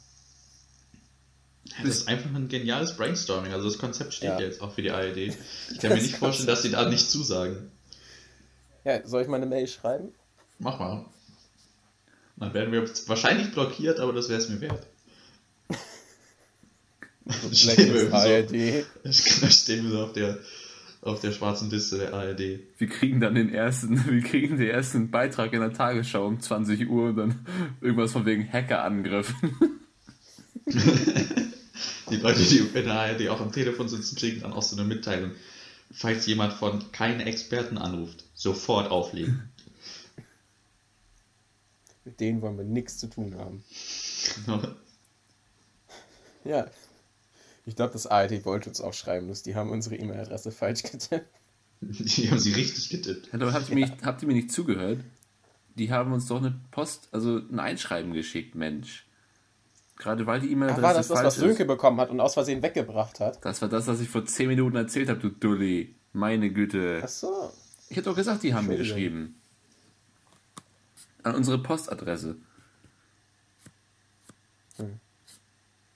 Das 1.83 1.89
ist 1.97 2.07
einfach 2.07 2.33
ein 2.33 2.47
geniales 2.47 2.95
Brainstorming. 2.97 3.53
Also 3.53 3.67
das 3.69 3.77
Konzept 3.77 4.13
steht 4.13 4.29
Ja. 4.29 4.39
ja 4.39 4.45
jetzt 4.45 4.61
auch 4.61 4.73
für 4.73 4.81
die 4.81 4.91
ARD. 4.91 5.17
Ich 5.71 5.79
kann 5.79 5.91
mir 5.93 6.01
nicht 6.01 6.15
vorstellen, 6.17 6.47
dass 6.47 6.61
sie 6.63 6.71
da 6.71 6.87
nicht 6.89 7.09
zusagen. 7.09 7.71
Ja, 8.83 9.05
soll 9.07 9.21
ich 9.21 9.27
mal 9.27 9.37
eine 9.37 9.45
Mail 9.45 9.67
schreiben? 9.67 10.13
Mach 10.59 10.79
mal. 10.79 11.05
Dann 12.41 12.53
werden 12.55 12.73
wir 12.73 12.89
wahrscheinlich 13.05 13.51
blockiert, 13.51 13.99
aber 13.99 14.13
das 14.13 14.27
wäre 14.27 14.39
es 14.39 14.49
mir 14.49 14.59
wert. 14.61 14.87
Dann 17.23 17.53
stehen 17.53 17.93
wir 17.93 18.09
so, 19.11 19.47
stehen 19.47 19.83
wir 19.83 19.91
so 19.91 20.03
auf 20.05 20.13
der, 20.13 20.39
auf 21.03 21.21
der 21.21 21.33
schwarzen 21.33 21.69
Liste 21.69 21.99
der 21.99 22.15
ARD. 22.15 22.61
Wir 22.79 22.87
kriegen 22.89 23.19
dann 23.19 23.35
den 23.35 23.53
ersten, 23.53 24.03
wir 24.11 24.23
kriegen 24.23 24.57
den 24.57 24.69
ersten 24.69 25.11
Beitrag 25.11 25.53
in 25.53 25.59
der 25.59 25.71
Tagesschau 25.71 26.25
um 26.25 26.39
20 26.39 26.89
Uhr 26.89 27.09
und 27.09 27.17
dann 27.17 27.45
irgendwas 27.79 28.11
von 28.11 28.25
wegen 28.25 28.51
Hackerangriff. 28.51 29.35
Die 32.09 32.15
Leute, 32.17 32.41
die 32.41 32.57
in 32.57 32.85
der 32.85 32.93
ARD 32.93 33.29
auch 33.29 33.39
am 33.39 33.51
Telefon 33.51 33.87
sitzen, 33.87 34.15
kriegen 34.15 34.41
dann 34.41 34.53
auch 34.53 34.63
so 34.63 34.75
eine 34.75 34.87
Mitteilung. 34.87 35.31
Falls 35.91 36.25
jemand 36.25 36.53
von 36.53 36.91
keine 36.91 37.25
Experten 37.25 37.77
anruft, 37.77 38.25
sofort 38.33 38.89
auflegen. 38.89 39.50
Mit 42.03 42.19
denen 42.19 42.41
wollen 42.41 42.57
wir 42.57 42.65
nichts 42.65 42.97
zu 42.97 43.07
tun 43.07 43.35
haben. 43.37 43.63
Ja. 46.43 46.67
Ich 47.65 47.75
glaube, 47.75 47.93
das 47.93 48.07
ARD 48.07 48.45
wollte 48.45 48.69
uns 48.69 48.81
auch 48.81 48.93
schreiben, 48.93 49.27
dass 49.27 49.43
die 49.43 49.55
haben 49.55 49.69
unsere 49.69 49.95
E-Mail-Adresse 49.95 50.51
falsch 50.51 50.83
getippt. 50.83 51.29
Die 51.81 52.29
haben 52.29 52.39
sie 52.39 52.53
richtig 52.53 52.89
getippt. 52.89 53.33
Aber 53.33 53.53
habt 53.53 53.69
ihr, 53.69 53.75
mir 53.75 53.85
nicht, 53.85 54.03
habt 54.03 54.21
ihr 54.21 54.27
mir 54.27 54.33
nicht 54.33 54.51
zugehört? 54.51 55.01
Die 55.75 55.91
haben 55.91 56.11
uns 56.11 56.27
doch 56.27 56.37
eine 56.37 56.59
Post, 56.71 57.09
also 57.11 57.37
ein 57.37 57.59
Einschreiben 57.59 58.13
geschickt, 58.13 58.55
Mensch. 58.55 59.07
Gerade 59.97 60.25
weil 60.25 60.39
die 60.39 60.47
Ach, 60.47 60.53
E-Mail-Adresse 60.53 60.81
war 60.83 60.93
das 60.93 61.07
das, 61.07 61.23
was. 61.23 61.35
Sönke 61.35 61.65
bekommen 61.65 61.99
hat 61.99 62.09
und 62.09 62.19
aus 62.19 62.33
Versehen 62.33 62.63
weggebracht 62.63 63.19
hat? 63.19 63.43
Das 63.45 63.61
war 63.61 63.69
das, 63.69 63.87
was 63.87 64.01
ich 64.01 64.09
vor 64.09 64.25
10 64.25 64.47
Minuten 64.47 64.75
erzählt 64.75 65.09
habe, 65.09 65.19
du 65.19 65.29
Dulli. 65.29 65.95
Meine 66.13 66.51
Güte. 66.51 67.01
Ach 67.03 67.07
so. 67.07 67.51
Ich 67.89 67.97
hätte 67.97 68.09
doch 68.09 68.15
gesagt, 68.15 68.43
die 68.43 68.53
haben 68.53 68.67
mir 68.67 68.77
geschrieben. 68.77 69.40
An 71.23 71.35
unsere 71.35 71.61
Postadresse. 71.61 72.37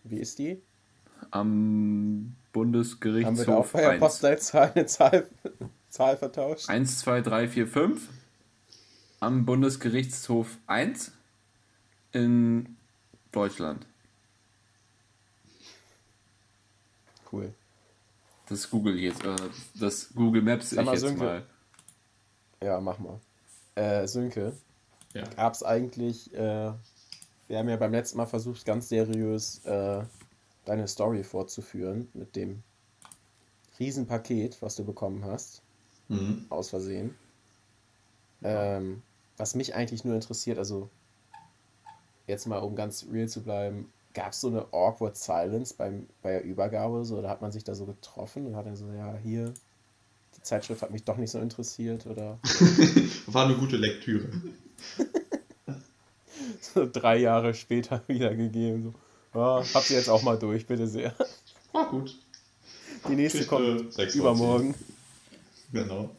Wie 0.04 0.18
ist 0.18 0.38
die? 0.38 0.62
Am 1.32 2.36
Haben 2.54 3.38
wir 3.38 3.46
da 3.46 3.58
auch 3.58 3.66
Bundesgerichtshof 3.66 3.72
bei 3.74 3.82
der 3.82 3.90
1. 3.92 4.00
Postleitzahl 4.00 4.72
eine 4.76 4.86
Zahl, 4.86 5.28
Zahl 5.90 6.18
vertauscht? 6.18 6.70
1, 6.70 7.00
2, 7.00 7.22
3, 7.22 7.48
4, 7.50 7.68
5. 7.68 8.10
Am 9.20 9.46
Bundesgerichtshof 9.46 10.58
1 10.68 11.12
in 12.12 12.78
Deutschland. 13.32 13.88
Cool. 17.32 17.54
Das 18.48 18.70
Google 18.70 19.00
jetzt, 19.00 19.26
äh, 19.26 19.36
das 19.74 20.14
Google 20.14 20.44
Maps 20.44 20.70
Sag 20.70 20.82
ich 20.82 20.86
mal, 20.86 20.92
jetzt 20.94 21.02
Sönke. 21.02 21.24
mal. 21.24 21.46
Ja, 22.64 22.80
mach 22.80 23.00
mal. 23.00 23.20
Äh, 23.74 24.08
Sönke, 24.08 24.54
Ja. 25.16 25.24
gab's 25.36 25.64
eigentlich, 25.64 26.34
äh, 26.34 26.72
wir 27.48 27.58
haben 27.58 27.70
ja 27.70 27.78
beim 27.78 27.92
letzten 27.94 28.18
Mal 28.18 28.26
versucht, 28.26 28.66
ganz 28.66 28.90
seriös 28.90 29.64
äh, 29.66 30.04
deine 30.66 30.88
Story 30.88 31.24
fortzuführen 31.24 32.08
mit 32.14 32.36
dem 32.36 32.62
Riesenpaket, 33.80 34.62
was 34.62 34.76
du 34.76 34.84
bekommen 34.86 35.26
hast, 35.26 35.62
Mhm. 36.08 36.46
aus 36.50 36.70
Versehen. 36.70 37.16
Ähm, 38.44 39.02
was 39.38 39.56
mich 39.56 39.74
eigentlich 39.74 40.04
nur 40.06 40.14
interessiert, 40.16 40.60
also 40.60 40.90
jetzt 42.28 42.46
mal 42.46 42.60
um 42.60 42.76
ganz 42.76 43.06
real 43.12 43.28
zu 43.28 43.42
bleiben, 43.42 43.92
gab 44.14 44.34
es 44.34 44.42
so 44.42 44.48
eine 44.50 44.68
awkward 44.72 45.18
silence 45.18 45.74
beim, 45.74 46.08
bei 46.22 46.32
der 46.32 46.44
Übergabe 46.44 47.04
so, 47.06 47.18
oder 47.18 47.30
hat 47.30 47.42
man 47.42 47.52
sich 47.52 47.64
da 47.64 47.74
so 47.74 47.86
getroffen 47.86 48.46
und 48.46 48.56
hat 48.56 48.66
dann 48.66 48.76
so, 48.76 48.92
ja, 48.92 49.16
hier, 49.18 49.54
die 50.38 50.42
Zeitschrift 50.42 50.82
hat 50.82 50.92
mich 50.92 51.04
doch 51.04 51.18
nicht 51.18 51.32
so 51.32 51.40
interessiert 51.40 52.06
oder 52.06 52.38
War 53.28 53.46
eine 53.46 53.56
gute 53.56 53.78
Lektüre. 53.78 54.30
So 56.62 56.88
drei 56.92 57.18
Jahre 57.18 57.54
später 57.54 58.02
wiedergegeben. 58.08 58.94
So, 59.34 59.40
ja, 59.40 59.64
hab 59.74 59.84
sie 59.84 59.96
jetzt 59.96 60.10
auch 60.10 60.24
mal 60.24 60.38
durch, 60.38 60.66
bitte 60.66 60.88
sehr. 60.88 61.14
War 61.72 61.90
gut. 61.90 62.18
Die 63.08 63.16
nächste 63.16 63.40
Kriegst 63.40 63.50
kommt 63.50 63.66
du 63.68 63.92
sechs 63.92 64.16
übermorgen. 64.16 64.74
Genau. 65.72 66.16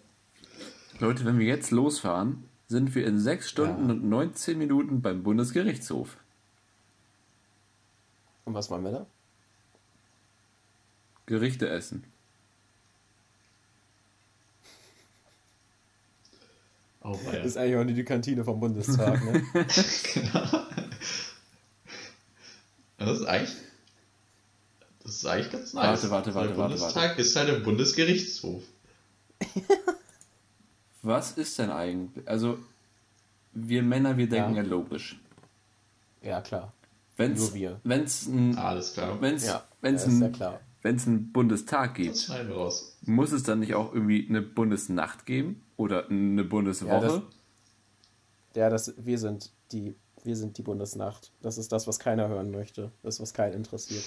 Leute, 0.98 1.24
wenn 1.24 1.38
wir 1.38 1.46
jetzt 1.46 1.70
losfahren, 1.70 2.48
sind 2.68 2.94
wir 2.94 3.06
in 3.06 3.18
6 3.18 3.48
Stunden 3.48 3.86
Ja. 3.86 3.92
und 3.92 4.04
19 4.08 4.58
Minuten 4.58 5.02
beim 5.02 5.22
Bundesgerichtshof. 5.22 6.16
Und 8.44 8.54
was 8.54 8.70
waren 8.70 8.82
wir 8.84 8.92
da? 8.92 9.06
Gerichte 11.26 11.68
essen. 11.68 12.04
Oh, 17.08 17.18
Das 17.24 17.46
ist 17.46 17.56
eigentlich 17.56 17.76
auch 17.76 17.84
die 17.84 18.04
Kantine 18.04 18.42
vom 18.44 18.58
Bundestag, 18.58 19.22
ne? 19.24 19.44
genau. 20.14 20.66
Das 22.98 23.20
ist 23.20 23.26
eigentlich. 23.26 23.56
Das 25.04 25.12
ist 25.14 25.26
eigentlich 25.26 25.52
ganz 25.52 25.72
nice. 25.74 25.84
Warte, 25.84 26.10
warte, 26.10 26.34
warte, 26.34 26.48
Der 26.48 26.56
warte, 26.58 26.74
Bundestag 26.74 27.18
ist 27.18 27.36
halt 27.36 27.48
im 27.48 27.62
Bundesgerichtshof. 27.62 28.62
Was 31.02 31.32
ist 31.38 31.58
denn 31.60 31.70
eigentlich? 31.70 32.26
Also, 32.28 32.58
wir 33.52 33.82
Männer, 33.84 34.16
wir 34.16 34.28
denken 34.28 34.56
Ja. 34.56 34.62
ja, 34.62 34.68
logisch. 34.68 35.20
Ja, 36.22 36.40
klar. 36.40 36.72
Wenn's, 37.16 37.38
Nur 37.38 37.54
wir. 37.54 37.80
Wenn's 37.84 38.26
ein, 38.26 38.58
Alles 38.58 38.94
klar. 38.94 39.20
wenn's, 39.20 39.46
Ja, 39.46 39.64
wenn's 39.80 40.04
ja, 40.04 40.10
ist 40.10 40.20
ja 40.20 40.26
ein, 40.26 40.58
klar. 40.86 40.92
wenn's 40.92 41.06
einen 41.06 41.32
Bundestag 41.32 41.94
gibt, 41.94 42.30
muss 43.02 43.32
es 43.32 43.42
dann 43.42 43.60
nicht 43.60 43.74
auch 43.74 43.92
irgendwie 43.92 44.26
eine 44.28 44.42
Bundesnacht 44.42 45.26
geben? 45.26 45.62
Oder 45.76 46.08
eine 46.08 46.44
Bundeswoche? 46.44 46.90
Ja, 46.92 47.00
das- 47.00 47.22
Ja, 48.54 48.70
das, 48.70 48.94
wir 48.96 49.18
sind 49.18 49.50
die, 49.72 49.94
wir 50.24 50.36
sind 50.36 50.56
die 50.58 50.62
Bundesnacht. 50.62 51.30
Das 51.42 51.58
ist 51.58 51.70
das, 51.72 51.86
was 51.86 51.98
keiner 51.98 52.28
hören 52.28 52.50
möchte. 52.50 52.90
Das, 53.02 53.20
was 53.20 53.34
keinen 53.34 53.52
interessiert. 53.54 54.04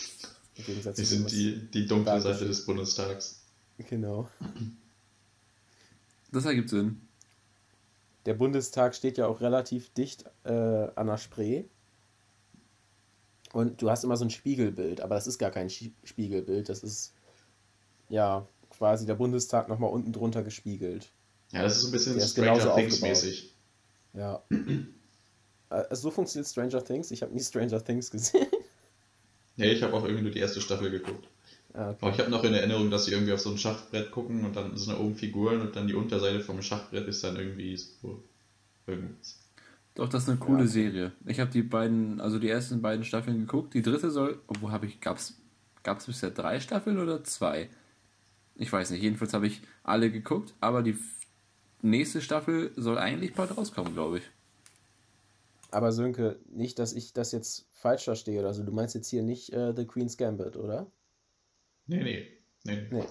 Im 0.55 0.65
Gegensatz 0.65 0.97
Wir 0.97 1.05
sind 1.05 1.31
die, 1.31 1.61
die 1.71 1.85
dunkle 1.85 2.05
Dankeschön. 2.13 2.33
Seite 2.33 2.45
des 2.47 2.65
Bundestags. 2.65 3.41
Genau. 3.89 4.27
das 6.31 6.45
ergibt 6.45 6.69
Sinn. 6.69 7.01
Der 8.25 8.33
Bundestag 8.33 8.93
steht 8.95 9.17
ja 9.17 9.27
auch 9.27 9.39
relativ 9.41 9.89
dicht 9.93 10.25
äh, 10.43 10.51
an 10.95 11.07
der 11.07 11.17
Spree. 11.17 11.63
Und 13.53 13.81
du 13.81 13.89
hast 13.89 14.03
immer 14.03 14.17
so 14.17 14.25
ein 14.25 14.29
Spiegelbild, 14.29 15.01
aber 15.01 15.15
das 15.15 15.27
ist 15.27 15.39
gar 15.39 15.51
kein 15.51 15.69
Spiegelbild. 15.69 16.69
Das 16.69 16.83
ist 16.83 17.13
ja 18.09 18.47
quasi 18.69 19.05
der 19.05 19.15
Bundestag 19.15 19.67
nochmal 19.69 19.91
unten 19.91 20.13
drunter 20.13 20.43
gespiegelt. 20.43 21.09
Ja, 21.51 21.63
das 21.63 21.77
ist 21.77 21.85
ein 21.85 21.91
bisschen 21.91 22.15
Der 22.15 22.23
ist 22.23 22.31
Stranger 22.31 22.53
genauso 22.53 22.75
Things 22.75 22.93
aufgebaut. 22.93 23.09
mäßig. 23.09 23.55
Ja. 24.13 24.43
Äh, 25.71 25.95
so 25.95 26.09
funktioniert 26.09 26.49
Stranger 26.49 26.83
Things. 26.83 27.11
Ich 27.11 27.21
habe 27.21 27.31
nie 27.31 27.43
Stranger 27.43 27.83
Things 27.83 28.09
gesehen. 28.11 28.47
Nee, 29.55 29.71
ich 29.71 29.83
habe 29.83 29.93
auch 29.93 30.03
irgendwie 30.03 30.23
nur 30.23 30.31
die 30.31 30.39
erste 30.39 30.61
Staffel 30.61 30.89
geguckt. 30.89 31.27
Ah, 31.73 31.91
okay. 31.91 31.97
Aber 32.01 32.11
ich 32.11 32.19
habe 32.19 32.31
noch 32.31 32.43
in 32.43 32.55
Erinnerung, 32.55 32.89
dass 32.89 33.05
sie 33.05 33.11
irgendwie 33.11 33.33
auf 33.33 33.39
so 33.39 33.51
ein 33.51 33.57
Schachbrett 33.59 34.09
gucken 34.09 34.45
und 34.45 34.55
dann 34.55 34.75
sind 34.75 34.91
da 34.91 34.99
oben 34.99 35.15
Figuren 35.15 35.61
und 35.61 35.75
dann 35.75 35.87
die 35.87 35.93
Unterseite 35.93 36.39
vom 36.39 36.63
Schachbrett 36.63 37.07
ist 37.07 37.23
dann 37.23 37.35
irgendwie 37.35 37.77
so 37.77 38.23
irgendwas. 38.87 39.38
Doch, 39.99 40.07
das 40.07 40.23
ist 40.23 40.29
eine 40.29 40.39
coole 40.39 40.61
Ja. 40.61 40.67
Serie. 40.67 41.11
Ich 41.25 41.41
habe 41.41 41.51
die 41.51 41.61
beiden, 41.61 42.21
also 42.21 42.39
die 42.39 42.47
ersten 42.47 42.81
beiden 42.81 43.03
Staffeln 43.03 43.37
geguckt. 43.37 43.73
Die 43.73 43.81
dritte 43.81 44.11
soll, 44.11 44.41
wo 44.47 44.71
habe 44.71 44.85
ich, 44.85 45.01
gab's, 45.01 45.41
gab's 45.83 46.05
bisher 46.05 46.29
drei 46.31 46.61
Staffeln 46.61 46.99
oder 46.99 47.21
zwei? 47.25 47.69
Ich 48.55 48.71
weiß 48.71 48.91
nicht. 48.91 49.01
Jedenfalls 49.03 49.33
habe 49.33 49.47
ich 49.47 49.59
alle 49.83 50.09
geguckt, 50.09 50.53
aber 50.61 50.83
die 50.83 50.97
nächste 51.81 52.21
Staffel 52.21 52.71
soll 52.77 52.97
eigentlich 52.97 53.33
bald 53.33 53.57
rauskommen, 53.57 53.93
glaube 53.93 54.19
ich. 54.19 54.23
Aber 55.69 55.91
Sönke, 55.91 56.39
nicht, 56.49 56.79
dass 56.79 56.93
ich 56.93 57.11
das 57.11 57.33
jetzt 57.33 57.67
falsch 57.73 58.05
verstehe. 58.05 58.47
Also 58.47 58.63
du 58.63 58.71
meinst 58.71 58.95
jetzt 58.95 59.09
hier 59.09 59.21
nicht 59.21 59.51
äh, 59.51 59.73
The 59.75 59.85
Queen's 59.85 60.15
Gambit, 60.15 60.55
oder? 60.55 60.89
Nee, 61.87 62.03
nee. 62.03 62.27
nee. 62.63 62.87
Nee. 62.89 63.03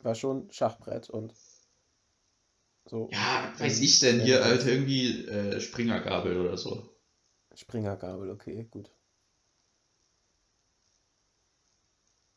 War 0.00 0.16
schon 0.16 0.50
Schachbrett 0.50 1.08
und 1.08 1.32
so. 2.86 3.08
Ja, 3.12 3.52
weiß 3.58 3.80
ich 3.80 4.00
denn 4.00 4.20
hier, 4.20 4.44
Alter, 4.44 4.68
irgendwie 4.68 5.26
äh, 5.26 5.60
Springergabel 5.60 6.40
oder 6.40 6.56
so. 6.56 6.88
Springergabel, 7.54 8.30
okay, 8.30 8.66
gut. 8.70 8.90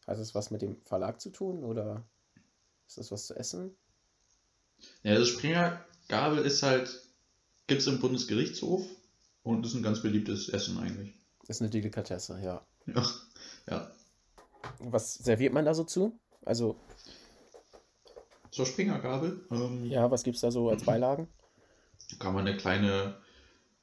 Hat 0.08 0.18
es 0.18 0.34
was 0.34 0.50
mit 0.50 0.62
dem 0.62 0.82
Verlag 0.86 1.22
zu 1.22 1.30
tun 1.30 1.64
oder 1.64 2.04
ist 2.88 2.98
das 2.98 3.12
was 3.12 3.28
zu 3.28 3.36
essen? 3.36 3.76
Ja, 5.04 5.16
das 5.16 5.28
Springergabel 5.28 6.40
ist 6.40 6.64
halt, 6.64 6.90
gibt's 7.68 7.86
im 7.86 8.00
Bundesgerichtshof 8.00 8.88
und 9.44 9.66
ist 9.66 9.76
ein 9.76 9.84
ganz 9.84 10.02
beliebtes 10.02 10.50
Essen 10.50 10.80
eigentlich. 10.80 11.14
Das 11.42 11.58
ist 11.58 11.62
eine 11.62 11.70
Delikatesse, 11.70 12.40
ja. 12.42 12.66
Ja, 12.88 13.06
ja. 13.70 13.92
Was 14.80 15.14
serviert 15.16 15.54
man 15.54 15.66
da 15.66 15.74
so 15.74 15.84
zu? 15.84 16.20
Also, 16.46 16.80
Zur 18.52 18.66
Springergabel 18.66 19.46
ähm, 19.52 19.86
ja, 19.86 20.10
was 20.10 20.24
gibt's 20.24 20.42
da 20.42 20.52
so 20.52 20.70
als 20.70 20.84
Beilagen? 20.84 21.28
kann 22.18 22.34
man 22.34 22.48
eine 22.48 22.58
kleine 22.58 23.18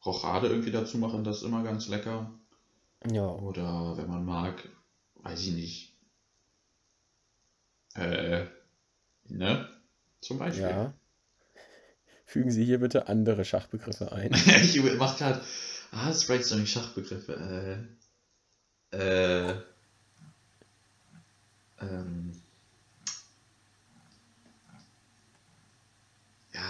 Rochade 0.04 0.48
irgendwie 0.48 0.72
dazu 0.72 0.98
machen, 0.98 1.24
das 1.24 1.38
ist 1.38 1.42
immer 1.44 1.62
ganz 1.62 1.88
lecker. 1.88 2.30
Ja. 3.10 3.28
Oder 3.28 3.96
wenn 3.96 4.08
man 4.08 4.24
mag, 4.24 4.68
weiß 5.16 5.46
ich 5.46 5.52
nicht. 5.52 5.96
Äh, 7.94 8.46
ne? 9.28 9.68
Zum 10.20 10.38
Beispiel. 10.38 10.62
Ja. 10.62 10.94
Fügen 12.24 12.50
Sie 12.50 12.64
hier 12.64 12.80
bitte 12.80 13.08
andere 13.08 13.44
Schachbegriffe 13.44 14.12
ein. 14.12 14.32
ich 14.62 14.82
mach 14.98 15.16
grad. 15.16 15.42
Ah, 15.92 16.08
das 16.08 16.26
Brainstorming 16.26 16.66
Schachbegriffe. 16.66 17.88
Äh. 18.92 18.96
Äh. 18.96 19.54
Ähm. 21.80 22.32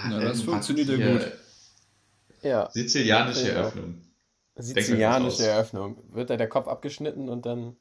Na, 0.08 0.20
das 0.20 0.42
funktioniert 0.42 0.88
ja 0.88 1.12
gut. 1.12 1.32
Ja. 2.42 2.70
Sizilianische. 2.72 3.50
Eröffnung. 3.50 4.02
Sizilianische. 4.56 5.46
Eröffnung. 5.46 6.02
Wird 6.12 6.30
da 6.30 6.36
der 6.36 6.48
Kopf 6.48 6.68
abgeschnitten 6.68 7.28
und 7.28 7.46
dann. 7.46 7.76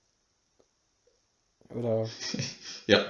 Oder. 1.70 2.08
Ja. 2.88 3.04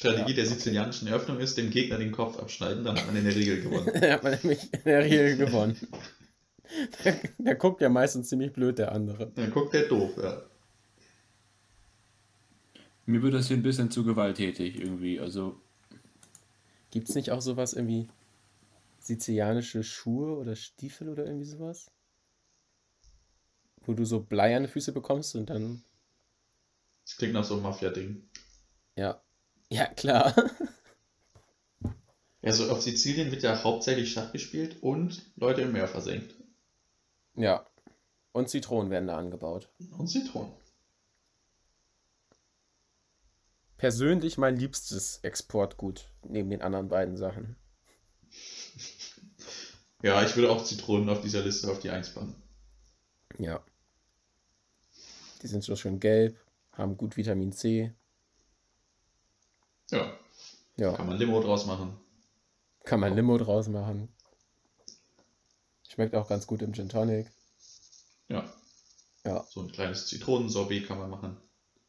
Strategie 0.00 0.30
Ja, 0.30 0.36
der 0.36 0.44
okay. 0.44 0.54
sizilianischen 0.54 1.08
Eröffnung 1.08 1.40
ist, 1.40 1.58
dem 1.58 1.68
Gegner 1.68 1.98
den 1.98 2.10
Kopf 2.10 2.38
abschneiden, 2.38 2.84
dann 2.84 2.96
hat 2.96 3.06
man 3.06 3.16
in 3.16 3.24
der 3.24 3.34
Regel 3.34 3.60
gewonnen. 3.60 3.86
hat 4.10 4.22
man 4.22 4.38
nämlich 4.42 4.72
in 4.72 4.80
der 4.86 5.04
Regel 5.04 5.36
gewonnen. 5.36 5.76
der, 7.04 7.20
der 7.36 7.54
guckt 7.56 7.82
ja 7.82 7.90
meistens 7.90 8.30
ziemlich 8.30 8.50
blöd, 8.50 8.78
der 8.78 8.92
andere. 8.92 9.30
Dann 9.34 9.50
guckt 9.50 9.74
der 9.74 9.88
doof, 9.88 10.12
ja. 10.16 10.42
Mir 13.04 13.20
wird 13.20 13.34
das 13.34 13.48
hier 13.48 13.58
ein 13.58 13.62
bisschen 13.62 13.90
zu 13.90 14.02
gewalttätig 14.04 14.80
irgendwie. 14.80 15.20
Also, 15.20 15.60
Gibt 16.90 17.10
es 17.10 17.14
nicht 17.14 17.30
auch 17.30 17.42
sowas 17.42 17.74
irgendwie 17.74 18.08
sizilianische 19.00 19.82
Schuhe 19.82 20.36
oder 20.36 20.56
Stiefel 20.56 21.08
oder 21.08 21.24
irgendwie 21.24 21.46
sowas? 21.46 21.90
Wo 23.82 23.94
du 23.94 24.04
so 24.04 24.20
Blei 24.20 24.56
an 24.56 24.64
die 24.64 24.68
Füße 24.68 24.92
bekommst 24.92 25.34
und 25.34 25.50
dann. 25.50 25.82
Das 27.04 27.16
klingt 27.16 27.32
nach 27.32 27.44
so 27.44 27.54
einem 27.54 27.62
Mafia-Ding. 27.64 28.28
Ja. 28.96 29.22
Ja, 29.70 29.86
klar. 29.86 30.34
Also 32.42 32.70
auf 32.70 32.80
Sizilien 32.80 33.30
wird 33.30 33.42
ja 33.42 33.62
hauptsächlich 33.62 34.12
Schach 34.12 34.32
gespielt 34.32 34.82
und 34.82 35.30
Leute 35.36 35.60
im 35.60 35.72
Meer 35.72 35.88
versenkt. 35.88 36.34
Ja. 37.34 37.66
Und 38.32 38.48
Zitronen 38.48 38.90
werden 38.90 39.08
da 39.08 39.18
angebaut. 39.18 39.70
Und 39.98 40.06
Zitronen. 40.08 40.52
Persönlich 43.76 44.38
mein 44.38 44.56
liebstes 44.56 45.18
Exportgut 45.22 46.10
neben 46.22 46.50
den 46.50 46.62
anderen 46.62 46.88
beiden 46.88 47.16
Sachen. 47.16 47.56
Ja, 50.02 50.22
ich 50.24 50.34
würde 50.36 50.50
auch 50.50 50.64
Zitronen 50.64 51.08
auf 51.10 51.20
dieser 51.20 51.42
Liste 51.42 51.70
auf 51.70 51.80
die 51.80 51.90
1 51.90 52.10
bannen. 52.14 52.34
Ja. 53.38 53.60
Die 55.42 55.46
sind 55.46 55.62
so 55.64 55.76
schön 55.76 56.00
gelb, 56.00 56.38
haben 56.72 56.96
gut 56.96 57.16
Vitamin 57.16 57.52
C. 57.52 57.92
Ja, 59.90 60.18
Ja, 60.76 60.92
kann 60.94 61.06
man 61.06 61.18
Limo 61.18 61.40
draus 61.40 61.66
machen. 61.66 61.98
kann 62.84 63.00
man 63.00 63.14
Limo 63.14 63.36
draus 63.38 63.68
machen. 63.68 64.08
Schmeckt 65.88 66.14
auch 66.14 66.28
ganz 66.28 66.46
gut 66.46 66.62
im 66.62 66.72
Gin 66.72 66.88
Tonic. 66.88 67.30
Ja, 68.28 68.48
Ja. 69.24 69.44
so 69.50 69.60
ein 69.60 69.72
kleines 69.72 70.06
Zitronensorbet 70.06 70.86
kann 70.86 70.98
man 70.98 71.10
machen. 71.10 71.36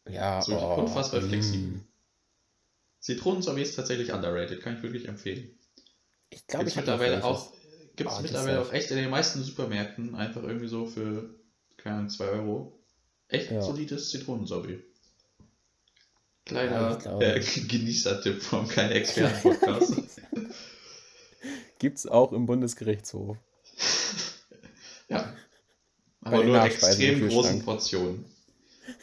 Ja, 0.10 0.42
So 0.42 0.58
oh, 0.58 0.82
unfassbar 0.82 1.22
mm. 1.22 1.30
flexibel. 1.30 1.82
Zitronensorbet 3.00 3.68
ist 3.68 3.76
tatsächlich 3.76 4.12
underrated, 4.12 4.62
kann 4.62 4.76
ich 4.78 4.84
wirklich 4.84 5.08
empfehlen. 5.08 5.58
Ich 6.30 6.48
glaube, 6.48 6.68
ich 6.68 6.76
habe 6.78 6.88
mittlerweile 6.88 7.24
auch, 7.24 7.54
gibt's 7.96 8.14
Ah, 8.14 8.16
das 8.18 8.24
mittlerweile 8.24 8.62
auch 8.62 8.74
echt 8.74 8.92
in 8.92 8.98
den 8.98 9.10
meisten 9.10 9.44
Supermärkten 9.44 10.16
einfach 10.16 10.44
irgendwie 10.44 10.68
so 10.68 10.86
für, 10.86 11.34
keine 11.78 11.98
Ahnung, 11.98 12.10
2 12.10 12.26
Euro. 12.26 12.80
Echt 13.28 13.52
Ja. 13.52 13.62
solides 13.62 14.10
Zitronensorbet. 14.10 14.84
Ja, 15.40 15.46
Kleiner 16.46 16.96
glaube- 16.98 17.26
äh, 17.26 17.40
Genießertipp 17.40 18.42
vom 18.42 18.68
keine 18.68 18.94
Experten-Podcast. 18.96 20.22
Gibt's 21.80 22.06
auch 22.08 22.32
im 22.34 22.46
Bundesgerichtshof. 22.46 23.38
ja. 25.10 25.34
Bei 26.22 26.32
Aber 26.34 26.44
nur 26.44 26.58
in 26.58 26.64
extrem 26.64 27.28
großen. 27.30 27.64
Portionen. 27.64 28.26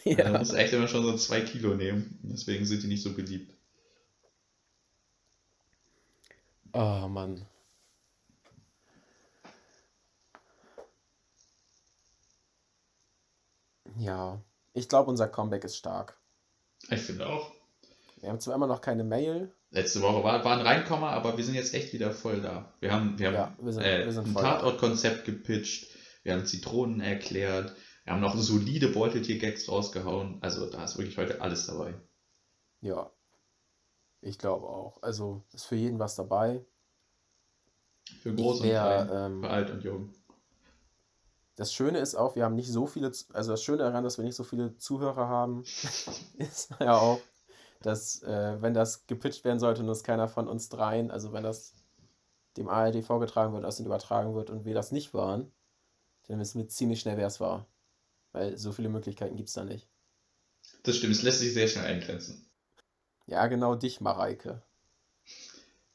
Ja. 0.05 0.17
Man 0.25 0.33
Ja. 0.35 0.39
muss 0.41 0.53
echt 0.53 0.73
immer 0.73 0.87
schon 0.89 1.03
so 1.05 1.17
2 1.17 1.41
Kilo 1.41 1.75
nehmen. 1.75 2.19
Deswegen 2.23 2.65
sind 2.67 2.83
die 2.83 2.87
nicht 2.89 3.03
so 3.03 3.13
beliebt. 3.15 3.53
Oh 6.73 7.09
Mann. 7.09 7.47
Ja, 13.99 14.41
ich 14.75 14.89
glaube, 14.89 15.11
unser 15.11 15.29
Comeback 15.29 15.65
ist 15.65 15.77
stark. 15.77 16.19
Ich 16.91 17.01
finde 17.01 17.27
auch. 17.27 17.53
Wir 18.21 18.29
haben 18.31 18.41
zwar 18.41 18.55
immer 18.55 18.67
noch 18.67 18.81
keine 18.81 19.05
Mail. 19.05 19.53
Letzte 19.71 20.01
Woche 20.01 20.25
war, 20.25 20.45
war 20.45 20.53
ein 20.59 20.67
Reinkommer, 20.67 21.11
aber 21.11 21.37
wir 21.37 21.45
sind 21.45 21.55
jetzt 21.55 21.75
echt 21.75 21.93
wieder 21.93 22.11
voll 22.13 22.41
da. 22.41 22.73
Wir 22.81 22.93
haben, 22.93 23.19
wir 23.19 23.27
haben 23.29 23.35
Ja, 23.35 23.57
wir 23.61 23.73
sind- 23.73 23.83
äh, 23.83 24.05
wir 24.07 24.13
ein. 24.19 24.35
Tatort-Konzept 24.35 25.25
gepitcht, 25.25 25.89
wir 26.23 26.33
haben 26.33 26.47
Zitronen 26.47 27.01
erklärt, 27.01 27.77
wir 28.05 28.13
haben 28.15 28.21
noch 28.21 28.37
solide 28.37 28.89
Beuteltier-Gags 28.89 29.69
rausgehauen. 29.69 30.39
Also 30.41 30.71
da 30.71 30.85
ist 30.85 30.97
wirklich 30.97 31.19
heute 31.19 31.41
alles 31.43 31.67
dabei. 31.67 31.95
Ja, 32.81 33.11
ich 34.21 34.39
glaube 34.39 34.67
auch. 34.67 35.03
Also 35.03 35.45
ist 35.53 35.67
für 35.67 35.77
jeden 35.77 35.99
was 35.99 36.15
dabei. 36.17 36.65
Für 38.23 38.35
groß 38.35 38.61
und 38.63 38.69
klein, 38.71 39.11
ähm, 39.13 39.41
für 39.43 39.51
alt 39.51 39.71
und 39.71 39.85
jung. 39.85 40.15
Das 41.59 41.73
Schöne 41.73 41.99
ist 41.99 42.15
auch, 42.15 42.37
wir 42.37 42.45
haben 42.45 42.55
nicht 42.55 42.71
so 42.71 42.87
viele, 42.87 43.11
also 43.33 43.51
das 43.51 43.65
Schöne 43.65 43.79
daran, 43.79 44.05
dass 44.05 44.17
wir 44.17 44.25
nicht 44.25 44.37
so 44.37 44.45
viele 44.45 44.77
Zuhörer 44.77 45.27
haben, 45.29 45.65
ist 46.39 46.71
ja 46.79 46.97
auch, 46.97 47.21
dass 47.83 48.23
wenn 48.23 48.63
wenn 48.63 48.75
das 48.75 49.07
gepitcht 49.09 49.45
werden 49.45 49.59
sollte 49.59 49.83
und 49.83 49.89
es 49.89 50.05
keiner 50.05 50.29
von 50.29 50.47
uns 50.47 50.69
dreien, 50.69 51.11
also 51.11 51.33
wenn 51.33 51.43
das 51.43 51.75
dem 52.57 52.69
ARD 52.69 53.05
vorgetragen 53.05 53.53
wird, 53.55 53.65
aus 53.65 53.77
übertragen 53.87 54.35
wird 54.37 54.51
und 54.51 54.65
wir 54.65 54.75
das 54.75 54.93
nicht 54.93 55.15
waren, 55.15 55.51
dann 56.29 56.39
wissen 56.39 56.59
wir 56.61 56.69
ziemlich 56.69 57.01
schnell, 57.01 57.17
wer 57.17 57.27
es 57.27 57.41
war. 57.41 57.67
Weil 58.33 58.57
so 58.57 58.71
viele 58.71 58.89
Möglichkeiten 58.89 59.35
gibt 59.37 59.49
es 59.49 59.55
da 59.55 59.65
nicht. 59.65 59.89
Das 60.85 60.97
stimmt, 60.97 61.15
es 61.15 61.23
lässt 61.23 61.41
sich 61.41 61.55
sehr 61.55 61.67
schnell 61.67 61.87
eingrenzen. 61.87 62.47
Ja, 63.27 63.47
genau 63.49 63.75
dich, 63.75 64.01
Mareike. 64.01 64.63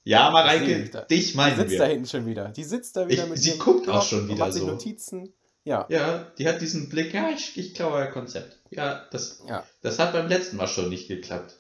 Ja, 0.03 0.30
Mareike, 0.32 0.84
ich 0.84 0.91
da. 0.91 1.01
dich 1.05 1.32
Die 1.32 1.38
meinen 1.38 1.55
sitzt 1.57 1.80
da 1.80 1.84
wir. 1.86 1.91
hinten 1.91 2.07
schon 2.07 2.26
wieder. 2.26 2.49
Die 2.49 2.64
sitzt 2.66 2.95
da 2.97 3.07
wieder 3.07 3.24
Ich- 3.24 3.30
mit 3.30 3.39
sie 3.39 3.57
guckt 3.57 3.88
auch 3.88 4.03
schon 4.03 4.28
wieder 4.28 4.45
macht 4.45 4.53
so. 4.53 4.68
Notizen. 4.68 5.34
Ja, 5.66 5.86
Ja, 5.89 6.32
die 6.38 6.47
hat 6.47 6.61
diesen 6.61 6.89
Blick, 6.89 7.14
ja, 7.14 7.30
ich, 7.30 7.57
ich 7.57 7.74
klaue 7.74 7.93
euer 7.93 8.07
Konzept. 8.07 8.59
Ja, 8.70 9.07
das, 9.11 9.41
ja. 9.47 9.66
das 9.82 9.97
hat 9.97 10.11
beim 10.11 10.28
letzten 10.28 10.57
Mal 10.57 10.68
schon 10.68 10.89
nicht 10.89 11.07
geklappt. 11.07 11.57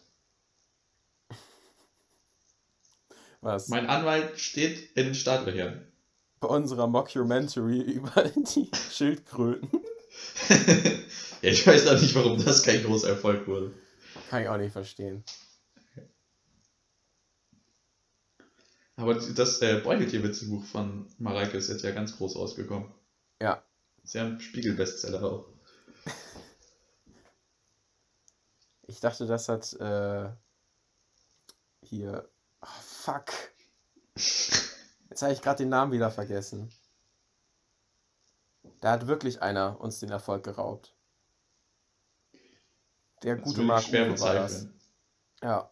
Was? 3.41 3.69
Mein 3.69 3.87
Anwalt 3.87 4.37
steht 4.39 4.91
in 4.97 5.05
den 5.05 5.15
Startlöchern. 5.15 5.87
Bei 6.41 6.49
unserer 6.49 6.87
Mockumentary 6.87 7.79
über 7.93 8.23
die 8.23 8.69
Schildkröten. 8.91 9.69
ja, 11.41 11.49
ich 11.49 11.65
weiß 11.65 11.87
auch 11.87 11.99
nicht, 12.01 12.13
warum 12.15 12.43
das 12.43 12.63
kein 12.63 12.83
großer 12.83 13.09
Erfolg 13.09 13.47
wurde. 13.47 13.73
Kann 14.29 14.43
ich 14.43 14.49
auch 14.49 14.57
nicht 14.57 14.73
verstehen. 14.73 15.23
Aber 18.95 19.15
das 19.15 19.61
äh, 19.61 19.81
Beuteltier-Witzebuch 19.83 20.63
von 20.65 21.07
Mareike 21.17 21.57
ist 21.57 21.69
jetzt 21.69 21.83
ja 21.83 21.91
ganz 21.91 22.17
groß 22.17 22.35
rausgekommen. 22.35 22.91
Ja. 23.41 23.63
Ist 24.03 24.13
ja 24.15 24.23
ein 24.23 24.39
Spiegel-Bestseller 24.39 25.23
auch. 25.23 25.45
Ich 28.85 28.99
dachte, 28.99 29.25
das 29.25 29.47
hat 29.49 29.73
äh, 29.73 30.29
hier. 31.81 32.29
Oh, 32.61 32.67
fuck. 32.81 33.31
Jetzt 34.15 35.21
habe 35.21 35.31
ich 35.33 35.41
gerade 35.41 35.63
den 35.63 35.69
Namen 35.69 35.91
wieder 35.93 36.11
vergessen. 36.11 36.69
Da 38.81 38.91
hat 38.91 39.07
wirklich 39.07 39.41
einer 39.41 39.79
uns 39.79 39.99
den 39.99 40.09
Erfolg 40.09 40.43
geraubt. 40.43 40.93
Der 43.23 43.37
Das 43.37 43.45
gute 43.45 43.61
Marc 43.61 43.87
Uwe 43.87 44.19
war 44.19 44.33
das. 44.33 44.53
bezweifeln. 44.65 44.79
Ja. 45.41 45.71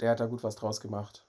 Der 0.00 0.10
hat 0.12 0.20
da 0.20 0.26
gut 0.26 0.44
was 0.44 0.54
draus 0.54 0.80
gemacht. 0.80 1.26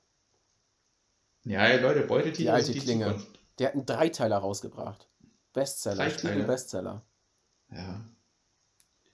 Ja, 1.43 1.67
Leute, 1.77 2.01
Beuteltiere 2.01 2.43
Die 2.43 2.49
alte 2.51 2.65
sind 2.67 2.75
die 2.75 2.79
Klinge. 2.81 3.05
Zukunft. 3.17 3.38
Der 3.59 3.67
hat 3.67 3.75
einen 3.75 3.85
Dreiteiler 3.85 4.37
rausgebracht. 4.37 5.07
Bestseller, 5.53 5.97
Dreiteiler? 5.97 6.17
Spiegel-Bestseller. 6.17 7.01
Ja. 7.71 8.05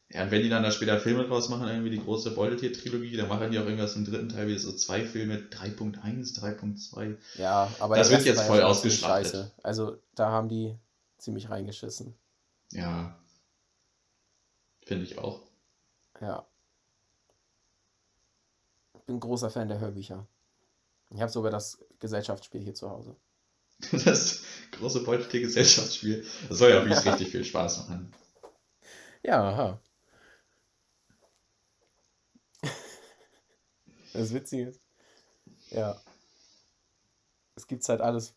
Ja, 0.09 0.23
und 0.23 0.31
wenn 0.31 0.43
die 0.43 0.49
dann 0.49 0.61
da 0.61 0.71
später 0.71 0.99
Filme 0.99 1.25
draus 1.25 1.49
machen, 1.49 1.67
irgendwie 1.67 1.89
die 1.89 1.99
große 1.99 2.35
Beuteltier-Trilogie, 2.35 3.17
dann 3.17 3.27
machen 3.27 3.51
die 3.51 3.57
auch 3.57 3.65
irgendwas 3.65 3.95
im 3.95 4.05
dritten 4.05 4.29
Teil 4.29 4.47
wieder 4.47 4.59
so 4.59 4.71
zwei 4.71 5.03
Filme, 5.03 5.37
3.1, 5.37 6.39
3.2. 6.39 7.17
Ja, 7.37 7.71
aber 7.79 7.95
Das 7.95 8.11
wird 8.11 8.23
jetzt 8.23 8.43
voll 8.43 8.61
ausgeschlachtet. 8.61 9.51
Also 9.63 9.97
da 10.13 10.29
haben 10.29 10.47
die 10.47 10.77
ziemlich 11.17 11.49
reingeschissen. 11.49 12.13
Ja. 12.71 13.17
Finde 14.83 15.05
ich 15.05 15.17
auch. 15.17 15.41
Ja. 16.21 16.45
Ich 18.93 19.01
bin 19.01 19.19
großer 19.19 19.49
Fan 19.49 19.67
der 19.67 19.79
Hörbücher. 19.79 20.27
Ich 21.09 21.21
habe 21.21 21.31
sogar 21.31 21.51
das 21.51 21.79
Gesellschaftsspiel 21.99 22.61
hier 22.61 22.75
zu 22.75 22.89
Hause. 22.89 23.15
Das 24.05 24.43
große 24.71 25.03
Beuteltier-Gesellschaftsspiel. 25.03 26.25
Das 26.49 26.57
soll 26.57 26.71
ja 26.71 26.85
wirklich 26.85 27.05
richtig 27.05 27.29
viel 27.29 27.43
Spaß 27.43 27.79
machen. 27.79 28.13
Ja, 29.23 29.49
aha. 29.49 29.81
Das 34.13 34.33
Witzige 34.33 34.69
ist, 34.69 34.79
ja, 35.71 35.99
es 37.55 37.67
gibt 37.67 37.87
halt 37.89 37.99
alles 37.99 38.33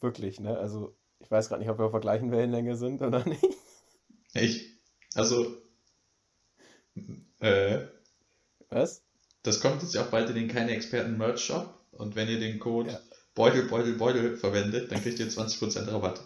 wirklich, 0.00 0.40
ne? 0.40 0.56
Also, 0.56 0.96
ich 1.18 1.30
weiß 1.30 1.48
gerade 1.48 1.60
nicht, 1.60 1.70
ob 1.70 1.78
wir 1.78 1.84
auf 1.84 1.92
der 1.92 2.00
gleichen 2.00 2.30
Wellenlänge 2.30 2.76
sind 2.76 3.02
oder 3.02 3.24
nicht. 3.26 3.44
Ich, 4.32 4.70
also, 5.14 5.58
äh, 7.40 7.80
Was? 8.70 9.02
das 9.42 9.60
kommt 9.60 9.82
jetzt 9.82 9.94
ja 9.94 10.04
auch 10.04 10.10
bald 10.10 10.30
in 10.30 10.36
den 10.36 10.48
keine 10.48 10.70
Experten 10.70 11.18
Merch 11.18 11.40
Shop 11.40 11.78
und 11.92 12.14
wenn 12.16 12.28
ihr 12.28 12.40
den 12.40 12.58
Code 12.58 12.90
Ja. 12.90 13.00
Beutel, 13.38 13.62
Beutel, 13.68 13.92
Beutel 13.94 14.36
verwendet, 14.36 14.90
dann 14.90 15.00
kriegt 15.00 15.20
ihr 15.20 15.28
20% 15.28 15.92
Rabatt. 15.92 16.20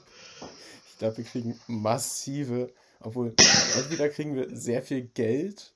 Ich 0.88 0.98
glaube, 0.98 1.18
wir 1.18 1.24
kriegen 1.24 1.60
massive, 1.66 2.72
obwohl, 3.00 3.34
entweder 3.76 4.08
kriegen 4.08 4.34
wir 4.34 4.56
sehr 4.56 4.80
viel 4.80 5.02
Geld 5.02 5.74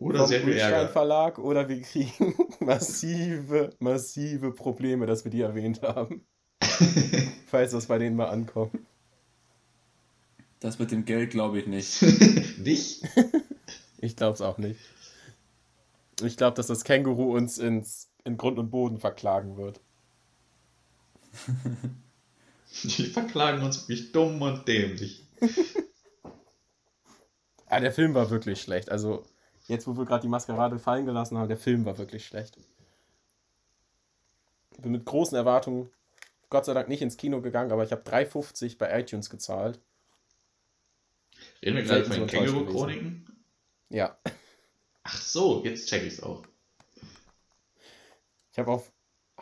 Oder 0.00 0.18
vom 0.18 0.26
sehr 0.26 0.40
viel 0.40 0.54
Ärger. 0.54 0.88
Verlag 0.88 1.38
oder 1.38 1.68
wir 1.68 1.80
kriegen 1.82 2.34
massive, 2.58 3.70
massive 3.78 4.50
Probleme, 4.50 5.06
dass 5.06 5.22
wir 5.22 5.30
die 5.30 5.42
erwähnt 5.42 5.82
haben. 5.82 6.26
Falls 7.46 7.70
das 7.70 7.86
bei 7.86 7.98
denen 7.98 8.16
mal 8.16 8.28
ankommt. 8.28 8.76
Das 10.58 10.80
mit 10.80 10.90
dem 10.90 11.04
Geld 11.04 11.30
glaube 11.30 11.60
ich 11.60 11.68
nicht. 11.68 12.02
nicht? 12.58 13.04
Ich 13.98 14.16
glaube 14.16 14.34
es 14.34 14.40
auch 14.40 14.58
nicht. 14.58 14.80
Ich 16.24 16.36
glaube, 16.36 16.56
dass 16.56 16.66
das 16.66 16.82
Känguru 16.82 17.36
uns 17.36 17.58
ins, 17.58 18.10
in 18.24 18.36
Grund 18.36 18.58
und 18.58 18.70
Boden 18.70 18.98
verklagen 18.98 19.56
wird. 19.56 19.80
Die 22.82 23.06
verklagen 23.06 23.62
uns 23.62 23.88
wirklich 23.88 24.12
dumm 24.12 24.40
und 24.40 24.66
dämlich. 24.66 25.26
ja, 27.70 27.80
der 27.80 27.92
Film 27.92 28.14
war 28.14 28.30
wirklich 28.30 28.60
schlecht. 28.60 28.90
Also, 28.90 29.24
jetzt, 29.66 29.86
wo 29.86 29.96
wir 29.96 30.04
gerade 30.04 30.22
die 30.22 30.28
Maskerade 30.28 30.78
fallen 30.78 31.06
gelassen 31.06 31.36
haben, 31.38 31.48
der 31.48 31.56
Film 31.56 31.84
war 31.84 31.98
wirklich 31.98 32.26
schlecht. 32.26 32.56
Ich 34.72 34.82
bin 34.82 34.92
mit 34.92 35.04
großen 35.04 35.36
Erwartungen 35.36 35.90
Gott 36.50 36.64
sei 36.64 36.74
Dank 36.74 36.88
nicht 36.88 37.00
ins 37.00 37.16
Kino 37.16 37.40
gegangen, 37.40 37.70
aber 37.70 37.84
ich 37.84 37.92
habe 37.92 38.02
3,50 38.02 38.76
bei 38.76 39.00
iTunes 39.00 39.30
gezahlt. 39.30 39.80
Reden 41.62 41.76
wir 41.76 41.84
gerade 41.84 42.04
von 42.04 42.16
den 42.16 42.26
Känguru-Chroniken? 42.26 43.24
Ja. 43.88 44.18
Ach 45.04 45.22
so, 45.22 45.64
jetzt 45.64 45.88
check 45.88 46.02
ich's 46.02 46.22
auch. 46.22 46.42
Ich 48.52 48.58
habe 48.58 48.72
auf 48.72 48.92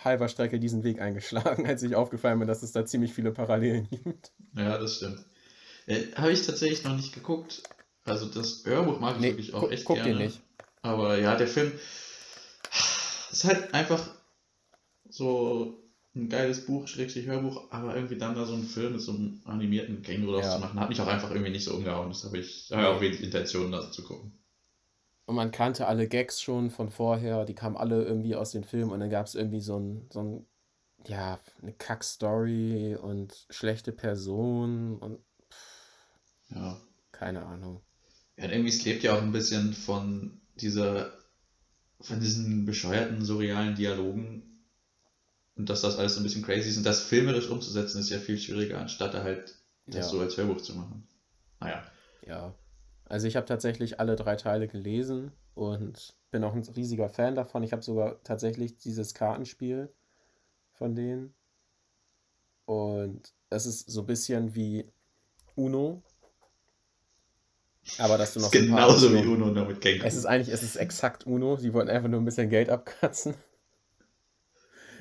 halber 0.04 0.28
Strecke 0.28 0.58
diesen 0.58 0.84
Weg 0.84 1.00
eingeschlagen, 1.00 1.66
als 1.66 1.82
ich 1.82 1.94
aufgefallen 1.94 2.38
bin, 2.38 2.48
dass 2.48 2.62
es 2.62 2.72
da 2.72 2.84
ziemlich 2.84 3.12
viele 3.12 3.32
Parallelen 3.32 3.88
gibt. 3.90 4.32
Ja, 4.56 4.78
das 4.78 4.96
stimmt. 4.96 5.24
Äh, 5.86 6.12
habe 6.14 6.32
ich 6.32 6.44
tatsächlich 6.44 6.84
noch 6.84 6.96
nicht 6.96 7.14
geguckt. 7.14 7.62
Also 8.04 8.26
das 8.26 8.64
Hörbuch 8.64 9.00
mag 9.00 9.16
ich 9.16 9.20
nee, 9.20 9.28
wirklich 9.28 9.54
auch 9.54 9.70
echt 9.70 9.84
guck 9.84 9.96
gerne. 9.96 10.12
Dir 10.12 10.24
nicht. 10.24 10.40
Aber 10.82 11.18
ja, 11.18 11.36
der 11.36 11.48
Film 11.48 11.72
ist 13.30 13.44
halt 13.44 13.74
einfach 13.74 14.02
so 15.08 15.82
ein 16.14 16.28
geiles 16.28 16.66
Buch, 16.66 16.88
Schrägstrich 16.88 17.26
Hörbuch, 17.26 17.70
aber 17.70 17.94
irgendwie 17.94 18.16
dann 18.16 18.34
da 18.34 18.44
so 18.44 18.54
ein 18.54 18.64
Film 18.64 18.92
mit 18.92 19.00
so 19.00 19.12
einem 19.12 19.40
animierten 19.44 20.02
Känguru 20.02 20.40
ja. 20.40 20.54
zu 20.54 20.58
machen, 20.58 20.80
hat 20.80 20.88
mich 20.88 21.00
auch 21.00 21.06
einfach 21.06 21.30
irgendwie 21.30 21.50
nicht 21.50 21.64
so 21.64 21.74
umgehauen. 21.74 22.08
Das 22.08 22.24
habe 22.24 22.38
ich, 22.38 22.70
habe 22.72 22.88
auch 22.88 23.00
wenig 23.00 23.22
Intention, 23.22 23.70
das 23.70 23.92
zu 23.92 24.02
gucken. 24.02 24.32
Und 25.28 25.34
man 25.34 25.50
kannte 25.50 25.86
alle 25.86 26.08
Gags 26.08 26.40
schon 26.40 26.70
von 26.70 26.88
vorher, 26.88 27.44
die 27.44 27.54
kamen 27.54 27.76
alle 27.76 28.02
irgendwie 28.02 28.34
aus 28.34 28.52
den 28.52 28.64
Filmen 28.64 28.90
und 28.90 29.00
dann 29.00 29.10
gab 29.10 29.26
es 29.26 29.34
irgendwie 29.34 29.60
so 29.60 29.78
ein, 29.78 30.08
so 30.10 30.22
ein, 30.22 30.46
ja, 31.06 31.38
eine 31.60 31.74
Kack-Story 31.74 32.96
und 32.96 33.44
schlechte 33.50 33.92
Personen 33.92 34.96
und 34.96 35.18
pff, 35.50 36.56
ja. 36.56 36.80
keine 37.12 37.44
Ahnung. 37.44 37.82
Ja, 38.38 38.48
irgendwie 38.48 38.70
es 38.70 38.82
lebt 38.86 39.02
ja 39.02 39.14
auch 39.14 39.20
ein 39.20 39.32
bisschen 39.32 39.74
von 39.74 40.40
dieser, 40.62 41.12
von 42.00 42.20
diesen 42.20 42.64
bescheuerten, 42.64 43.22
surrealen 43.22 43.74
Dialogen 43.74 44.62
und 45.56 45.68
dass 45.68 45.82
das 45.82 45.98
alles 45.98 46.14
so 46.14 46.20
ein 46.20 46.22
bisschen 46.22 46.42
crazy 46.42 46.70
ist 46.70 46.78
und 46.78 46.86
das 46.86 47.02
filmerisch 47.02 47.50
umzusetzen 47.50 48.00
ist 48.00 48.08
ja 48.08 48.18
viel 48.18 48.38
schwieriger, 48.38 48.80
anstatt 48.80 49.12
halt 49.12 49.56
das 49.84 50.06
ja. 50.06 50.08
so 50.10 50.20
als 50.20 50.38
Hörbuch 50.38 50.62
zu 50.62 50.74
machen. 50.74 51.06
Naja. 51.60 51.84
Ja. 52.26 52.54
Also 53.08 53.26
ich 53.26 53.36
habe 53.36 53.46
tatsächlich 53.46 54.00
alle 54.00 54.16
drei 54.16 54.36
Teile 54.36 54.68
gelesen 54.68 55.32
und 55.54 56.14
bin 56.30 56.44
auch 56.44 56.54
ein 56.54 56.62
riesiger 56.76 57.08
Fan 57.08 57.34
davon. 57.34 57.62
Ich 57.62 57.72
habe 57.72 57.82
sogar 57.82 58.22
tatsächlich 58.22 58.76
dieses 58.76 59.14
Kartenspiel 59.14 59.92
von 60.72 60.94
denen. 60.94 61.34
Und 62.66 63.32
es 63.48 63.64
ist 63.64 63.90
so 63.90 64.00
ein 64.00 64.06
bisschen 64.06 64.54
wie 64.54 64.84
Uno. 65.56 66.02
Aber 67.96 68.18
dass 68.18 68.34
du 68.34 68.40
noch. 68.40 68.50
Genauso 68.50 69.10
wie 69.12 69.26
Uno, 69.26 69.46
nur 69.46 69.64
mit 69.64 69.80
Känguru. 69.80 70.06
Es 70.06 70.14
ist 70.14 70.26
eigentlich, 70.26 70.52
es 70.52 70.62
ist 70.62 70.76
exakt 70.76 71.26
Uno. 71.26 71.56
Sie 71.56 71.72
wollten 71.72 71.88
einfach 71.88 72.10
nur 72.10 72.20
ein 72.20 72.26
bisschen 72.26 72.50
Geld 72.50 72.68
abkratzen. 72.68 73.34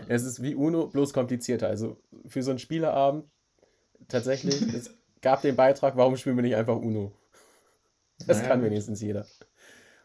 Es 0.08 0.24
ist 0.24 0.44
wie 0.44 0.54
Uno, 0.54 0.86
bloß 0.86 1.12
komplizierter. 1.12 1.70
Also 1.70 2.00
für 2.28 2.44
so 2.44 2.52
einen 2.52 2.60
Spieleabend 2.60 3.26
tatsächlich, 4.08 4.62
es 4.62 4.92
gab 5.22 5.42
den 5.42 5.56
Beitrag, 5.56 5.98
warum 5.98 6.18
spielen 6.18 6.36
wir 6.36 6.44
nicht 6.44 6.56
einfach 6.56 6.76
Uno? 6.76 7.12
Das 8.26 8.38
naja. 8.38 8.50
kann 8.50 8.64
wenigstens 8.64 9.02
jeder. 9.02 9.26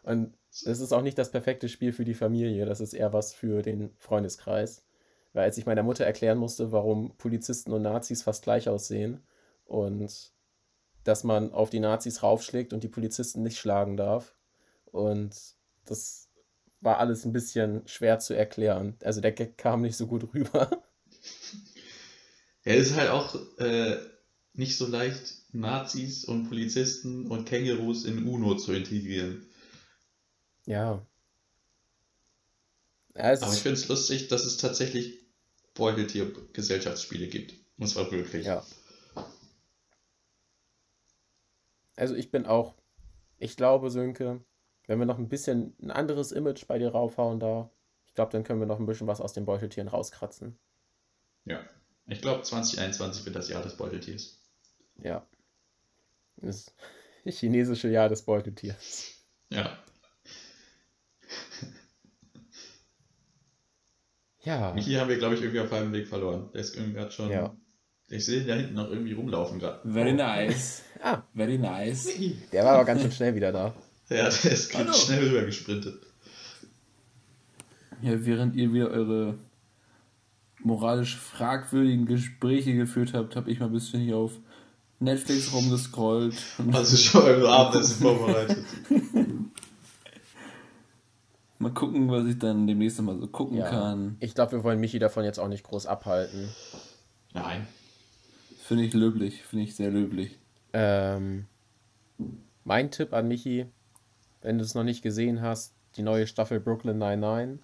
Und 0.03 0.33
es 0.51 0.79
ist 0.79 0.91
auch 0.91 1.01
nicht 1.01 1.17
das 1.17 1.31
perfekte 1.31 1.69
Spiel 1.69 1.93
für 1.93 2.05
die 2.05 2.13
Familie, 2.13 2.65
das 2.65 2.81
ist 2.81 2.93
eher 2.93 3.13
was 3.13 3.33
für 3.33 3.61
den 3.61 3.91
Freundeskreis. 3.97 4.85
Weil 5.33 5.45
als 5.45 5.57
ich 5.57 5.65
meiner 5.65 5.83
Mutter 5.83 6.05
erklären 6.05 6.37
musste, 6.37 6.71
warum 6.71 7.17
Polizisten 7.17 7.71
und 7.71 7.81
Nazis 7.81 8.21
fast 8.21 8.43
gleich 8.43 8.69
aussehen 8.69 9.25
und 9.65 10.31
dass 11.03 11.23
man 11.23 11.51
auf 11.53 11.69
die 11.69 11.79
Nazis 11.79 12.21
raufschlägt 12.21 12.71
und 12.71 12.83
die 12.83 12.89
Polizisten 12.89 13.41
nicht 13.41 13.57
schlagen 13.57 13.97
darf. 13.97 14.35
Und 14.85 15.35
das 15.85 16.29
war 16.81 16.99
alles 16.99 17.25
ein 17.25 17.33
bisschen 17.33 17.85
schwer 17.87 18.19
zu 18.19 18.35
erklären. 18.35 18.95
Also 19.03 19.21
der 19.21 19.31
Gag 19.31 19.57
kam 19.57 19.81
nicht 19.81 19.97
so 19.97 20.07
gut 20.07 20.33
rüber. 20.33 20.69
Ja, 22.65 22.73
ist 22.73 22.95
halt 22.95 23.09
auch 23.09 23.35
äh, 23.59 23.97
nicht 24.53 24.77
so 24.77 24.87
leicht, 24.87 25.33
Nazis 25.51 26.25
und 26.25 26.47
Polizisten 26.47 27.27
und 27.27 27.45
Kängurus 27.45 28.05
in 28.05 28.27
UNO 28.27 28.55
zu 28.55 28.73
integrieren. 28.73 29.45
Ja. 30.65 31.05
ja 33.15 33.23
Aber 33.23 33.53
ich 33.53 33.61
finde 33.61 33.79
es 33.79 33.87
lustig, 33.87 34.27
dass 34.27 34.45
es 34.45 34.57
tatsächlich 34.57 35.19
Beuteltier-Gesellschaftsspiele 35.73 37.27
gibt. 37.27 37.55
Und 37.77 37.87
zwar 37.87 38.11
wirklich. 38.11 38.45
Ja. 38.45 38.63
Also 41.95 42.15
ich 42.15 42.31
bin 42.31 42.45
auch, 42.45 42.75
ich 43.37 43.57
glaube, 43.57 43.89
Sönke, 43.89 44.43
wenn 44.87 44.99
wir 44.99 45.05
noch 45.05 45.17
ein 45.17 45.29
bisschen 45.29 45.75
ein 45.81 45.91
anderes 45.91 46.31
Image 46.31 46.65
bei 46.67 46.77
dir 46.77 46.89
raufhauen 46.89 47.39
da, 47.39 47.71
ich 48.05 48.13
glaube, 48.13 48.31
dann 48.31 48.43
können 48.43 48.59
wir 48.59 48.67
noch 48.67 48.79
ein 48.79 48.85
bisschen 48.85 49.07
was 49.07 49.21
aus 49.21 49.33
den 49.33 49.45
Beuteltieren 49.45 49.87
rauskratzen. 49.87 50.57
Ja. 51.45 51.59
Ich 52.05 52.21
glaube, 52.21 52.43
2021 52.43 53.25
wird 53.25 53.35
das 53.35 53.49
Jahr 53.49 53.63
des 53.63 53.77
Beuteltiers. 53.77 54.42
Ja. 55.01 55.25
Das 56.37 56.73
chinesische 57.25 57.89
Jahr 57.89 58.09
des 58.09 58.23
Beuteltiers. 58.23 59.13
Ja. 59.49 59.77
ja. 64.41 64.75
Hier 64.75 64.99
haben 64.99 65.09
wir, 65.09 65.17
glaube 65.17 65.35
ich, 65.35 65.41
irgendwie 65.41 65.61
auf 65.61 65.71
halbem 65.71 65.93
Weg 65.93 66.07
verloren. 66.07 66.49
Der 66.53 66.61
ist 66.61 66.75
irgendwie 66.75 66.93
gerade 66.93 67.11
schon. 67.11 67.29
Ja. 67.29 67.55
Ich 68.09 68.25
sehe 68.25 68.41
ihn 68.41 68.47
da 68.47 68.55
hinten 68.55 68.73
noch 68.75 68.89
irgendwie 68.89 69.13
rumlaufen 69.13 69.59
gerade. 69.59 69.89
Very 69.89 70.13
nice. 70.13 70.83
ah. 71.01 71.23
Very 71.33 71.57
nice. 71.57 72.09
Der 72.51 72.63
war 72.63 72.73
aber 72.73 72.85
ganz 72.85 73.01
schön 73.01 73.11
schnell 73.11 73.35
wieder 73.35 73.51
da. 73.51 73.73
Ja, 74.09 74.29
der 74.29 74.51
ist 74.51 74.71
ganz 74.71 74.89
Hallo. 74.89 74.93
schnell 74.93 75.27
rüber 75.27 75.43
gesprintet. 75.45 76.05
Ja, 78.01 78.25
während 78.25 78.55
ihr 78.55 78.73
wieder 78.73 78.89
eure 78.89 79.39
moralisch 80.59 81.17
fragwürdigen 81.17 82.05
Gespräche 82.05 82.75
geführt 82.75 83.13
habt, 83.13 83.35
habe 83.35 83.49
ich 83.49 83.59
mal 83.59 83.67
ein 83.67 83.71
bisschen 83.71 84.01
hier 84.01 84.17
auf 84.17 84.39
Netflix 85.03 85.53
rumgescrollt. 85.53 86.35
Hast 86.71 86.93
du 86.93 86.97
schon 86.97 87.21
beim 87.23 87.45
Abendessen 87.45 87.95
vorbereitet? 88.01 88.65
mal 91.59 91.73
gucken, 91.73 92.09
was 92.11 92.25
ich 92.25 92.37
dann 92.39 92.67
demnächst 92.67 93.01
mal 93.01 93.17
so 93.17 93.27
gucken 93.27 93.57
ja. 93.57 93.69
kann. 93.69 94.17
Ich 94.19 94.35
glaube, 94.35 94.53
wir 94.53 94.63
wollen 94.63 94.79
Michi 94.79 94.99
davon 94.99 95.23
jetzt 95.23 95.39
auch 95.39 95.47
nicht 95.47 95.63
groß 95.63 95.85
abhalten. 95.87 96.49
Nein. 97.33 97.67
Finde 98.63 98.83
ich 98.83 98.93
löblich, 98.93 99.43
finde 99.43 99.65
ich 99.65 99.75
sehr 99.75 99.89
löblich. 99.89 100.37
Ähm, 100.73 101.45
mein 102.63 102.91
Tipp 102.91 103.13
an 103.13 103.27
Michi, 103.27 103.65
wenn 104.41 104.57
du 104.57 104.63
es 104.63 104.75
noch 104.75 104.83
nicht 104.83 105.01
gesehen 105.01 105.41
hast, 105.41 105.73
die 105.95 106.01
neue 106.01 106.27
Staffel 106.27 106.59
Brooklyn 106.59 106.97
99 106.97 107.59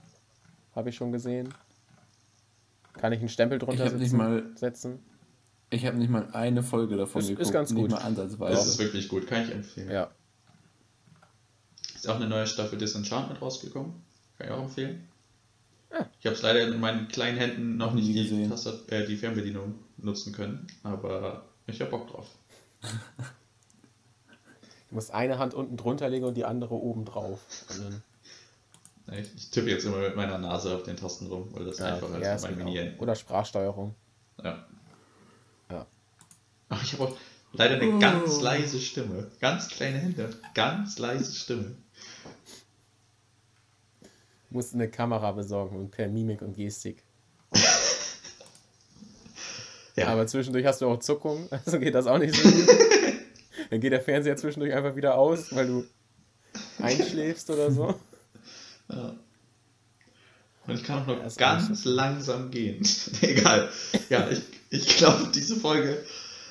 habe 0.75 0.89
ich 0.89 0.95
schon 0.95 1.11
gesehen. 1.11 1.53
Kann 2.93 3.13
ich 3.13 3.19
einen 3.19 3.29
Stempel 3.29 3.59
drunter 3.59 3.85
ich 3.85 3.91
setzen, 3.91 4.17
mal, 4.17 4.43
setzen? 4.55 4.99
Ich 5.71 5.85
habe 5.85 5.97
nicht 5.97 6.09
mal 6.09 6.29
eine 6.33 6.63
Folge 6.63 6.97
davon 6.97 7.21
ist, 7.21 7.27
geguckt. 7.27 7.45
Ist 7.45 7.53
ganz 7.53 7.73
gut. 7.73 7.89
Nicht 7.89 7.91
mal 7.91 8.05
ansatzweise. 8.05 8.55
Das 8.55 8.67
ist 8.67 8.79
wirklich 8.79 9.07
gut, 9.07 9.27
kann 9.27 9.43
ich 9.43 9.51
empfehlen. 9.51 9.91
Ja. 9.91 10.09
Ist 11.95 12.07
auch 12.09 12.15
eine 12.15 12.27
neue 12.27 12.47
Staffel 12.47 12.79
Disenchantment 12.79 13.41
rausgekommen. 13.41 13.93
Kann 14.37 14.47
ich 14.47 14.53
auch 14.53 14.63
empfehlen. 14.63 15.07
Ja. 15.91 16.09
Ich 16.19 16.25
habe 16.25 16.35
es 16.35 16.41
leider 16.41 16.67
in 16.67 16.79
meinen 16.79 17.07
kleinen 17.07 17.37
Händen 17.37 17.77
noch 17.77 17.93
nicht 17.93 18.07
die, 18.07 18.47
Tastat 18.47 18.91
äh, 18.91 19.05
die 19.05 19.17
Fernbedienung 19.17 19.75
nutzen 19.97 20.33
können, 20.33 20.67
aber 20.83 21.45
ich 21.67 21.81
habe 21.81 21.91
Bock 21.91 22.07
drauf. 22.07 22.27
Du 24.89 24.95
musst 24.95 25.11
eine 25.11 25.39
Hand 25.39 25.53
unten 25.53 25.77
drunter 25.77 26.09
legen 26.09 26.25
und 26.25 26.35
die 26.35 26.45
andere 26.45 26.75
oben 26.75 27.05
drauf. 27.05 27.39
Ich, 29.11 29.35
ich 29.35 29.49
tippe 29.49 29.69
jetzt 29.69 29.85
immer 29.85 29.97
mit 29.97 30.15
meiner 30.15 30.37
Nase 30.37 30.75
auf 30.75 30.83
den 30.83 30.95
Tasten 30.95 31.27
rum, 31.27 31.49
weil 31.51 31.65
das 31.65 31.79
ja, 31.79 31.95
einfacher 31.95 32.17
ist 32.17 32.25
ja, 32.25 32.35
bei 32.35 32.41
meinen 32.41 32.65
Minieren. 32.65 32.99
Oder 32.99 33.15
Sprachsteuerung. 33.15 33.95
Ja. 34.43 34.65
Ach, 36.69 36.83
ich 36.83 36.93
habe 36.93 37.03
auch 37.03 37.17
leider 37.53 37.75
eine 37.75 37.95
oh. 37.95 37.99
ganz 37.99 38.41
leise 38.41 38.79
Stimme. 38.79 39.29
Ganz 39.39 39.67
kleine 39.69 39.97
Hände. 39.97 40.29
Ganz 40.53 40.99
leise 40.99 41.33
Stimme. 41.33 41.75
Du 44.49 44.55
musst 44.55 44.73
eine 44.73 44.89
Kamera 44.89 45.31
besorgen 45.31 45.75
und 45.77 45.91
per 45.91 46.07
Mimik 46.07 46.41
und 46.41 46.55
Gestik. 46.55 47.03
ja. 49.95 50.07
Aber 50.07 50.25
zwischendurch 50.27 50.65
hast 50.65 50.81
du 50.81 50.87
auch 50.87 50.99
Zuckung, 50.99 51.47
also 51.65 51.79
geht 51.79 51.95
das 51.95 52.07
auch 52.07 52.19
nicht 52.19 52.35
so 52.35 52.49
gut. 52.49 52.67
Dann 53.69 53.81
geht 53.81 53.91
der 53.91 54.01
Fernseher 54.01 54.37
zwischendurch 54.37 54.73
einfach 54.73 54.95
wieder 54.95 55.15
aus, 55.15 55.53
weil 55.53 55.67
du 55.67 55.85
einschläfst 56.81 57.49
oder 57.49 57.71
so. 57.71 57.93
Ja. 58.89 59.15
Und 60.65 60.75
ich 60.75 60.83
kann 60.83 61.03
auch 61.03 61.07
noch 61.07 61.37
ganz 61.37 61.85
langsam 61.85 62.49
gehen. 62.49 62.81
Egal. 63.21 63.69
Ja, 64.09 64.29
ich, 64.29 64.41
Ich 64.71 64.97
glaube, 64.97 65.29
diese 65.33 65.55
Folge 65.55 65.97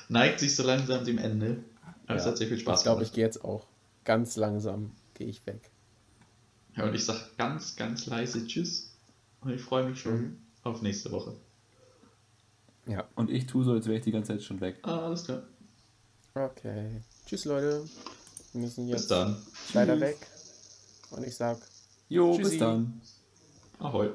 neigt 0.09 0.39
sich 0.41 0.55
so 0.55 0.63
langsam 0.63 1.05
dem 1.05 1.17
Ende. 1.17 1.63
Aber 2.07 2.17
es 2.17 2.25
Ja. 2.25 2.31
hat 2.31 2.37
sehr 2.37 2.47
viel 2.47 2.59
Spaß 2.59 2.79
Ich 2.79 2.83
glaube, 2.83 3.03
ich 3.03 3.13
gehe 3.13 3.23
jetzt 3.23 3.43
auch 3.43 3.65
ganz 4.03 4.35
langsam, 4.35 4.91
gehe 5.13 5.27
ich 5.27 5.45
weg. 5.45 5.69
Ja, 6.75 6.85
und 6.85 6.93
ich 6.95 7.05
sage 7.05 7.19
ganz, 7.37 7.75
ganz 7.75 8.05
leise 8.07 8.45
Tschüss. 8.45 8.91
Und 9.41 9.51
ich 9.53 9.61
freue 9.61 9.87
mich 9.89 9.99
schon 10.01 10.21
Mhm. 10.21 10.37
auf 10.63 10.81
nächste 10.81 11.11
Woche. 11.11 11.35
Ja. 12.87 13.07
Und 13.15 13.29
ich 13.29 13.45
tue 13.45 13.63
so, 13.63 13.71
als 13.73 13.85
wäre 13.85 13.97
ich 13.97 14.03
die 14.03 14.11
ganze 14.11 14.33
Zeit 14.33 14.43
schon 14.43 14.59
weg. 14.61 14.79
Ah, 14.81 15.05
alles 15.05 15.23
klar. 15.25 15.43
Okay. 16.33 17.01
Tschüss, 17.25 17.45
Leute. 17.45 17.83
Wir 18.53 18.61
müssen 18.61 18.85
Bis 18.87 19.01
jetzt 19.01 19.11
dann. 19.11 19.37
leider 19.73 19.99
weg. 19.99 20.17
Und 21.11 21.25
ich 21.25 21.35
sag 21.35 21.57
Jo, 22.07 22.35
Tschüssi. 22.35 22.51
bis 22.51 22.59
dann. 22.59 23.01
Ahoi. 23.79 24.09